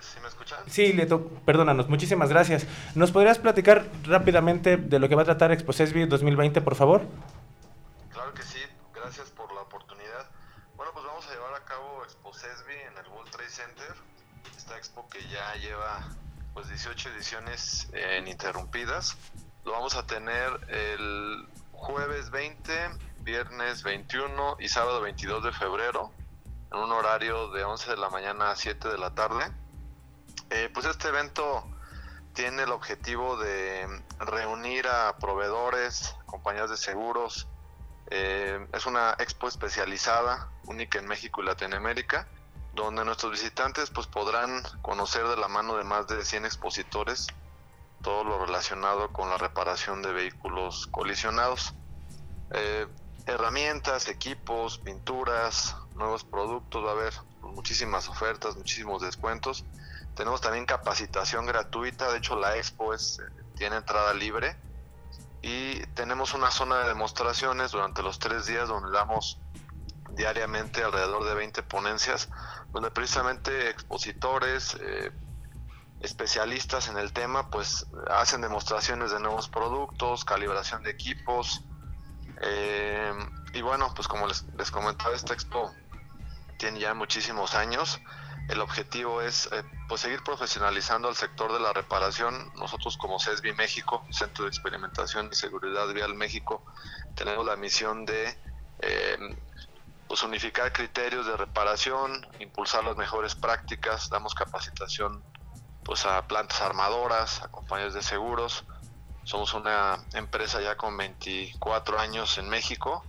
Amables, 0.00 0.06
¿sí 0.06 0.20
me 0.20 0.28
escuchan? 0.28 0.58
Sí, 0.66 0.92
Lieto, 0.92 1.28
perdónanos, 1.44 1.88
muchísimas 1.88 2.30
gracias. 2.30 2.66
¿Nos 2.94 3.12
podrías 3.12 3.38
platicar 3.38 3.86
rápidamente 4.04 4.76
de 4.76 4.98
lo 4.98 5.08
que 5.08 5.14
va 5.14 5.22
a 5.22 5.24
tratar 5.24 5.52
ExpoSesbi 5.52 6.06
2020, 6.06 6.60
por 6.60 6.74
favor? 6.74 7.02
Claro 8.12 8.32
que 8.34 8.42
sí, 8.42 8.58
gracias 8.94 9.30
por 9.30 9.52
la 9.52 9.62
oportunidad. 9.62 10.28
Bueno, 10.76 10.92
pues 10.92 11.04
vamos 11.04 11.26
a 11.26 11.32
llevar 11.32 11.54
a 11.54 11.64
cabo 11.64 12.02
ExpoSesbi 12.04 12.74
en 12.74 12.98
el 12.98 13.12
World 13.12 13.30
Trade 13.30 13.50
Center, 13.50 13.94
esta 14.56 14.76
expo 14.76 15.08
que 15.08 15.20
ya 15.28 15.54
lleva 15.56 16.08
pues 16.54 16.68
18 16.68 17.10
ediciones 17.10 17.88
eh, 17.92 18.18
ininterrumpidas. 18.20 19.16
Lo 19.64 19.72
vamos 19.72 19.94
a 19.96 20.06
tener 20.06 20.48
el 20.68 21.46
jueves 21.72 22.30
20, 22.30 22.72
viernes 23.20 23.82
21 23.82 24.56
y 24.58 24.68
sábado 24.68 25.00
22 25.02 25.44
de 25.44 25.52
febrero, 25.52 26.10
en 26.72 26.78
un 26.78 26.90
horario 26.92 27.50
de 27.50 27.64
11 27.64 27.90
de 27.90 27.96
la 27.98 28.08
mañana 28.08 28.50
a 28.50 28.56
7 28.56 28.88
de 28.88 28.98
la 28.98 29.14
tarde. 29.14 29.44
Eh, 30.50 30.68
pues 30.72 30.86
este 30.86 31.08
evento 31.08 31.64
tiene 32.34 32.64
el 32.64 32.72
objetivo 32.72 33.36
de 33.36 33.86
reunir 34.18 34.86
a 34.88 35.16
proveedores, 35.18 36.14
compañías 36.26 36.70
de 36.70 36.76
seguros. 36.76 37.48
Eh, 38.10 38.66
es 38.72 38.86
una 38.86 39.14
expo 39.18 39.48
especializada, 39.48 40.48
única 40.64 40.98
en 40.98 41.06
México 41.06 41.42
y 41.42 41.46
Latinoamérica, 41.46 42.26
donde 42.74 43.04
nuestros 43.04 43.32
visitantes 43.32 43.90
pues 43.90 44.06
podrán 44.06 44.62
conocer 44.82 45.26
de 45.26 45.36
la 45.36 45.48
mano 45.48 45.76
de 45.76 45.84
más 45.84 46.06
de 46.08 46.24
100 46.24 46.44
expositores 46.44 47.28
todo 48.02 48.24
lo 48.24 48.44
relacionado 48.44 49.12
con 49.12 49.28
la 49.28 49.36
reparación 49.36 50.02
de 50.02 50.12
vehículos 50.12 50.86
colisionados. 50.86 51.74
Eh, 52.52 52.86
herramientas, 53.26 54.08
equipos, 54.08 54.78
pinturas, 54.78 55.76
nuevos 55.94 56.24
productos, 56.24 56.84
va 56.84 56.90
a 56.90 56.92
haber 56.92 57.12
muchísimas 57.42 58.08
ofertas, 58.08 58.56
muchísimos 58.56 59.02
descuentos. 59.02 59.64
Tenemos 60.20 60.42
también 60.42 60.66
capacitación 60.66 61.46
gratuita, 61.46 62.12
de 62.12 62.18
hecho 62.18 62.38
la 62.38 62.54
expo 62.58 62.92
es, 62.92 63.22
tiene 63.56 63.76
entrada 63.76 64.12
libre. 64.12 64.54
Y 65.40 65.80
tenemos 65.94 66.34
una 66.34 66.50
zona 66.50 66.80
de 66.80 66.88
demostraciones 66.88 67.70
durante 67.70 68.02
los 68.02 68.18
tres 68.18 68.44
días 68.44 68.68
donde 68.68 68.90
damos 68.90 69.38
diariamente 70.10 70.84
alrededor 70.84 71.24
de 71.24 71.34
20 71.36 71.62
ponencias, 71.62 72.28
donde 72.70 72.90
precisamente 72.90 73.70
expositores, 73.70 74.76
eh, 74.82 75.10
especialistas 76.02 76.88
en 76.88 76.98
el 76.98 77.14
tema 77.14 77.48
pues 77.48 77.86
hacen 78.10 78.42
demostraciones 78.42 79.12
de 79.12 79.20
nuevos 79.20 79.48
productos, 79.48 80.26
calibración 80.26 80.82
de 80.82 80.90
equipos. 80.90 81.64
Eh, 82.42 83.14
y 83.54 83.62
bueno 83.62 83.90
pues 83.96 84.06
como 84.06 84.26
les, 84.26 84.44
les, 84.58 84.70
comentaba 84.70 85.14
esta 85.16 85.32
expo 85.32 85.74
tiene 86.58 86.78
ya 86.78 86.92
muchísimos 86.92 87.54
años 87.54 87.98
el 88.50 88.60
objetivo 88.60 89.22
es 89.22 89.48
eh, 89.52 89.62
pues 89.88 90.00
seguir 90.00 90.22
profesionalizando 90.22 91.08
al 91.08 91.16
sector 91.16 91.52
de 91.52 91.60
la 91.60 91.72
reparación 91.72 92.52
nosotros 92.56 92.96
como 92.96 93.18
CESBI 93.18 93.52
México 93.54 94.04
Centro 94.10 94.44
de 94.44 94.50
Experimentación 94.50 95.28
y 95.32 95.34
Seguridad 95.34 95.88
Vial 95.92 96.14
México 96.14 96.64
tenemos 97.14 97.46
la 97.46 97.56
misión 97.56 98.04
de 98.04 98.36
eh, 98.80 99.36
unificar 100.24 100.72
criterios 100.72 101.26
de 101.26 101.36
reparación 101.36 102.26
impulsar 102.40 102.84
las 102.84 102.96
mejores 102.96 103.34
prácticas 103.34 104.10
damos 104.10 104.34
capacitación 104.34 105.22
pues 105.84 106.06
a 106.06 106.26
plantas 106.26 106.60
armadoras, 106.60 107.42
a 107.42 107.48
compañías 107.48 107.94
de 107.94 108.02
seguros. 108.02 108.64
Somos 109.24 109.54
una 109.54 109.98
empresa 110.14 110.60
ya 110.60 110.76
con 110.76 110.96
24 110.96 111.98
años 111.98 112.38
en 112.38 112.48
México, 112.48 113.04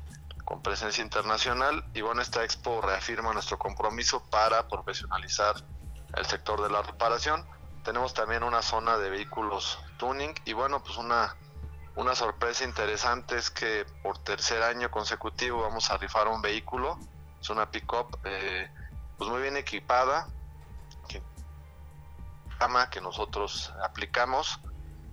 con 0.51 0.61
presencia 0.61 1.01
internacional 1.01 1.85
y 1.93 2.01
bueno, 2.01 2.21
esta 2.21 2.43
expo 2.43 2.81
reafirma 2.81 3.31
nuestro 3.31 3.57
compromiso 3.57 4.21
para 4.29 4.67
profesionalizar 4.67 5.55
el 6.13 6.25
sector 6.25 6.61
de 6.61 6.69
la 6.69 6.81
reparación. 6.81 7.45
Tenemos 7.85 8.13
también 8.13 8.43
una 8.43 8.61
zona 8.61 8.97
de 8.97 9.09
vehículos 9.09 9.79
tuning 9.97 10.33
y 10.43 10.51
bueno, 10.51 10.83
pues 10.83 10.97
una, 10.97 11.37
una 11.95 12.15
sorpresa 12.15 12.65
interesante 12.65 13.37
es 13.37 13.49
que 13.49 13.85
por 14.03 14.17
tercer 14.17 14.61
año 14.61 14.91
consecutivo 14.91 15.61
vamos 15.61 15.89
a 15.89 15.95
rifar 15.95 16.27
un 16.27 16.41
vehículo, 16.41 16.99
es 17.39 17.49
una 17.49 17.71
pick-up 17.71 18.19
eh, 18.25 18.69
pues 19.17 19.29
muy 19.29 19.41
bien 19.41 19.55
equipada, 19.55 20.27
que 22.91 22.99
nosotros 22.99 23.73
aplicamos 23.83 24.59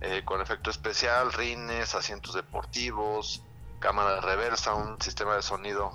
eh, 0.01 0.23
con 0.25 0.41
efecto 0.41 0.69
especial, 0.69 1.31
rines, 1.31 1.95
asientos 1.95 2.35
deportivos, 2.35 3.43
cámara 3.79 4.21
reversa, 4.21 4.73
un 4.73 5.01
sistema 5.01 5.35
de 5.35 5.41
sonido 5.41 5.91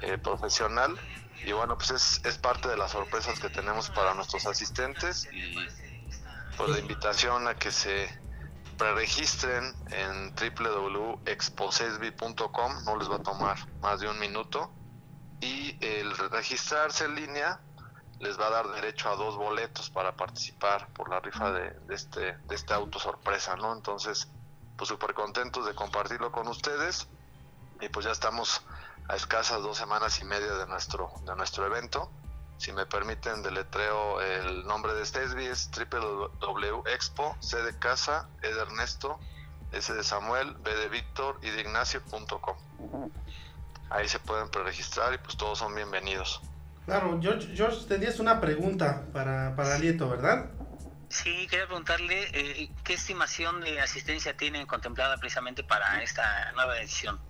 eh, 0.00 0.16
profesional. 0.18 0.98
Y 1.44 1.50
bueno, 1.52 1.76
pues 1.76 2.20
es, 2.24 2.38
parte 2.38 2.68
de 2.68 2.76
las 2.76 2.92
sorpresas 2.92 3.40
que 3.40 3.50
tenemos 3.50 3.90
para 3.90 4.14
nuestros 4.14 4.46
asistentes 4.46 5.28
y 5.32 5.56
pues 6.56 6.70
la 6.70 6.78
invitación 6.78 7.48
a 7.48 7.56
que 7.56 7.70
se 7.70 8.08
preregistren 8.78 9.74
en 9.90 10.34
www.exposesbi.com, 10.34 12.84
no 12.84 12.96
les 12.96 13.10
va 13.10 13.16
a 13.16 13.22
tomar 13.22 13.58
más 13.80 14.00
de 14.00 14.08
un 14.08 14.18
minuto. 14.18 14.72
Y 15.40 15.76
el 15.84 16.16
registrarse 16.16 17.04
en 17.04 17.16
línea 17.16 17.60
les 18.20 18.40
va 18.40 18.46
a 18.46 18.50
dar 18.50 18.68
derecho 18.68 19.10
a 19.10 19.16
dos 19.16 19.36
boletos 19.36 19.90
para 19.90 20.16
participar 20.16 20.88
por 20.94 21.10
la 21.10 21.20
rifa 21.20 21.52
de 21.52 21.76
este 21.90 22.38
de 22.38 22.54
este 22.54 22.72
auto 22.72 22.98
sorpresa, 22.98 23.54
¿no? 23.56 23.74
Entonces, 23.74 24.30
pues 24.76 24.88
súper 24.88 25.14
contentos 25.14 25.66
de 25.66 25.74
compartirlo 25.74 26.32
con 26.32 26.48
ustedes 26.48 27.06
y 27.80 27.88
pues 27.88 28.06
ya 28.06 28.12
estamos 28.12 28.62
a 29.08 29.16
escasas 29.16 29.62
dos 29.62 29.76
semanas 29.76 30.20
y 30.20 30.24
media 30.24 30.54
de 30.54 30.66
nuestro 30.66 31.10
de 31.26 31.36
nuestro 31.36 31.66
evento. 31.66 32.10
Si 32.56 32.72
me 32.72 32.86
permiten, 32.86 33.42
deletreo 33.42 34.20
el 34.20 34.66
nombre 34.66 34.94
de 34.94 35.04
Stesby 35.04 35.46
es 35.46 35.70
www.expo, 35.70 37.36
C 37.40 37.62
de 37.62 37.76
casa, 37.78 38.28
E 38.42 38.48
de 38.48 38.60
Ernesto, 38.60 39.18
S 39.72 39.92
de 39.92 40.04
Samuel, 40.04 40.54
B 40.62 40.74
de 40.74 40.88
Víctor 40.88 41.38
y 41.42 41.50
de 41.50 41.62
Ignacio.com. 41.62 42.56
Ahí 43.90 44.08
se 44.08 44.18
pueden 44.20 44.48
preregistrar 44.48 45.12
y 45.14 45.18
pues 45.18 45.36
todos 45.36 45.58
son 45.58 45.74
bienvenidos. 45.74 46.40
Claro, 46.86 47.18
George, 47.20 47.54
George 47.54 47.86
tenías 47.88 48.20
una 48.20 48.40
pregunta 48.40 49.06
para, 49.12 49.56
para 49.56 49.78
Lieto, 49.78 50.08
¿verdad? 50.08 50.50
Sí, 51.14 51.46
quería 51.46 51.66
preguntarle 51.66 52.28
eh, 52.32 52.74
qué 52.82 52.94
estimación 52.94 53.60
de 53.60 53.80
asistencia 53.80 54.36
tienen 54.36 54.66
contemplada 54.66 55.16
precisamente 55.16 55.62
para 55.62 56.02
esta 56.02 56.50
nueva 56.56 56.76
edición. 56.80 57.20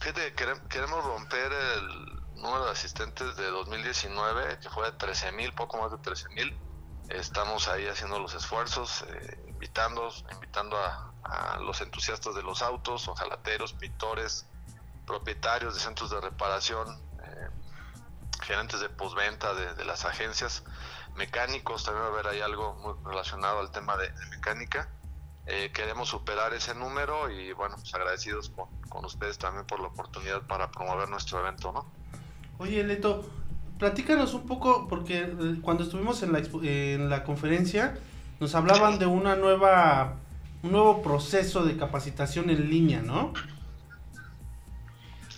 Fíjate, 0.00 0.34
queremos 0.34 1.04
romper 1.04 1.52
el 1.52 2.16
número 2.34 2.64
de 2.64 2.72
asistentes 2.72 3.36
de 3.36 3.46
2019, 3.46 4.58
que 4.58 4.68
fue 4.68 4.90
de 4.90 4.98
13 4.98 5.30
mil, 5.30 5.52
poco 5.52 5.80
más 5.80 5.92
de 5.92 5.98
13 5.98 6.28
mil. 6.30 6.58
Estamos 7.08 7.68
ahí 7.68 7.86
haciendo 7.86 8.18
los 8.18 8.34
esfuerzos, 8.34 9.04
eh, 9.10 9.44
invitando, 9.46 10.12
invitando 10.32 10.76
a, 10.76 11.58
los 11.60 11.80
entusiastas 11.80 12.34
de 12.34 12.42
los 12.42 12.62
autos, 12.62 13.06
ojalateros, 13.06 13.74
pintores, 13.74 14.44
propietarios 15.06 15.74
de 15.74 15.80
centros 15.80 16.10
de 16.10 16.20
reparación, 16.20 17.00
eh, 17.22 17.48
gerentes 18.42 18.80
de 18.80 18.88
postventa 18.88 19.54
de, 19.54 19.74
de, 19.74 19.84
las 19.84 20.04
agencias, 20.04 20.64
mecánicos, 21.16 21.84
también 21.84 22.04
va 22.04 22.08
a 22.08 22.12
haber 22.12 22.26
ahí 22.28 22.40
algo 22.40 22.74
muy 22.74 22.94
relacionado 23.04 23.60
al 23.60 23.70
tema 23.70 23.96
de, 23.96 24.10
de 24.10 24.26
mecánica. 24.30 24.88
Eh, 25.48 25.70
queremos 25.72 26.08
superar 26.08 26.52
ese 26.54 26.74
número 26.74 27.30
y 27.30 27.52
bueno, 27.52 27.76
pues 27.76 27.94
agradecidos 27.94 28.50
con, 28.50 28.66
con, 28.88 29.04
ustedes 29.04 29.38
también 29.38 29.64
por 29.64 29.78
la 29.78 29.86
oportunidad 29.86 30.42
para 30.42 30.72
promover 30.72 31.08
nuestro 31.08 31.38
evento, 31.38 31.70
¿no? 31.72 31.86
Oye, 32.58 32.82
Leto, 32.82 33.24
platícanos 33.78 34.34
un 34.34 34.44
poco, 34.46 34.88
porque 34.88 35.20
eh, 35.20 35.58
cuando 35.62 35.84
estuvimos 35.84 36.22
en 36.24 36.32
la, 36.32 36.40
en 36.40 37.08
la 37.08 37.22
conferencia 37.22 37.96
nos 38.40 38.56
hablaban 38.56 38.98
de 38.98 39.06
una 39.06 39.36
nueva, 39.36 40.16
un 40.64 40.72
nuevo 40.72 41.00
proceso 41.00 41.64
de 41.64 41.76
capacitación 41.76 42.50
en 42.50 42.68
línea, 42.68 43.00
¿no? 43.00 43.32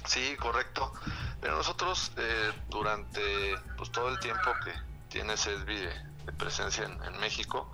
Sí, 0.07 0.37
correcto. 0.41 0.91
Pero 1.41 1.57
nosotros 1.57 2.12
eh, 2.16 2.51
durante 2.70 3.20
pues, 3.76 3.93
todo 3.93 4.09
el 4.09 4.18
tiempo 4.20 4.51
que 4.64 4.72
tiene 5.09 5.36
CESBI 5.36 5.76
de, 5.76 5.92
de 6.26 6.32
presencia 6.32 6.84
en, 6.84 7.02
en, 7.02 7.18
México, 7.20 7.70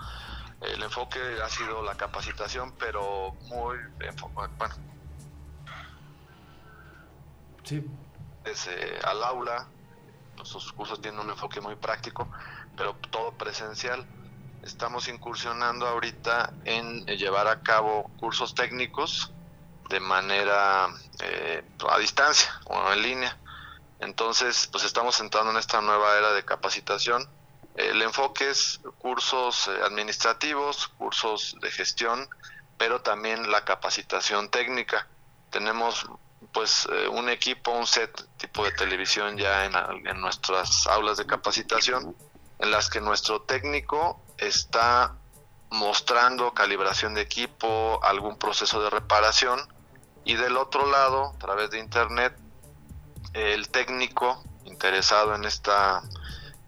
el 0.60 0.82
enfoque 0.82 1.18
ha 1.42 1.48
sido 1.48 1.82
la 1.82 1.94
capacitación, 1.96 2.72
pero 2.78 3.34
muy 3.48 3.76
enfocado, 4.00 4.48
bueno, 4.56 4.74
sí. 7.64 7.84
desde 8.44 8.98
al 9.04 9.22
aula, 9.22 9.68
nuestros 10.36 10.72
cursos 10.72 11.00
tienen 11.00 11.20
un 11.20 11.30
enfoque 11.30 11.60
muy 11.60 11.76
práctico, 11.76 12.28
pero 12.76 12.94
todo 13.10 13.32
presencial. 13.32 14.06
Estamos 14.62 15.08
incursionando 15.08 15.86
ahorita 15.86 16.52
en 16.64 17.04
llevar 17.06 17.48
a 17.48 17.60
cabo 17.60 18.10
cursos 18.18 18.54
técnicos 18.54 19.30
de 19.90 20.00
manera 20.00 20.88
eh, 21.22 21.62
a 21.88 21.98
distancia 21.98 22.50
o 22.66 22.92
en 22.92 23.02
línea. 23.02 23.38
Entonces, 24.00 24.68
pues 24.70 24.84
estamos 24.84 25.20
entrando 25.20 25.50
en 25.50 25.56
esta 25.56 25.80
nueva 25.80 26.16
era 26.16 26.32
de 26.32 26.44
capacitación. 26.44 27.28
El 27.76 28.02
enfoque 28.02 28.50
es 28.50 28.80
cursos 28.98 29.68
eh, 29.68 29.82
administrativos, 29.84 30.88
cursos 30.88 31.56
de 31.60 31.70
gestión, 31.70 32.28
pero 32.78 33.00
también 33.00 33.50
la 33.50 33.64
capacitación 33.64 34.50
técnica. 34.50 35.08
Tenemos 35.50 36.06
pues 36.52 36.86
eh, 36.92 37.08
un 37.08 37.28
equipo, 37.28 37.72
un 37.72 37.86
set 37.86 38.28
tipo 38.36 38.64
de 38.64 38.72
televisión 38.72 39.36
ya 39.36 39.64
en, 39.64 39.74
en 40.06 40.20
nuestras 40.20 40.86
aulas 40.86 41.16
de 41.16 41.26
capacitación, 41.26 42.14
en 42.58 42.70
las 42.70 42.90
que 42.90 43.00
nuestro 43.00 43.42
técnico 43.42 44.20
está 44.38 45.16
mostrando 45.70 46.54
calibración 46.54 47.14
de 47.14 47.22
equipo, 47.22 47.98
algún 48.04 48.38
proceso 48.38 48.80
de 48.80 48.90
reparación 48.90 49.60
y 50.24 50.34
del 50.36 50.56
otro 50.56 50.86
lado, 50.86 51.32
a 51.34 51.38
través 51.38 51.70
de 51.70 51.78
internet, 51.80 52.36
el 53.34 53.68
técnico 53.68 54.42
interesado 54.64 55.34
en 55.34 55.44
esta 55.44 56.02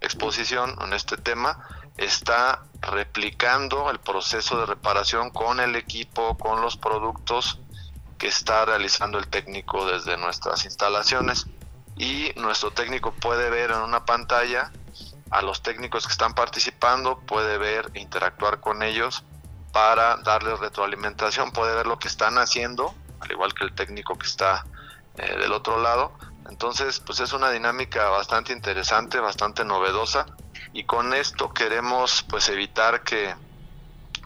exposición, 0.01 0.77
en 0.83 0.93
este 0.93 1.17
tema, 1.17 1.67
está 1.97 2.65
replicando 2.83 3.91
el 3.91 3.99
proceso 3.99 4.61
de 4.61 4.67
reparación 4.67 5.31
con 5.31 5.61
el 5.61 5.77
equipo, 5.77 6.37
con 6.37 6.61
los 6.61 6.77
productos 6.77 7.59
que 8.19 8.29
está 8.29 8.65
realizando 8.65 9.19
el 9.19 9.29
técnico 9.29 9.87
desde 9.87 10.17
nuestras 10.17 10.65
instalaciones. 10.65 11.47
Y 11.97 12.33
nuestro 12.37 12.73
técnico 12.73 13.13
puede 13.13 13.49
ver 13.49 13.71
en 13.71 13.79
una 13.79 14.05
pantalla 14.05 14.71
a 15.31 15.43
los 15.43 15.63
técnicos 15.63 16.07
que 16.07 16.13
están 16.13 16.35
participando, 16.35 17.19
puede 17.21 17.59
ver 17.59 17.91
e 17.95 18.01
interactuar 18.01 18.61
con 18.61 18.83
ellos 18.83 19.25
para 19.73 20.17
darles 20.17 20.59
retroalimentación, 20.59 21.53
puede 21.53 21.75
ver 21.75 21.87
lo 21.87 21.99
que 21.99 22.09
están 22.09 22.39
haciendo, 22.39 22.95
al 23.21 23.31
igual 23.31 23.55
que 23.55 23.65
el 23.65 23.75
técnico 23.75 24.17
que 24.17 24.27
está 24.27 24.65
eh, 25.17 25.37
del 25.39 25.53
otro 25.53 25.81
lado. 25.81 26.13
Entonces, 26.51 27.01
pues 27.01 27.21
es 27.21 27.33
una 27.33 27.51
dinámica 27.51 28.09
bastante 28.09 28.53
interesante, 28.53 29.19
bastante 29.19 29.65
novedosa 29.65 30.27
y 30.73 30.85
con 30.85 31.15
esto 31.15 31.53
queremos 31.53 32.25
pues 32.29 32.49
evitar 32.49 33.03
que 33.03 33.35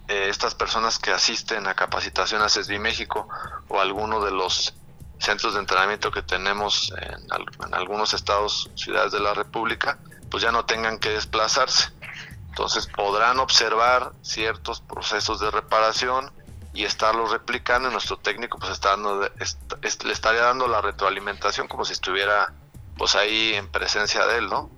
eh, 0.09 0.29
estas 0.29 0.55
personas 0.55 0.99
que 0.99 1.13
asisten 1.13 1.67
a 1.67 1.75
capacitación 1.75 2.43
a 2.43 2.49
CESBI 2.49 2.79
México 2.79 3.29
o 3.69 3.81
alguno 3.81 4.23
de 4.25 4.33
los 4.33 4.75
centros 5.19 5.55
de 5.55 5.61
entrenamiento 5.61 6.11
que 6.11 6.23
tenemos 6.23 6.93
en, 7.01 7.29
en 7.67 7.75
algunos 7.75 8.15
estados, 8.15 8.71
ciudades 8.75 9.13
de 9.13 9.21
la 9.21 9.35
República, 9.35 9.99
pues 10.31 10.43
ya 10.43 10.51
no 10.51 10.65
tengan 10.65 10.99
que 10.99 11.11
desplazarse. 11.11 11.91
Entonces 12.49 12.89
podrán 12.89 13.39
observar 13.39 14.13
ciertos 14.23 14.81
procesos 14.81 15.41
de 15.41 15.51
reparación 15.51 16.33
y 16.73 16.85
estarlos 16.85 17.31
replicando 17.31 17.89
y 17.89 17.93
nuestro 17.93 18.19
técnico 18.19 18.59
pues 18.59 18.73
está 18.73 18.91
dando, 18.91 19.23
le 19.23 20.13
estaría 20.13 20.43
dando 20.43 20.69
la 20.69 20.81
retroalimentación 20.81 21.69
como 21.69 21.85
si 21.85 21.93
estuviera 21.93 22.53
pues 22.97 23.15
ahí 23.15 23.55
en 23.55 23.69
presencia 23.69 24.27
de 24.27 24.39
él, 24.39 24.49
¿no? 24.49 24.71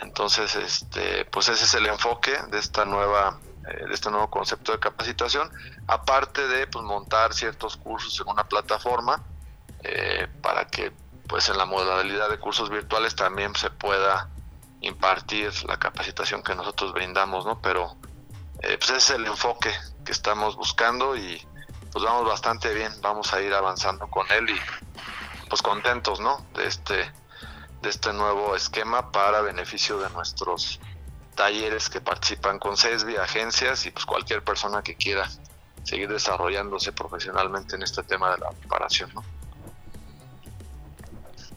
Entonces, 0.00 0.56
este, 0.56 1.24
pues 1.26 1.48
ese 1.48 1.64
es 1.64 1.74
el 1.74 1.86
enfoque 1.86 2.36
de 2.50 2.58
esta 2.58 2.84
nueva 2.84 3.38
eh, 3.68 3.86
de 3.86 3.94
este 3.94 4.10
nuevo 4.10 4.30
concepto 4.30 4.72
de 4.72 4.78
capacitación, 4.78 5.50
aparte 5.86 6.48
de 6.48 6.66
pues 6.66 6.82
montar 6.84 7.34
ciertos 7.34 7.76
cursos 7.76 8.18
en 8.20 8.28
una 8.28 8.44
plataforma 8.44 9.22
eh, 9.82 10.28
para 10.40 10.66
que 10.66 10.92
pues 11.26 11.48
en 11.50 11.58
la 11.58 11.66
modalidad 11.66 12.30
de 12.30 12.38
cursos 12.38 12.70
virtuales 12.70 13.14
también 13.14 13.54
se 13.54 13.70
pueda 13.70 14.28
impartir 14.80 15.52
la 15.66 15.78
capacitación 15.78 16.42
que 16.42 16.54
nosotros 16.54 16.94
brindamos, 16.94 17.44
¿no? 17.44 17.60
Pero 17.60 17.96
eh, 18.62 18.78
pues 18.78 18.90
ese 18.90 18.96
es 18.96 19.10
el 19.10 19.26
enfoque 19.26 19.70
estamos 20.10 20.56
buscando 20.56 21.16
y 21.16 21.40
pues 21.92 22.04
vamos 22.04 22.26
bastante 22.26 22.72
bien, 22.74 22.92
vamos 23.00 23.32
a 23.32 23.40
ir 23.40 23.52
avanzando 23.52 24.08
con 24.08 24.30
él 24.30 24.50
y 24.50 25.48
pues 25.48 25.62
contentos, 25.62 26.20
¿no? 26.20 26.44
De 26.54 26.66
este 26.66 27.10
de 27.82 27.88
este 27.88 28.12
nuevo 28.12 28.54
esquema 28.54 29.10
para 29.10 29.40
beneficio 29.40 29.98
de 29.98 30.10
nuestros 30.10 30.80
talleres 31.34 31.88
que 31.88 32.00
participan 32.00 32.58
con 32.58 32.76
CESBI, 32.76 33.16
agencias 33.16 33.86
y 33.86 33.90
pues 33.90 34.04
cualquier 34.04 34.44
persona 34.44 34.82
que 34.82 34.96
quiera 34.96 35.28
seguir 35.82 36.10
desarrollándose 36.10 36.92
profesionalmente 36.92 37.76
en 37.76 37.82
este 37.82 38.02
tema 38.02 38.32
de 38.32 38.38
la 38.38 38.50
preparación, 38.50 39.10
¿no? 39.14 39.24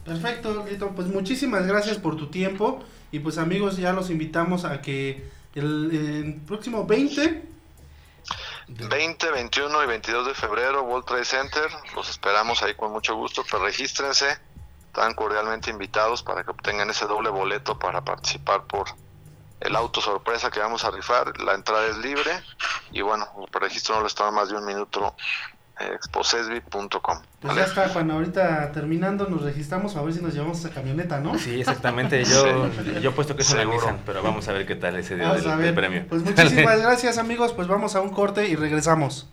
Perfecto, 0.04 0.64
Lito. 0.68 0.90
Pues 0.90 1.08
muchísimas 1.08 1.66
gracias 1.66 1.98
por 1.98 2.16
tu 2.16 2.28
tiempo. 2.28 2.82
Y 3.10 3.20
pues 3.20 3.38
amigos, 3.38 3.76
ya 3.76 3.92
los 3.92 4.10
invitamos 4.10 4.64
a 4.64 4.82
que 4.82 5.30
el, 5.54 5.90
el, 5.92 6.34
próximo 6.46 6.86
20... 6.86 7.53
20, 8.68 9.30
21 9.30 9.82
y 9.82 9.86
22 9.86 10.26
de 10.26 10.34
febrero, 10.34 10.82
World 10.82 11.06
Trade 11.06 11.24
Center. 11.24 11.70
Los 11.94 12.08
esperamos 12.08 12.62
ahí 12.62 12.74
con 12.74 12.92
mucho 12.92 13.14
gusto. 13.14 13.44
Pues 13.48 13.62
regístrense. 13.62 14.38
Están 14.86 15.14
cordialmente 15.14 15.70
invitados 15.70 16.22
para 16.22 16.44
que 16.44 16.50
obtengan 16.50 16.88
ese 16.90 17.06
doble 17.06 17.28
boleto 17.28 17.78
para 17.78 18.02
participar 18.02 18.64
por 18.64 18.86
el 19.60 19.74
auto 19.76 20.00
sorpresa 20.00 20.50
que 20.50 20.60
vamos 20.60 20.84
a 20.84 20.90
rifar. 20.90 21.38
La 21.40 21.54
entrada 21.54 21.86
es 21.86 21.96
libre. 21.98 22.30
Y 22.92 23.02
bueno, 23.02 23.28
el 23.36 23.60
registro 23.60 23.96
no 23.96 24.02
les 24.02 24.14
toma 24.14 24.30
más 24.30 24.48
de 24.48 24.56
un 24.56 24.64
minuto 24.64 25.16
exposesbi.com. 25.80 27.18
Pues 27.40 27.56
ya 27.56 27.64
está, 27.64 27.88
Juan, 27.88 28.10
ahorita 28.10 28.72
terminando 28.72 29.28
nos 29.28 29.42
registramos 29.42 29.96
a 29.96 30.02
ver 30.02 30.14
si 30.14 30.20
nos 30.20 30.32
llevamos 30.32 30.60
esa 30.60 30.70
camioneta, 30.70 31.20
¿no? 31.20 31.38
Sí, 31.38 31.60
exactamente, 31.60 32.24
yo, 32.24 32.70
sí. 32.84 33.00
yo 33.00 33.10
he 33.10 33.12
puesto 33.12 33.36
que 33.36 33.42
es 33.42 33.50
una 33.50 33.64
Nissan, 33.64 34.00
pero 34.06 34.22
vamos 34.22 34.46
a 34.48 34.52
ver 34.52 34.66
qué 34.66 34.76
tal 34.76 34.96
ese 34.96 35.16
día 35.16 35.32
del, 35.34 35.58
del, 35.58 35.74
premio. 35.74 36.06
Pues 36.08 36.22
muchísimas 36.22 36.80
gracias 36.80 37.18
amigos, 37.18 37.52
pues 37.52 37.68
vamos 37.68 37.96
a 37.96 38.00
un 38.00 38.10
corte 38.10 38.48
y 38.48 38.56
regresamos. 38.56 39.28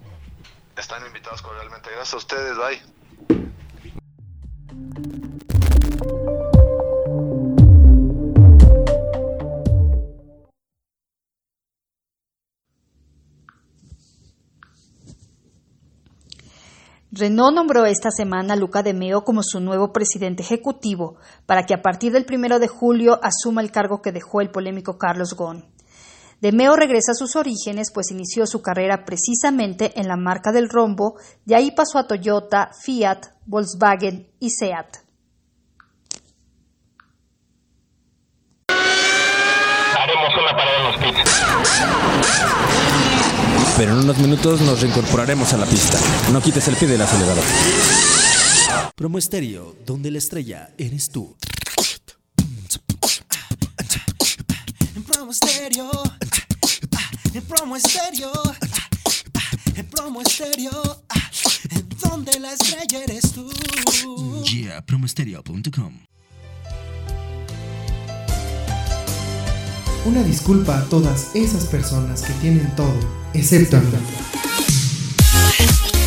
Están 0.77 1.05
invitados 1.05 1.41
cordialmente, 1.41 1.89
gracias 1.91 2.13
a 2.13 2.17
ustedes, 2.17 2.57
bye. 2.57 3.00
Renault 17.21 17.53
nombró 17.53 17.85
esta 17.85 18.09
semana 18.09 18.55
a 18.55 18.57
Luca 18.57 18.81
De 18.81 18.95
Meo 18.95 19.23
como 19.23 19.43
su 19.43 19.59
nuevo 19.59 19.93
presidente 19.93 20.41
ejecutivo 20.41 21.17
para 21.45 21.67
que 21.67 21.75
a 21.75 21.83
partir 21.83 22.11
del 22.11 22.25
primero 22.25 22.57
de 22.57 22.67
julio 22.67 23.19
asuma 23.21 23.61
el 23.61 23.69
cargo 23.69 24.01
que 24.01 24.11
dejó 24.11 24.41
el 24.41 24.49
polémico 24.49 24.97
Carlos 24.97 25.35
Ghosn. 25.35 25.63
De 26.41 26.51
Meo 26.51 26.75
regresa 26.75 27.11
a 27.11 27.15
sus 27.15 27.35
orígenes, 27.35 27.91
pues 27.93 28.09
inició 28.09 28.47
su 28.47 28.63
carrera 28.63 29.05
precisamente 29.05 29.99
en 29.99 30.07
la 30.07 30.15
marca 30.15 30.51
del 30.51 30.67
rombo, 30.67 31.13
de 31.45 31.53
ahí 31.53 31.69
pasó 31.69 31.99
a 31.99 32.07
Toyota, 32.07 32.71
Fiat, 32.73 33.27
Volkswagen 33.45 34.31
y 34.39 34.49
Seat. 34.49 34.97
Haremos 38.67 40.33
una 40.41 40.57
parada 40.57 40.79
en 40.79 40.85
los 40.87 40.97
pits. 40.97 41.21
Pero 43.77 43.93
en 43.93 43.99
unos 43.99 44.17
minutos 44.17 44.61
nos 44.61 44.81
reincorporaremos 44.81 45.53
a 45.53 45.57
la 45.57 45.65
pista. 45.65 45.97
No 46.31 46.41
quites 46.41 46.67
el 46.67 46.75
pie 46.75 46.87
del 46.87 47.01
acelerador. 47.01 47.43
Promo 48.95 49.17
Estéreo, 49.17 49.75
donde 49.85 50.11
la 50.11 50.17
estrella 50.19 50.69
eres 50.77 51.09
tú. 51.09 51.35
promo 55.21 55.31
estéreo. 55.31 55.91
En 57.33 57.43
promo 57.43 57.75
estéreo. 57.75 58.31
En 59.75 59.85
promo 59.87 60.21
estéreo. 60.21 61.03
Donde 62.03 62.39
la 62.39 62.53
estrella 62.53 63.03
eres 63.03 63.31
tú. 63.31 63.49
Yeah, 64.43 64.81
promostereo.com. 64.81 66.10
Una 70.03 70.23
disculpa 70.23 70.79
a 70.79 70.85
todas 70.85 71.35
esas 71.35 71.65
personas 71.65 72.23
que 72.23 72.33
tienen 72.33 72.75
todo, 72.75 72.95
excepto 73.33 73.77
a 73.77 73.81
mí. 73.81 73.89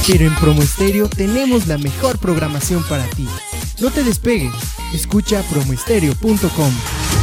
Pero 0.06 0.26
en 0.26 0.34
Promo 0.34 0.62
tenemos 1.16 1.68
la 1.68 1.78
mejor 1.78 2.18
programación 2.18 2.82
para 2.88 3.08
ti. 3.10 3.28
No 3.80 3.90
te 3.90 4.02
despegues, 4.02 4.52
escucha 4.92 5.42
promoestereo.com. 5.50 7.13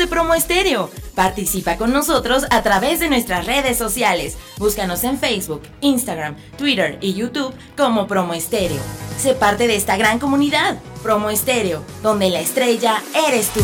de 0.00 0.06
Promo 0.06 0.32
Estéreo. 0.34 0.90
Participa 1.14 1.76
con 1.76 1.92
nosotros 1.92 2.46
a 2.50 2.62
través 2.62 3.00
de 3.00 3.10
nuestras 3.10 3.44
redes 3.44 3.76
sociales. 3.76 4.38
Búscanos 4.56 5.04
en 5.04 5.18
Facebook, 5.18 5.60
Instagram, 5.82 6.36
Twitter 6.56 6.96
y 7.02 7.12
YouTube 7.12 7.54
como 7.76 8.06
Promo 8.06 8.32
Estéreo. 8.32 8.80
Sé 9.18 9.34
parte 9.34 9.68
de 9.68 9.76
esta 9.76 9.98
gran 9.98 10.18
comunidad, 10.18 10.78
Promo 11.02 11.28
Estéreo, 11.28 11.82
donde 12.02 12.30
la 12.30 12.40
estrella 12.40 13.02
eres 13.28 13.50
tú. 13.50 13.60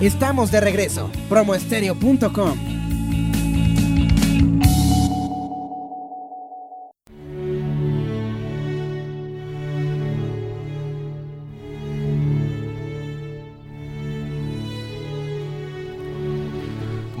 Estamos 0.00 0.50
de 0.50 0.60
regreso. 0.60 1.10
Promoestereo.com. 1.28 2.67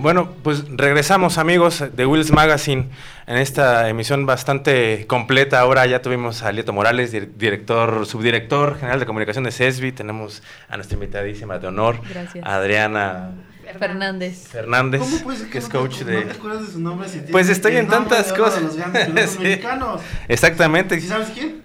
Bueno, 0.08 0.30
pues 0.42 0.64
regresamos 0.70 1.36
amigos 1.36 1.84
de 1.94 2.06
Wills 2.06 2.30
Magazine 2.32 2.88
en 3.26 3.36
esta 3.36 3.90
emisión 3.90 4.24
bastante 4.24 5.04
completa. 5.06 5.60
Ahora 5.60 5.84
ya 5.84 6.00
tuvimos 6.00 6.42
a 6.42 6.50
Lieto 6.50 6.72
Morales, 6.72 7.12
dir- 7.12 7.28
director, 7.36 8.06
subdirector 8.06 8.78
general 8.78 9.00
de 9.00 9.04
comunicación 9.04 9.44
de 9.44 9.52
CESBI. 9.52 9.92
Tenemos 9.92 10.42
a 10.70 10.76
nuestra 10.76 10.94
invitadísima 10.94 11.58
de 11.58 11.66
honor, 11.66 12.00
Gracias. 12.08 12.42
Adriana 12.42 13.32
Fernández. 13.78 14.48
Fernández, 14.48 15.02
¿Cómo 15.02 15.18
puede 15.18 15.36
ser 15.40 15.50
que 15.50 15.58
es 15.58 15.64
no 15.64 15.70
te- 15.72 15.76
coach 15.78 15.98
de... 15.98 16.14
No 16.14 16.22
te 16.22 16.38
acuerdas 16.38 16.66
de 16.68 16.72
su 16.72 16.80
nombre 16.80 17.06
si 17.10 17.18
Pues 17.30 17.50
estoy 17.50 17.76
en 17.76 17.88
tantas 17.88 18.32
cosas. 18.32 18.62
los 18.62 18.76
grandes 18.76 19.30
Sí. 19.32 19.40
mexicanos. 19.40 20.00
Exactamente. 20.26 20.98
¿Sí 21.02 21.06
sabes 21.06 21.28
quién? 21.34 21.60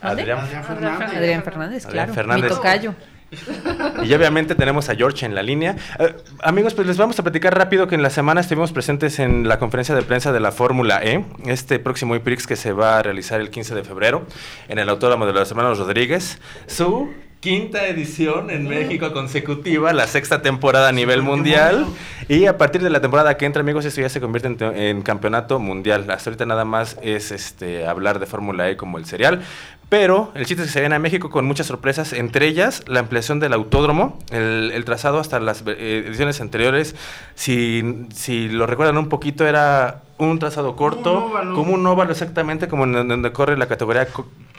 Adrián. 0.00 0.40
Adrián 0.40 0.64
Fernández. 0.64 1.08
Adrián 1.16 1.42
Fernández, 1.44 1.86
Adrián 1.86 2.06
claro. 2.06 2.14
Fernández. 2.14 2.50
Mi 2.50 2.56
tocayo. 2.56 2.94
Y 4.04 4.14
obviamente 4.14 4.54
tenemos 4.54 4.88
a 4.88 4.94
George 4.94 5.26
en 5.26 5.34
la 5.34 5.42
línea. 5.42 5.76
Eh, 5.98 6.14
amigos, 6.42 6.74
pues 6.74 6.86
les 6.86 6.96
vamos 6.96 7.18
a 7.18 7.22
platicar 7.22 7.56
rápido 7.56 7.88
que 7.88 7.94
en 7.94 8.02
la 8.02 8.10
semana 8.10 8.40
estuvimos 8.40 8.72
presentes 8.72 9.18
en 9.18 9.48
la 9.48 9.58
conferencia 9.58 9.94
de 9.94 10.02
prensa 10.02 10.32
de 10.32 10.40
la 10.40 10.52
Fórmula 10.52 11.00
E, 11.02 11.24
este 11.46 11.78
próximo 11.78 12.14
IPRIX 12.14 12.46
que 12.46 12.56
se 12.56 12.72
va 12.72 12.98
a 12.98 13.02
realizar 13.02 13.40
el 13.40 13.50
15 13.50 13.74
de 13.74 13.84
febrero 13.84 14.26
en 14.68 14.78
el 14.78 14.88
Autódromo 14.88 15.26
de 15.26 15.32
los 15.32 15.50
Hermanos 15.50 15.78
Rodríguez. 15.78 16.38
Su 16.66 17.10
quinta 17.40 17.86
edición 17.86 18.50
en 18.50 18.66
México 18.66 19.12
consecutiva, 19.12 19.92
la 19.92 20.06
sexta 20.06 20.42
temporada 20.42 20.88
a 20.88 20.92
nivel 20.92 21.22
mundial. 21.22 21.86
Y 22.28 22.46
a 22.46 22.58
partir 22.58 22.82
de 22.82 22.90
la 22.90 23.00
temporada 23.00 23.36
que 23.36 23.46
entra, 23.46 23.60
amigos, 23.60 23.84
esto 23.84 24.00
ya 24.00 24.08
se 24.08 24.20
convierte 24.20 24.48
en, 24.48 24.76
en 24.76 25.02
campeonato 25.02 25.60
mundial. 25.60 26.10
Hasta 26.10 26.30
ahorita 26.30 26.44
nada 26.44 26.64
más 26.64 26.96
es 27.02 27.30
este 27.30 27.86
hablar 27.86 28.18
de 28.18 28.26
Fórmula 28.26 28.68
E 28.68 28.76
como 28.76 28.98
el 28.98 29.04
serial. 29.04 29.42
Pero 29.88 30.32
el 30.34 30.46
chiste 30.46 30.64
es 30.64 30.68
que 30.68 30.72
se 30.72 30.80
viene 30.80 30.96
a 30.96 30.98
México 30.98 31.30
con 31.30 31.46
muchas 31.46 31.66
sorpresas, 31.68 32.12
entre 32.12 32.46
ellas 32.46 32.82
la 32.88 33.00
ampliación 33.00 33.38
del 33.38 33.52
autódromo, 33.52 34.18
el, 34.30 34.72
el 34.74 34.84
trazado 34.84 35.20
hasta 35.20 35.38
las 35.38 35.62
eh, 35.66 36.04
ediciones 36.06 36.40
anteriores, 36.40 36.96
si, 37.36 38.06
si 38.12 38.48
lo 38.48 38.66
recuerdan 38.66 38.98
un 38.98 39.08
poquito, 39.08 39.46
era 39.46 40.02
un 40.18 40.40
trazado 40.40 40.74
corto, 40.74 41.30
como 41.54 41.72
un 41.72 41.86
óvalo 41.86 42.10
exactamente, 42.10 42.66
como 42.66 42.84
en 42.84 43.06
donde 43.06 43.32
corre 43.32 43.56
la 43.56 43.66
categoría, 43.68 44.08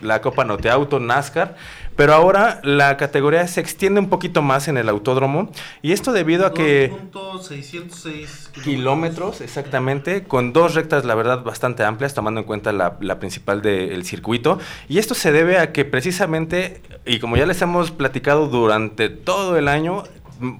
la 0.01 0.21
Copa 0.21 0.43
Noteauto, 0.45 0.99
NASCAR, 0.99 1.55
pero 1.95 2.13
ahora 2.13 2.61
la 2.63 2.95
categoría 2.95 3.47
se 3.47 3.59
extiende 3.59 3.99
un 3.99 4.07
poquito 4.09 4.41
más 4.43 4.67
en 4.67 4.77
el 4.77 4.87
autódromo, 4.87 5.51
y 5.81 5.93
esto 5.93 6.13
debido 6.13 6.45
a 6.45 6.53
que... 6.53 6.93
2.606 7.11 8.51
Kilómetros, 8.63 9.41
exactamente, 9.41 10.23
con 10.23 10.53
dos 10.53 10.75
rectas, 10.75 11.05
la 11.05 11.15
verdad, 11.15 11.43
bastante 11.43 11.83
amplias, 11.83 12.13
tomando 12.13 12.41
en 12.41 12.45
cuenta 12.45 12.71
la, 12.71 12.97
la 13.01 13.19
principal 13.19 13.61
del 13.61 14.03
circuito. 14.05 14.59
Y 14.87 14.99
esto 14.99 15.15
se 15.15 15.31
debe 15.31 15.57
a 15.57 15.71
que 15.71 15.85
precisamente, 15.85 16.81
y 17.05 17.19
como 17.19 17.37
ya 17.37 17.45
les 17.45 17.61
hemos 17.61 17.91
platicado 17.91 18.47
durante 18.47 19.09
todo 19.09 19.57
el 19.57 19.67
año, 19.67 20.03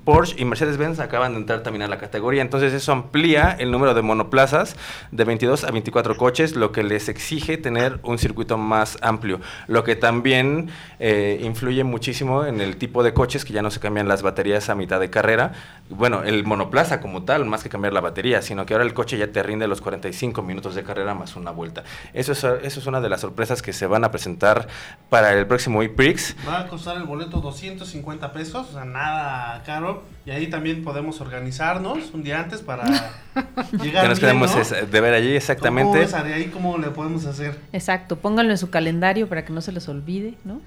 Porsche 0.03 0.35
y 0.37 0.45
Mercedes-Benz 0.45 0.99
acaban 0.99 1.33
de 1.33 1.39
entrar 1.39 1.63
también 1.63 1.83
a 1.83 1.87
la 1.87 1.97
categoría, 1.97 2.41
entonces 2.41 2.73
eso 2.73 2.91
amplía 2.91 3.55
el 3.59 3.71
número 3.71 3.93
de 3.93 4.01
monoplazas 4.01 4.75
de 5.11 5.23
22 5.23 5.63
a 5.63 5.71
24 5.71 6.17
coches, 6.17 6.55
lo 6.55 6.71
que 6.71 6.83
les 6.83 7.09
exige 7.09 7.57
tener 7.57 7.99
un 8.03 8.17
circuito 8.17 8.57
más 8.57 8.97
amplio, 9.01 9.39
lo 9.67 9.83
que 9.83 9.95
también 9.95 10.69
eh, 10.99 11.39
influye 11.43 11.83
muchísimo 11.83 12.45
en 12.45 12.61
el 12.61 12.77
tipo 12.77 13.03
de 13.03 13.13
coches 13.13 13.45
que 13.45 13.53
ya 13.53 13.61
no 13.61 13.71
se 13.71 13.79
cambian 13.79 14.07
las 14.07 14.21
baterías 14.21 14.69
a 14.69 14.75
mitad 14.75 14.99
de 14.99 15.09
carrera, 15.09 15.53
bueno, 15.89 16.23
el 16.23 16.43
monoplaza 16.43 16.99
como 16.99 17.23
tal, 17.23 17.45
más 17.45 17.63
que 17.63 17.69
cambiar 17.69 17.93
la 17.93 18.01
batería, 18.01 18.41
sino 18.41 18.65
que 18.65 18.73
ahora 18.73 18.85
el 18.85 18.93
coche 18.93 19.17
ya 19.17 19.31
te 19.31 19.41
rinde 19.43 19.67
los 19.67 19.81
45 19.81 20.41
minutos 20.41 20.75
de 20.75 20.83
carrera 20.83 21.13
más 21.13 21.35
una 21.35 21.51
vuelta. 21.51 21.83
Eso 22.13 22.33
es, 22.33 22.43
eso 22.43 22.79
es 22.79 22.85
una 22.87 23.01
de 23.01 23.09
las 23.09 23.21
sorpresas 23.21 23.61
que 23.61 23.73
se 23.73 23.87
van 23.87 24.03
a 24.03 24.11
presentar 24.11 24.67
para 25.09 25.33
el 25.33 25.47
próximo 25.47 25.83
IPRIX. 25.83 26.35
Va 26.47 26.61
a 26.61 26.67
costar 26.67 26.97
el 26.97 27.03
boleto 27.03 27.39
250 27.39 28.33
pesos, 28.33 28.69
o 28.69 28.73
sea, 28.73 28.85
nada 28.85 29.63
caro. 29.67 30.03
Y 30.25 30.31
ahí 30.31 30.47
también 30.47 30.83
podemos 30.83 31.21
organizarnos 31.21 32.11
un 32.13 32.21
día 32.23 32.39
antes 32.41 32.61
para 32.61 32.83
llegar 33.81 34.13
que 34.19 34.33
nos 34.33 34.55
es- 34.55 34.91
de 34.91 35.01
ver 35.01 35.13
allí 35.13 35.27
¿Cómo 35.27 35.37
exactamente. 35.37 35.99
ves, 35.99 36.13
Ari? 36.13 36.33
ahí 36.33 36.45
cómo 36.47 36.77
le 36.77 36.89
podemos 36.89 37.25
hacer? 37.25 37.57
Exacto, 37.71 38.17
pónganlo 38.17 38.51
en 38.51 38.57
su 38.57 38.69
calendario 38.69 39.29
para 39.29 39.45
que 39.45 39.53
no 39.53 39.61
se 39.61 39.71
les 39.71 39.87
olvide, 39.87 40.33
¿no? 40.43 40.59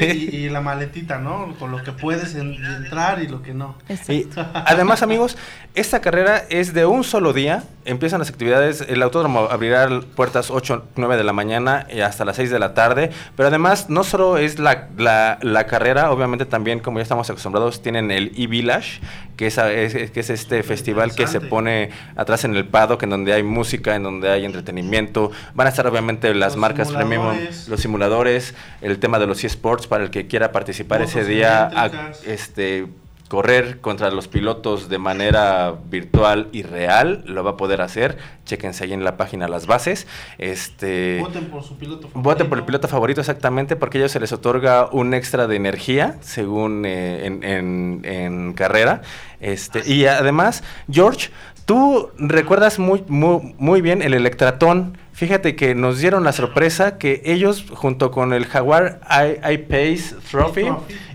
Y, 0.00 0.36
y 0.36 0.48
la 0.50 0.60
maletita, 0.60 1.18
¿no? 1.18 1.54
Con 1.58 1.72
lo 1.72 1.82
que 1.82 1.90
puedes 1.92 2.34
en- 2.36 2.54
entrar 2.64 3.20
y 3.22 3.26
lo 3.28 3.42
que 3.42 3.54
no. 3.54 3.76
Y 4.08 4.28
además, 4.54 5.02
amigos, 5.02 5.36
esta 5.74 6.00
carrera 6.00 6.44
es 6.48 6.72
de 6.74 6.86
un 6.86 7.02
solo 7.04 7.32
día. 7.32 7.64
Empiezan 7.84 8.20
las 8.20 8.28
actividades. 8.28 8.82
El 8.88 9.02
autódromo 9.02 9.48
abrirá 9.50 9.88
puertas 10.14 10.50
8, 10.52 10.84
9 10.94 11.16
de 11.16 11.24
la 11.24 11.32
mañana 11.32 11.86
y 11.92 12.00
hasta 12.00 12.24
las 12.24 12.36
6 12.36 12.50
de 12.50 12.58
la 12.60 12.74
tarde. 12.74 13.10
Pero 13.36 13.48
además, 13.48 13.88
no 13.90 14.04
solo 14.04 14.38
es 14.38 14.58
la, 14.60 14.88
la- 14.96 15.38
la 15.42 15.66
carrera, 15.66 16.12
obviamente 16.12 16.44
también, 16.46 16.78
como 16.78 16.98
ya 16.98 17.02
estamos 17.02 17.28
acostumbrados, 17.28 17.82
tienen 17.82 18.10
el 18.12 18.31
e-Village, 18.36 19.00
que 19.36 19.46
es, 19.46 19.58
a- 19.58 19.72
es- 19.72 20.10
que 20.10 20.20
es 20.20 20.30
este 20.30 20.62
festival 20.62 21.14
que 21.14 21.26
se 21.26 21.40
pone 21.40 21.90
atrás 22.16 22.44
en 22.44 22.54
el 22.54 22.66
paddock, 22.66 23.02
en 23.02 23.10
donde 23.10 23.32
hay 23.32 23.42
música, 23.42 23.94
en 23.96 24.02
donde 24.02 24.30
hay 24.30 24.44
entretenimiento. 24.44 25.30
Van 25.54 25.66
a 25.66 25.70
estar, 25.70 25.86
obviamente, 25.86 26.32
las 26.34 26.52
Los 26.52 26.56
marcas 26.60 26.88
premium, 26.92 27.34
los 27.68 27.80
simuladores, 27.80 28.54
el 28.80 28.98
tema 28.98 29.18
de 29.18 29.26
los 29.26 29.42
eSports 29.44 29.86
para 29.86 30.04
el 30.04 30.10
que 30.10 30.26
quiera 30.26 30.52
participar 30.52 31.00
ese 31.02 31.24
día. 31.24 31.66
a- 31.66 31.86
este 32.26 32.86
correr 33.32 33.80
contra 33.80 34.10
los 34.10 34.28
pilotos 34.28 34.90
de 34.90 34.98
manera 34.98 35.74
virtual 35.88 36.48
y 36.52 36.64
real, 36.64 37.24
lo 37.26 37.42
va 37.42 37.52
a 37.52 37.56
poder 37.56 37.80
hacer. 37.80 38.18
Chéquense 38.44 38.84
ahí 38.84 38.92
en 38.92 39.04
la 39.04 39.16
página 39.16 39.48
las 39.48 39.66
bases. 39.66 40.06
Este 40.36 41.16
Voten 41.18 41.46
por 41.46 41.62
su 41.64 41.78
piloto 41.78 42.08
favorito. 42.08 42.20
Voten 42.28 42.48
por 42.50 42.58
el 42.58 42.64
piloto 42.66 42.88
favorito 42.88 43.20
exactamente 43.22 43.74
porque 43.74 43.96
a 43.96 44.00
ellos 44.02 44.12
se 44.12 44.20
les 44.20 44.32
otorga 44.34 44.90
un 44.92 45.14
extra 45.14 45.46
de 45.46 45.56
energía 45.56 46.16
según 46.20 46.84
eh, 46.84 47.24
en, 47.24 47.42
en- 47.42 48.02
en 48.04 48.52
carrera. 48.52 49.00
Este, 49.40 49.82
y 49.90 50.04
además, 50.04 50.62
George, 50.90 51.30
tú 51.64 52.10
recuerdas 52.18 52.78
muy, 52.78 53.02
muy, 53.08 53.54
muy 53.56 53.80
bien 53.80 54.02
el 54.02 54.12
Electratón. 54.12 54.98
Fíjate 55.14 55.54
que 55.56 55.74
nos 55.74 55.98
dieron 55.98 56.24
la 56.24 56.32
sorpresa 56.32 56.96
que 56.98 57.20
ellos, 57.26 57.66
junto 57.70 58.10
con 58.10 58.32
el 58.32 58.46
Jaguar 58.46 59.00
I, 59.10 59.58
Pace 59.58 60.16
Trophy 60.30 60.66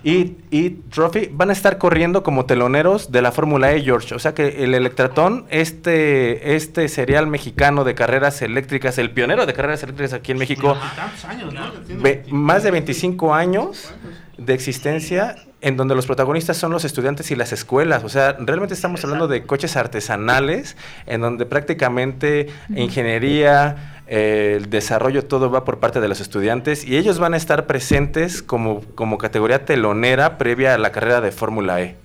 y, 0.03 0.35
y 0.51 0.69
Trophy, 0.91 1.29
van 1.31 1.49
a 1.49 1.53
estar 1.53 1.77
corriendo 1.79 2.21
como 2.21 2.45
teloneros 2.45 3.11
de 3.11 3.21
la 3.23 3.31
Fórmula 3.31 3.71
E, 3.73 3.81
George. 3.81 4.13
O 4.13 4.19
sea 4.19 4.33
que 4.35 4.63
el 4.63 4.75
Electratón, 4.75 5.45
este, 5.49 6.55
este 6.55 6.87
serial 6.89 7.25
mexicano 7.27 7.83
de 7.83 7.95
carreras 7.95 8.41
eléctricas, 8.43 8.97
el 8.99 9.09
pionero 9.11 9.45
de 9.47 9.53
carreras 9.53 9.81
eléctricas 9.81 10.13
aquí 10.13 10.31
en 10.31 10.37
México, 10.37 10.77
Tantos 10.95 11.25
años, 11.25 11.53
¿no? 11.53 11.71
Ve- 11.99 12.23
más 12.29 12.63
de 12.63 12.71
25 12.71 13.33
años 13.33 13.93
de 14.37 14.53
existencia 14.53 15.35
en 15.61 15.75
donde 15.75 15.95
los 15.95 16.05
protagonistas 16.05 16.57
son 16.57 16.71
los 16.71 16.85
estudiantes 16.85 17.31
y 17.31 17.35
las 17.35 17.51
escuelas. 17.51 18.03
O 18.03 18.09
sea, 18.09 18.35
realmente 18.39 18.73
estamos 18.73 19.03
hablando 19.03 19.27
de 19.27 19.43
coches 19.43 19.75
artesanales, 19.75 20.77
en 21.05 21.21
donde 21.21 21.45
prácticamente 21.45 22.47
ingeniería, 22.69 24.01
eh, 24.07 24.55
el 24.57 24.69
desarrollo, 24.69 25.25
todo 25.25 25.49
va 25.49 25.65
por 25.65 25.79
parte 25.79 25.99
de 25.99 26.07
los 26.07 26.21
estudiantes 26.21 26.85
y 26.85 26.97
ellos 26.97 27.19
van 27.19 27.33
a 27.33 27.37
estar 27.37 27.65
presentes 27.65 28.43
como, 28.43 28.81
como 28.95 29.17
categoría 29.17 29.65
telonera 29.65 30.37
previa 30.37 30.75
a 30.75 30.77
la 30.77 30.91
carrera 30.91 31.21
de 31.21 31.31
Fórmula 31.31 31.81
E. 31.81 31.95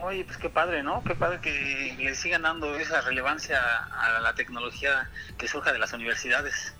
Oye, 0.00 0.24
pues 0.24 0.38
qué 0.38 0.48
padre, 0.48 0.82
¿no? 0.82 1.02
Qué 1.04 1.14
padre 1.14 1.38
que 1.42 1.94
le 1.98 2.14
sigan 2.14 2.42
dando 2.42 2.74
esa 2.76 3.00
relevancia 3.02 3.58
a 3.58 4.20
la 4.20 4.34
tecnología 4.34 5.08
que 5.36 5.46
surja 5.46 5.72
de 5.72 5.78
las 5.78 5.92
universidades. 5.92 6.72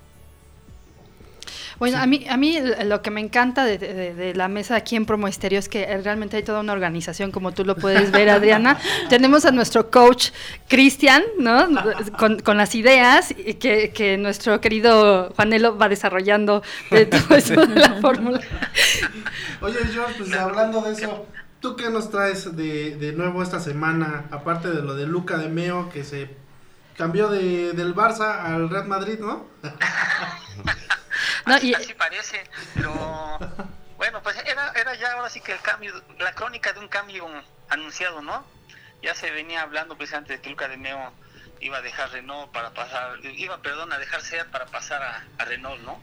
Bueno, 1.78 1.98
a 1.98 2.06
mí, 2.06 2.26
a 2.28 2.36
mí 2.36 2.58
lo 2.84 3.02
que 3.02 3.10
me 3.10 3.20
encanta 3.20 3.64
de, 3.64 3.78
de, 3.78 4.34
la 4.34 4.48
mesa 4.48 4.76
aquí 4.76 4.96
en 4.96 5.06
Promo 5.06 5.28
Estéreo 5.28 5.58
es 5.58 5.68
que 5.68 5.84
realmente 6.02 6.36
hay 6.36 6.42
toda 6.42 6.60
una 6.60 6.72
organización, 6.72 7.30
como 7.30 7.52
tú 7.52 7.64
lo 7.64 7.76
puedes 7.76 8.10
ver, 8.10 8.30
Adriana. 8.30 8.78
Tenemos 9.08 9.44
a 9.44 9.50
nuestro 9.50 9.90
coach 9.90 10.30
Cristian, 10.68 11.22
¿no? 11.38 11.68
Con, 12.18 12.40
con, 12.40 12.56
las 12.56 12.74
ideas 12.74 13.34
que, 13.60 13.92
que 13.94 14.16
nuestro 14.16 14.60
querido 14.60 15.32
Juanelo 15.36 15.76
va 15.76 15.88
desarrollando 15.88 16.62
de 16.90 17.06
todo 17.06 17.36
eso 17.36 17.66
de 17.66 17.74
la 17.74 18.00
fórmula. 18.00 18.40
Oye, 19.60 19.78
George, 19.92 20.14
pues 20.18 20.32
hablando 20.34 20.80
de 20.82 20.92
eso, 20.92 21.26
¿tú 21.60 21.76
qué 21.76 21.90
nos 21.90 22.10
traes 22.10 22.56
de, 22.56 22.96
de 22.96 23.12
nuevo 23.12 23.42
esta 23.42 23.60
semana? 23.60 24.24
Aparte 24.30 24.70
de 24.70 24.82
lo 24.82 24.94
de 24.94 25.06
Luca 25.06 25.38
de 25.38 25.48
Meo, 25.48 25.90
que 25.90 26.04
se 26.04 26.30
cambió 26.96 27.28
de, 27.28 27.72
del 27.72 27.94
Barça 27.94 28.44
al 28.44 28.68
Real 28.68 28.88
Madrid, 28.88 29.18
¿no? 29.20 29.46
No, 31.46 31.54
así, 31.54 31.74
parece, 31.96 32.44
pero 32.74 33.38
bueno, 33.96 34.22
pues 34.22 34.36
era, 34.46 34.72
era 34.72 34.94
ya 34.94 35.12
ahora 35.12 35.28
sí 35.28 35.40
que 35.40 35.52
el 35.52 35.60
cambio, 35.60 35.92
la 36.18 36.34
crónica 36.34 36.72
de 36.72 36.80
un 36.80 36.88
cambio 36.88 37.26
anunciado, 37.68 38.22
¿no? 38.22 38.46
Ya 39.02 39.14
se 39.14 39.30
venía 39.30 39.62
hablando 39.62 39.96
precisamente 39.96 40.34
de 40.34 40.40
que 40.40 40.50
Luca 40.50 40.68
de 40.68 40.76
Meo 40.76 41.12
iba 41.60 41.78
a 41.78 41.82
dejar 41.82 42.10
Renault 42.10 42.52
para 42.52 42.70
pasar, 42.70 43.18
iba, 43.24 43.60
perdón, 43.62 43.92
a 43.92 43.98
dejar 43.98 44.22
SEAT 44.22 44.48
para 44.48 44.66
pasar 44.66 45.02
a, 45.02 45.44
Renault, 45.44 45.82
¿no? 45.82 46.00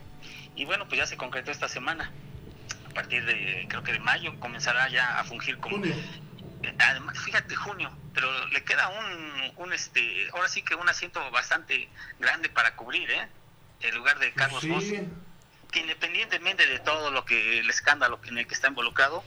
Y 0.54 0.64
bueno, 0.64 0.86
pues 0.88 0.98
ya 0.98 1.06
se 1.06 1.16
concretó 1.16 1.50
esta 1.50 1.68
semana. 1.68 2.10
A 2.90 2.94
partir 2.94 3.24
de, 3.24 3.66
creo 3.68 3.82
que 3.82 3.92
de 3.92 3.98
mayo, 3.98 4.38
comenzará 4.40 4.88
ya 4.88 5.18
a 5.18 5.24
fungir 5.24 5.58
como... 5.58 5.82
Además, 6.78 7.18
fíjate, 7.20 7.54
junio, 7.54 7.96
pero 8.14 8.48
le 8.48 8.64
queda 8.64 8.88
un, 8.88 9.52
un, 9.56 9.72
este, 9.72 10.28
ahora 10.32 10.48
sí 10.48 10.62
que 10.62 10.74
un 10.74 10.88
asiento 10.88 11.30
bastante 11.30 11.88
grande 12.18 12.48
para 12.48 12.74
cubrir, 12.74 13.10
¿eh? 13.10 13.28
En 13.80 13.94
lugar 13.94 14.18
de 14.18 14.32
Carlos 14.32 14.62
sí 14.62 15.08
que 15.70 15.80
independientemente 15.80 16.66
de 16.66 16.78
todo 16.78 17.10
lo 17.10 17.24
que 17.24 17.58
el 17.58 17.68
escándalo 17.68 18.18
en 18.24 18.38
el 18.38 18.46
que 18.46 18.54
está 18.54 18.68
involucrado, 18.68 19.22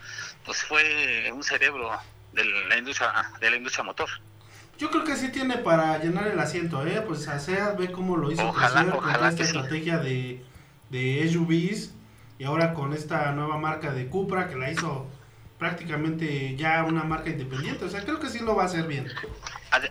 pues 0.45 0.63
fue 0.63 1.31
un 1.33 1.43
cerebro 1.43 1.91
de 2.33 2.45
la 2.45 2.77
industria 2.77 3.31
de 3.39 3.49
la 3.49 3.57
industria 3.57 3.83
motor. 3.83 4.09
Yo 4.77 4.89
creo 4.89 5.03
que 5.03 5.15
sí 5.17 5.29
tiene 5.29 5.57
para 5.57 5.97
llenar 5.97 6.27
el 6.27 6.39
asiento, 6.39 6.85
¿eh? 6.87 7.03
Pues 7.05 7.23
SEAT 7.25 7.77
ve 7.77 7.91
cómo 7.91 8.15
lo 8.15 8.31
hizo 8.31 8.47
ojalá, 8.47 8.89
con 8.89 9.09
esta 9.25 9.43
estrategia 9.43 9.97
de, 9.97 10.43
de 10.89 11.29
SUVs 11.29 11.93
y 12.37 12.45
ahora 12.45 12.73
con 12.73 12.93
esta 12.93 13.31
nueva 13.33 13.57
marca 13.57 13.91
de 13.91 14.07
Cupra 14.07 14.47
que 14.47 14.55
la 14.55 14.71
hizo 14.71 15.11
prácticamente 15.57 16.55
ya 16.55 16.85
una 16.85 17.03
marca 17.03 17.29
independiente. 17.29 17.83
O 17.83 17.89
sea, 17.89 18.05
creo 18.05 18.21
que 18.21 18.29
sí 18.29 18.39
lo 18.39 18.55
va 18.55 18.63
a 18.63 18.65
hacer 18.67 18.87
bien. 18.87 19.11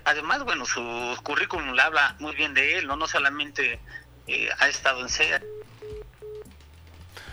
Además, 0.07 0.43
bueno, 0.45 0.65
su 0.65 0.81
currículum 1.23 1.73
le 1.73 1.83
habla 1.83 2.17
muy 2.19 2.35
bien 2.35 2.55
de 2.55 2.79
él, 2.79 2.87
¿no? 2.87 2.97
No 2.97 3.07
solamente 3.07 3.79
eh, 4.29 4.49
ha 4.59 4.69
estado 4.69 5.01
en 5.01 5.09
SEAT, 5.09 5.43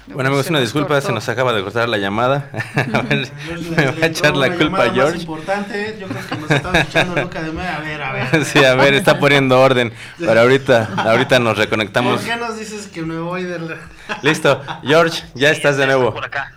bueno, 0.07 0.27
amigos, 0.27 0.47
una 0.51 0.59
disculpa, 0.59 1.01
se 1.01 1.11
nos 1.11 1.27
acaba 1.29 1.51
de 1.51 1.63
cortar 1.63 1.89
la 1.89 1.97
llamada. 1.97 2.51
a 2.93 3.01
ver, 3.01 3.27
me 3.75 3.85
va 3.87 4.03
a 4.03 4.05
echar 4.05 4.37
la 4.37 4.55
culpa 4.55 4.83
a 4.83 4.93
George. 4.93 5.17
importante, 5.17 5.97
yo 5.99 6.07
creo 6.07 6.27
que 6.27 6.35
nos 6.35 6.51
estaba 6.51 6.79
escuchando 6.79 7.21
Luca 7.21 7.41
de 7.41 7.49
A 7.49 7.79
ver, 7.79 8.01
a 8.03 8.11
ver. 8.13 8.45
sí, 8.45 8.63
a 8.63 8.75
ver, 8.75 8.93
está 8.93 9.19
poniendo 9.19 9.59
orden. 9.59 9.91
Pero 10.19 10.41
ahorita, 10.41 10.89
ahorita 10.95 11.39
nos 11.39 11.57
reconectamos. 11.57 12.21
¿Por 12.21 12.29
qué 12.29 12.35
nos 12.35 12.59
dices 12.59 12.87
que 12.87 13.01
me 13.01 13.17
voy 13.17 13.43
de 13.43 13.77
Listo, 14.21 14.61
George, 14.83 15.23
ya 15.33 15.49
estás 15.49 15.77
de 15.77 15.87
nuevo. 15.87 16.13
Por 16.13 16.25
acá. 16.25 16.54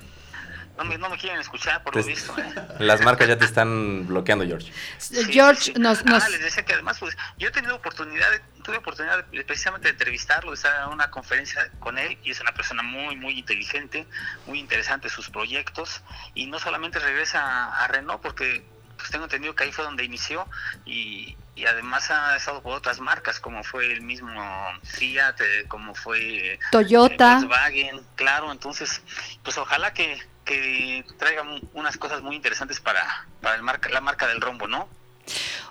No 0.78 0.84
me, 0.84 0.96
no 0.96 1.10
me, 1.10 1.18
quieren 1.18 1.40
escuchar, 1.40 1.82
por 1.82 1.96
lo 1.96 2.04
visto. 2.04 2.32
¿eh? 2.38 2.54
Las 2.78 3.00
marcas 3.00 3.26
ya 3.26 3.36
te 3.36 3.44
están 3.44 4.06
bloqueando, 4.06 4.46
George. 4.46 4.72
George, 5.28 5.72
nos, 5.76 6.04
nos... 6.04 6.22
Ah, 6.22 6.28
les 6.28 6.40
decía 6.40 6.64
que 6.64 6.74
además, 6.74 6.98
pues, 7.00 7.16
yo 7.36 7.48
he 7.48 7.50
tenido 7.50 7.74
oportunidad, 7.74 8.28
tuve 8.62 8.76
oportunidad 8.76 9.24
de, 9.24 9.44
precisamente 9.44 9.88
de 9.88 9.92
entrevistarlo, 9.92 10.52
de 10.52 10.54
estar 10.54 10.86
en 10.86 10.92
una 10.92 11.10
conferencia 11.10 11.68
con 11.80 11.98
él, 11.98 12.16
y 12.22 12.30
es 12.30 12.40
una 12.40 12.52
persona 12.52 12.84
muy, 12.84 13.16
muy 13.16 13.40
inteligente, 13.40 14.06
muy 14.46 14.60
interesante 14.60 15.08
sus 15.08 15.28
proyectos, 15.30 16.00
y 16.34 16.46
no 16.46 16.60
solamente 16.60 17.00
regresa 17.00 17.74
a, 17.74 17.88
Renault, 17.88 18.22
porque 18.22 18.64
pues 18.96 19.10
tengo 19.10 19.24
entendido 19.24 19.56
que 19.56 19.64
ahí 19.64 19.72
fue 19.72 19.84
donde 19.84 20.04
inició, 20.04 20.46
y, 20.84 21.36
y 21.56 21.66
además 21.66 22.08
ha 22.12 22.36
estado 22.36 22.62
por 22.62 22.76
otras 22.76 23.00
marcas, 23.00 23.40
como 23.40 23.64
fue 23.64 23.92
el 23.92 24.02
mismo 24.02 24.32
Fiat, 24.84 25.40
eh, 25.40 25.64
como 25.66 25.96
fue 25.96 26.60
Toyota, 26.70 27.40
Volkswagen, 27.40 28.00
claro, 28.14 28.52
entonces, 28.52 29.02
pues 29.42 29.58
ojalá 29.58 29.92
que 29.92 30.22
que 30.48 31.04
traigan 31.18 31.60
unas 31.74 31.98
cosas 31.98 32.22
muy 32.22 32.34
interesantes 32.34 32.80
para, 32.80 33.26
para 33.42 33.56
el 33.56 33.62
marca, 33.62 33.90
la 33.90 34.00
marca 34.00 34.26
del 34.26 34.40
rombo, 34.40 34.66
¿no? 34.66 34.88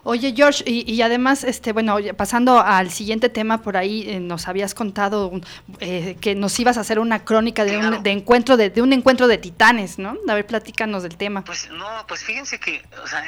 Oye, 0.04 0.34
George, 0.36 0.64
y, 0.68 1.02
además, 1.02 1.44
este, 1.44 1.74
bueno, 1.74 1.98
pasando 2.16 2.60
al 2.60 2.92
siguiente 2.92 3.28
tema, 3.28 3.64
por 3.64 3.76
ahí 3.76 4.08
eh, 4.08 4.20
nos 4.20 4.48
habías 4.48 4.76
contado 4.76 5.32
eh, 5.80 6.16
que 6.22 6.36
nos 6.36 6.58
ibas 6.60 6.78
a 6.78 6.82
hacer 6.82 7.00
una 7.00 7.26
crónica 7.26 7.66
de 7.66 7.80
un 7.80 8.04
de 8.04 8.12
encuentro 8.12 8.56
de, 8.56 8.72
un 8.80 8.94
encuentro 8.94 9.28
de 9.28 9.40
titanes, 9.40 9.98
¿no? 9.98 10.16
A 10.30 10.36
ver, 10.36 10.46
platícanos 10.46 11.02
del 11.02 11.18
tema. 11.18 11.44
Pues 11.44 11.70
no, 11.72 12.06
pues 12.08 12.24
fíjense 12.24 12.60
que, 12.60 12.86
o 13.04 13.08
sea, 13.08 13.26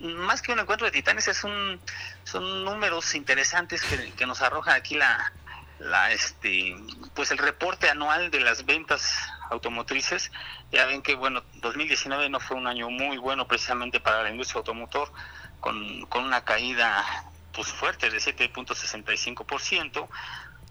más 0.00 0.42
que 0.42 0.52
un 0.52 0.58
encuentro 0.58 0.84
de 0.84 0.92
titanes 0.92 1.26
es 1.28 1.42
un, 1.42 1.80
son 2.24 2.64
números 2.64 3.14
interesantes 3.14 3.80
que, 3.82 4.12
que 4.12 4.26
nos 4.26 4.42
arroja 4.42 4.74
aquí 4.74 4.96
la, 4.96 5.32
la, 5.78 6.12
este, 6.12 6.76
pues 7.14 7.30
el 7.30 7.38
reporte 7.38 7.88
anual 7.88 8.30
de 8.30 8.40
las 8.40 8.66
ventas 8.66 9.16
automotrices. 9.50 10.32
Ya 10.72 10.86
ven 10.86 11.02
que, 11.02 11.14
bueno, 11.14 11.42
2019 11.56 12.30
no 12.30 12.40
fue 12.40 12.56
un 12.56 12.66
año 12.66 12.88
muy 12.90 13.18
bueno 13.18 13.46
precisamente 13.46 14.00
para 14.00 14.22
la 14.22 14.30
industria 14.30 14.58
automotor, 14.58 15.12
con, 15.60 16.06
con 16.06 16.24
una 16.24 16.42
caída 16.44 17.04
pues 17.52 17.68
fuerte 17.68 18.10
de 18.10 18.18
7.65%, 18.18 20.08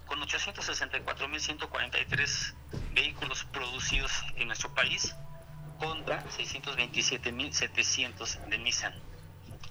con 0.06 0.20
864.143 0.22 2.54
vehículos 2.94 3.46
producidos 3.46 4.12
en 4.36 4.48
nuestro 4.48 4.74
país, 4.74 5.16
contra 5.80 6.22
627.700 6.26 8.46
de 8.48 8.58
Nissan. 8.58 8.94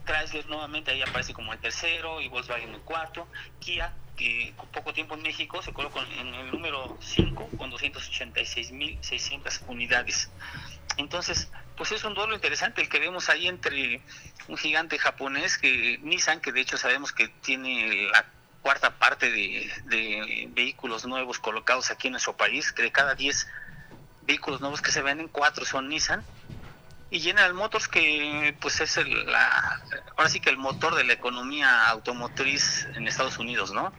Chrysler 0.05 0.46
nuevamente 0.46 0.90
ahí 0.90 1.03
aparece 1.03 1.34
como 1.34 1.53
el 1.53 1.59
tercero 1.59 2.20
y 2.20 2.28
Volkswagen 2.28 2.74
el 2.74 2.80
cuarto. 2.80 3.26
Kia, 3.59 3.94
que 4.16 4.55
poco 4.72 4.92
tiempo 4.92 5.14
en 5.14 5.22
México 5.22 5.62
se 5.62 5.72
colocó 5.72 6.03
en 6.03 6.34
el 6.34 6.51
número 6.51 6.96
5 7.01 7.51
con 7.57 7.70
286.600 7.70 9.62
unidades. 9.68 10.30
Entonces, 10.96 11.48
pues 11.76 11.92
es 11.92 12.05
un 12.05 12.14
duelo 12.14 12.34
interesante 12.34 12.82
el 12.82 12.88
que 12.88 12.98
vemos 12.98 13.28
ahí 13.30 13.48
entre 13.48 14.03
un 14.48 14.57
gigante 14.57 14.98
japonés 14.98 15.57
que 15.57 15.98
Nissan, 16.03 16.40
que 16.40 16.53
de 16.53 16.61
hecho 16.61 16.76
sabemos 16.76 17.12
que 17.12 17.28
tiene 17.28 18.09
la 18.12 18.26
cuarta 18.61 18.98
parte 18.98 19.30
de, 19.30 19.72
de 19.84 20.48
vehículos 20.51 21.07
nuevos 21.07 21.38
colocados 21.38 21.90
aquí 21.90 22.09
en 22.09 22.12
nuestro 22.12 22.36
país, 22.36 22.72
que 22.72 22.82
de 22.82 22.92
cada 22.92 23.14
10 23.14 23.46
vehículos 24.22 24.61
nuevos 24.61 24.82
que 24.82 24.92
se 24.92 25.03
venden, 25.03 25.28
4 25.28 25.64
son 25.64 25.88
Nissan. 25.88 26.22
Y 27.11 27.20
General 27.20 27.54
Motors, 27.54 27.88
que 27.88 28.54
pues 28.61 28.80
es 28.80 28.96
el, 28.96 29.26
la, 29.26 29.80
ahora 30.16 30.28
sí 30.28 30.40
que 30.40 30.50
el 30.50 30.58
motor 30.58 30.94
de 30.94 31.04
la 31.04 31.12
economía 31.12 31.88
automotriz 31.88 32.86
en 32.94 33.08
Estados 33.08 33.38
Unidos, 33.38 33.72
¿no? 33.72 33.92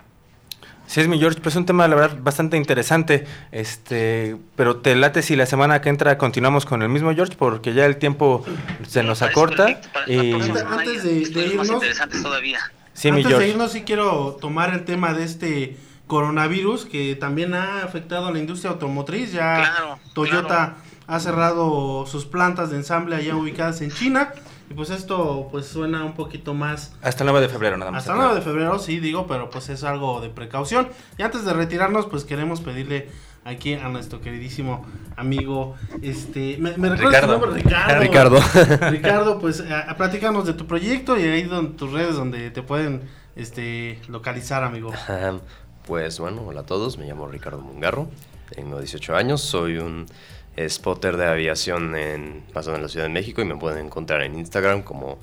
Sí, 0.87 0.99
es 0.99 1.07
mi 1.07 1.19
George, 1.19 1.39
pues 1.41 1.55
es 1.55 1.57
un 1.57 1.65
tema, 1.65 1.87
la 1.87 1.95
verdad, 1.95 2.17
bastante 2.21 2.57
interesante. 2.57 3.25
Este, 3.51 4.35
pero 4.55 4.77
te 4.77 4.95
late 4.95 5.21
si 5.21 5.35
la 5.35 5.45
semana 5.45 5.81
que 5.81 5.89
entra 5.89 6.17
continuamos 6.17 6.65
con 6.65 6.81
el 6.81 6.89
mismo 6.89 7.13
George, 7.13 7.35
porque 7.37 7.73
ya 7.73 7.85
el 7.85 7.97
tiempo 7.97 8.45
se 8.87 9.03
nos 9.03 9.21
acorta. 9.21 9.79
Y... 10.07 10.33
Antes 10.33 11.03
de, 11.03 11.29
de 11.29 11.47
irnos, 11.47 11.69
interesantes 11.69 12.21
todavía. 12.21 12.59
Sí, 12.93 13.11
mi 13.11 13.17
antes 13.17 13.29
George. 13.29 13.45
de 13.45 13.51
irnos, 13.51 13.71
sí 13.71 13.83
quiero 13.83 14.37
tomar 14.41 14.73
el 14.73 14.83
tema 14.83 15.13
de 15.13 15.23
este 15.23 15.77
coronavirus 16.07 16.85
que 16.85 17.15
también 17.15 17.53
ha 17.53 17.83
afectado 17.83 18.27
a 18.27 18.31
la 18.31 18.39
industria 18.39 18.71
automotriz. 18.71 19.31
Ya 19.31 19.55
Claro, 19.55 19.99
Toyota 20.13 20.47
claro. 20.47 20.90
Ha 21.11 21.19
cerrado 21.19 22.05
sus 22.05 22.25
plantas 22.25 22.69
de 22.71 22.77
ensamble 22.77 23.17
allá 23.17 23.35
ubicadas 23.35 23.81
en 23.81 23.91
China. 23.91 24.31
Y 24.69 24.73
pues 24.73 24.89
esto 24.89 25.49
pues 25.51 25.67
suena 25.67 26.05
un 26.05 26.13
poquito 26.13 26.53
más 26.53 26.93
Hasta 27.01 27.25
el 27.25 27.29
9 27.29 27.45
de 27.45 27.49
febrero, 27.51 27.75
nada 27.75 27.91
más. 27.91 28.03
hasta 28.03 28.13
el 28.13 28.19
9 28.19 28.35
de 28.35 28.41
febrero, 28.41 28.79
sí, 28.79 29.01
digo, 29.01 29.27
pero 29.27 29.49
pues 29.49 29.67
es 29.67 29.83
algo 29.83 30.21
de 30.21 30.29
precaución. 30.29 30.87
Y 31.17 31.23
antes 31.23 31.43
de 31.43 31.51
retirarnos, 31.51 32.05
pues 32.05 32.23
queremos 32.23 32.61
pedirle 32.61 33.09
aquí 33.43 33.73
a 33.73 33.89
nuestro 33.89 34.21
queridísimo 34.21 34.85
amigo, 35.17 35.75
este, 36.01 36.55
¿me, 36.59 36.77
me 36.77 36.95
Ricardo. 36.95 37.39
tu 37.39 37.41
nombre? 37.41 37.61
Ricardo. 37.61 37.99
Ricardo. 37.99 38.39
Ricardo, 38.91 39.39
pues 39.39 39.59
a, 39.59 39.81
a 39.81 39.97
platícanos 39.97 40.45
de 40.45 40.53
tu 40.53 40.65
proyecto 40.65 41.19
y 41.19 41.23
ahí 41.23 41.43
don, 41.43 41.75
tus 41.75 41.91
redes 41.91 42.15
donde 42.15 42.51
te 42.51 42.63
pueden 42.63 43.01
este, 43.35 43.99
localizar, 44.07 44.63
amigo. 44.63 44.93
Pues 45.85 46.17
bueno, 46.19 46.43
hola 46.45 46.61
a 46.61 46.65
todos, 46.65 46.97
me 46.97 47.05
llamo 47.05 47.27
Ricardo 47.27 47.59
Mungarro, 47.59 48.07
tengo 48.55 48.79
18 48.79 49.15
años, 49.17 49.41
soy 49.41 49.79
un 49.79 50.05
spotter 50.67 51.17
de 51.17 51.25
aviación 51.25 51.95
en, 51.95 52.43
basado 52.53 52.75
en 52.75 52.83
la 52.83 52.89
Ciudad 52.89 53.05
de 53.05 53.11
México 53.13 53.41
y 53.41 53.45
me 53.45 53.55
pueden 53.55 53.85
encontrar 53.85 54.21
en 54.21 54.37
Instagram 54.37 54.81
como 54.83 55.19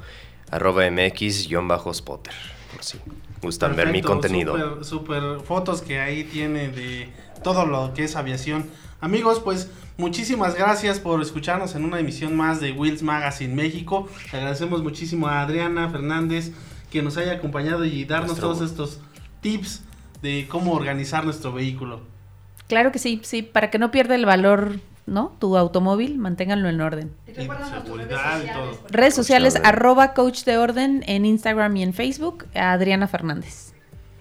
arroba 0.51 0.85
mx-spotter, 0.91 2.35
por 2.72 2.83
si 2.85 2.99
gustan 3.43 3.76
ver 3.76 3.89
mi 3.93 4.03
contenido. 4.03 4.57
Super, 4.57 4.85
super 4.85 5.41
fotos 5.45 5.83
que 5.83 6.01
ahí 6.01 6.24
tiene 6.24 6.68
de 6.68 7.09
todo 7.43 7.66
lo 7.66 7.93
que 7.95 8.05
es 8.05 8.16
aviación. 8.16 8.66
Amigos, 9.01 9.41
pues 9.41 9.70
muchísimas 9.97 10.57
gracias 10.57 10.99
por 10.99 11.20
escucharnos 11.22 11.74
en 11.76 11.85
una 11.85 12.01
emisión 12.01 12.35
más 12.37 12.61
de 12.61 12.72
Wheels 12.72 13.03
Magazine 13.03 13.55
México. 13.55 14.09
Le 14.33 14.39
agradecemos 14.39 14.83
muchísimo 14.83 15.29
a 15.29 15.43
Adriana 15.43 15.89
Fernández 15.89 16.53
que 16.91 17.03
nos 17.03 17.16
haya 17.16 17.33
acompañado 17.35 17.85
y 17.85 18.05
darnos 18.07 18.31
Nuestro- 18.31 18.49
todos 18.55 18.68
estos 18.70 19.01
tips 19.41 19.83
de 20.22 20.47
cómo 20.49 20.72
organizar 20.72 21.24
nuestro 21.24 21.53
vehículo. 21.53 22.01
Claro 22.66 22.91
que 22.91 22.99
sí, 22.99 23.20
sí, 23.22 23.43
para 23.43 23.70
que 23.70 23.79
no 23.79 23.91
pierda 23.93 24.14
el 24.16 24.26
valor, 24.26 24.81
¿no? 25.09 25.36
Tu 25.38 25.56
automóvil, 25.56 26.18
manténganlo 26.18 26.68
en 26.68 26.80
orden. 26.80 27.12
Seguridad 27.34 28.42
y 28.42 28.46
todo. 28.52 28.78
Redes 28.90 29.14
sociales, 29.14 29.54
orden. 29.54 29.66
arroba 29.66 30.14
coach 30.14 30.44
de 30.44 30.59
orden 30.59 31.02
en 31.06 31.24
Instagram 31.24 31.76
y 31.76 31.82
en 31.82 31.92
Facebook, 31.94 32.46
Adriana 32.54 33.09
Fernández. 33.09 33.72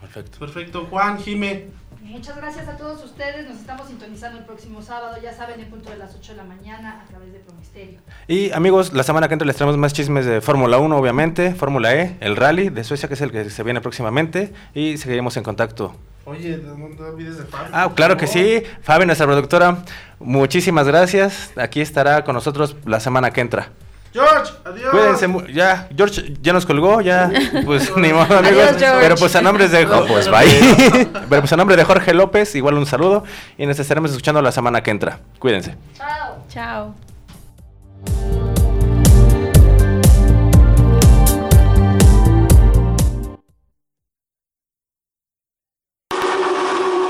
Perfecto. 0.02 0.40
Perfecto, 0.40 0.88
Juan, 0.90 1.18
Jime. 1.20 1.68
Muchas 2.08 2.38
gracias 2.38 2.70
a 2.70 2.78
todos 2.78 3.04
ustedes. 3.04 3.50
Nos 3.50 3.58
estamos 3.58 3.88
sintonizando 3.88 4.38
el 4.38 4.46
próximo 4.46 4.82
sábado, 4.82 5.18
ya 5.22 5.34
saben, 5.34 5.60
en 5.60 5.70
punto 5.70 5.90
de 5.90 5.98
las 5.98 6.16
8 6.16 6.32
de 6.32 6.38
la 6.38 6.46
mañana 6.46 7.02
a 7.04 7.06
través 7.06 7.34
de 7.34 7.40
Promisterio. 7.40 8.00
Y 8.30 8.50
amigos, 8.54 8.94
la 8.94 9.04
semana 9.04 9.28
que 9.28 9.34
entra 9.34 9.46
les 9.46 9.58
traemos 9.58 9.78
más 9.78 9.92
chismes 9.92 10.26
de 10.26 10.40
Fórmula 10.40 10.78
1, 10.78 10.98
obviamente, 10.98 11.54
Fórmula 11.54 11.94
E, 11.96 12.16
el 12.22 12.38
rally 12.38 12.70
de 12.70 12.86
Suecia, 12.86 13.10
que 13.10 13.16
es 13.16 13.22
el 13.22 13.32
que 13.32 13.50
se 13.50 13.62
viene 13.64 13.82
próximamente, 13.82 14.54
y 14.74 14.98
seguiremos 14.98 15.36
en 15.36 15.44
contacto. 15.44 15.96
Oye, 16.24 16.58
no 16.58 17.06
olvides 17.06 17.40
de 17.40 17.44
Fabio. 17.44 17.72
Ah, 17.74 17.92
claro 17.94 18.16
que 18.16 18.28
sí. 18.28 18.64
Fabi, 18.82 19.06
nuestra 19.06 19.28
productora, 19.28 19.84
muchísimas 20.20 20.88
gracias. 20.88 21.52
Aquí 21.58 21.82
estará 21.82 22.24
con 22.24 22.36
nosotros 22.36 22.78
la 22.86 23.02
semana 23.02 23.32
que 23.32 23.42
entra. 23.42 23.70
George, 24.14 24.54
adiós. 24.66 24.90
Cuídense, 24.92 25.54
ya, 25.54 25.88
George 25.96 26.34
ya 26.42 26.54
nos 26.54 26.66
colgó, 26.66 27.02
ya, 27.02 27.32
pues 27.66 27.96
ni 27.98 28.12
modo, 28.14 28.38
amigos. 28.38 28.68
Adiós. 28.70 28.96
Pero 29.00 29.16
pues 29.16 29.36
a 29.36 29.42
nombre 29.42 29.68
de 29.68 29.86
No, 29.86 30.06
pues, 30.06 30.30
bye. 30.30 31.08
Pero 31.30 31.42
pues 31.42 31.54
a 31.54 31.58
nombre 31.58 31.76
de 31.76 31.84
Jorge 31.84 32.14
López, 32.14 32.56
igual 32.56 32.76
un 32.76 32.86
saludo 32.86 33.24
y 33.58 33.66
nos 33.66 33.80
estaremos 33.80 34.12
escuchando 34.12 34.42
la 34.42 34.52
semana 34.52 34.82
que 34.82 34.92
entra. 34.92 35.20
Cuídense. 35.40 35.76
Chao. 35.98 36.38
Chao. 36.50 36.96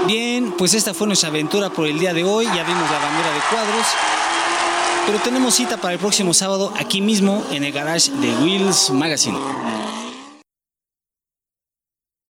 Bien, 0.08 0.54
pues 0.58 0.74
esta 0.74 0.94
fue 0.94 1.06
nuestra 1.06 1.28
aventura 1.28 1.70
por 1.70 1.86
el 1.86 2.00
día 2.00 2.14
de 2.14 2.24
hoy. 2.24 2.46
Ya 2.46 2.64
vimos 2.64 2.90
la 2.90 2.98
bandera 2.98 3.30
de 3.30 3.42
cuadros. 3.50 3.88
Pero 5.08 5.20
tenemos 5.20 5.56
cita 5.56 5.78
para 5.78 5.94
el 5.94 6.00
próximo 6.00 6.34
sábado 6.34 6.74
aquí 6.78 7.00
mismo 7.00 7.42
en 7.52 7.64
el 7.64 7.72
garage 7.72 8.12
de 8.12 8.30
Wheels 8.44 8.90
Magazine. 8.90 9.38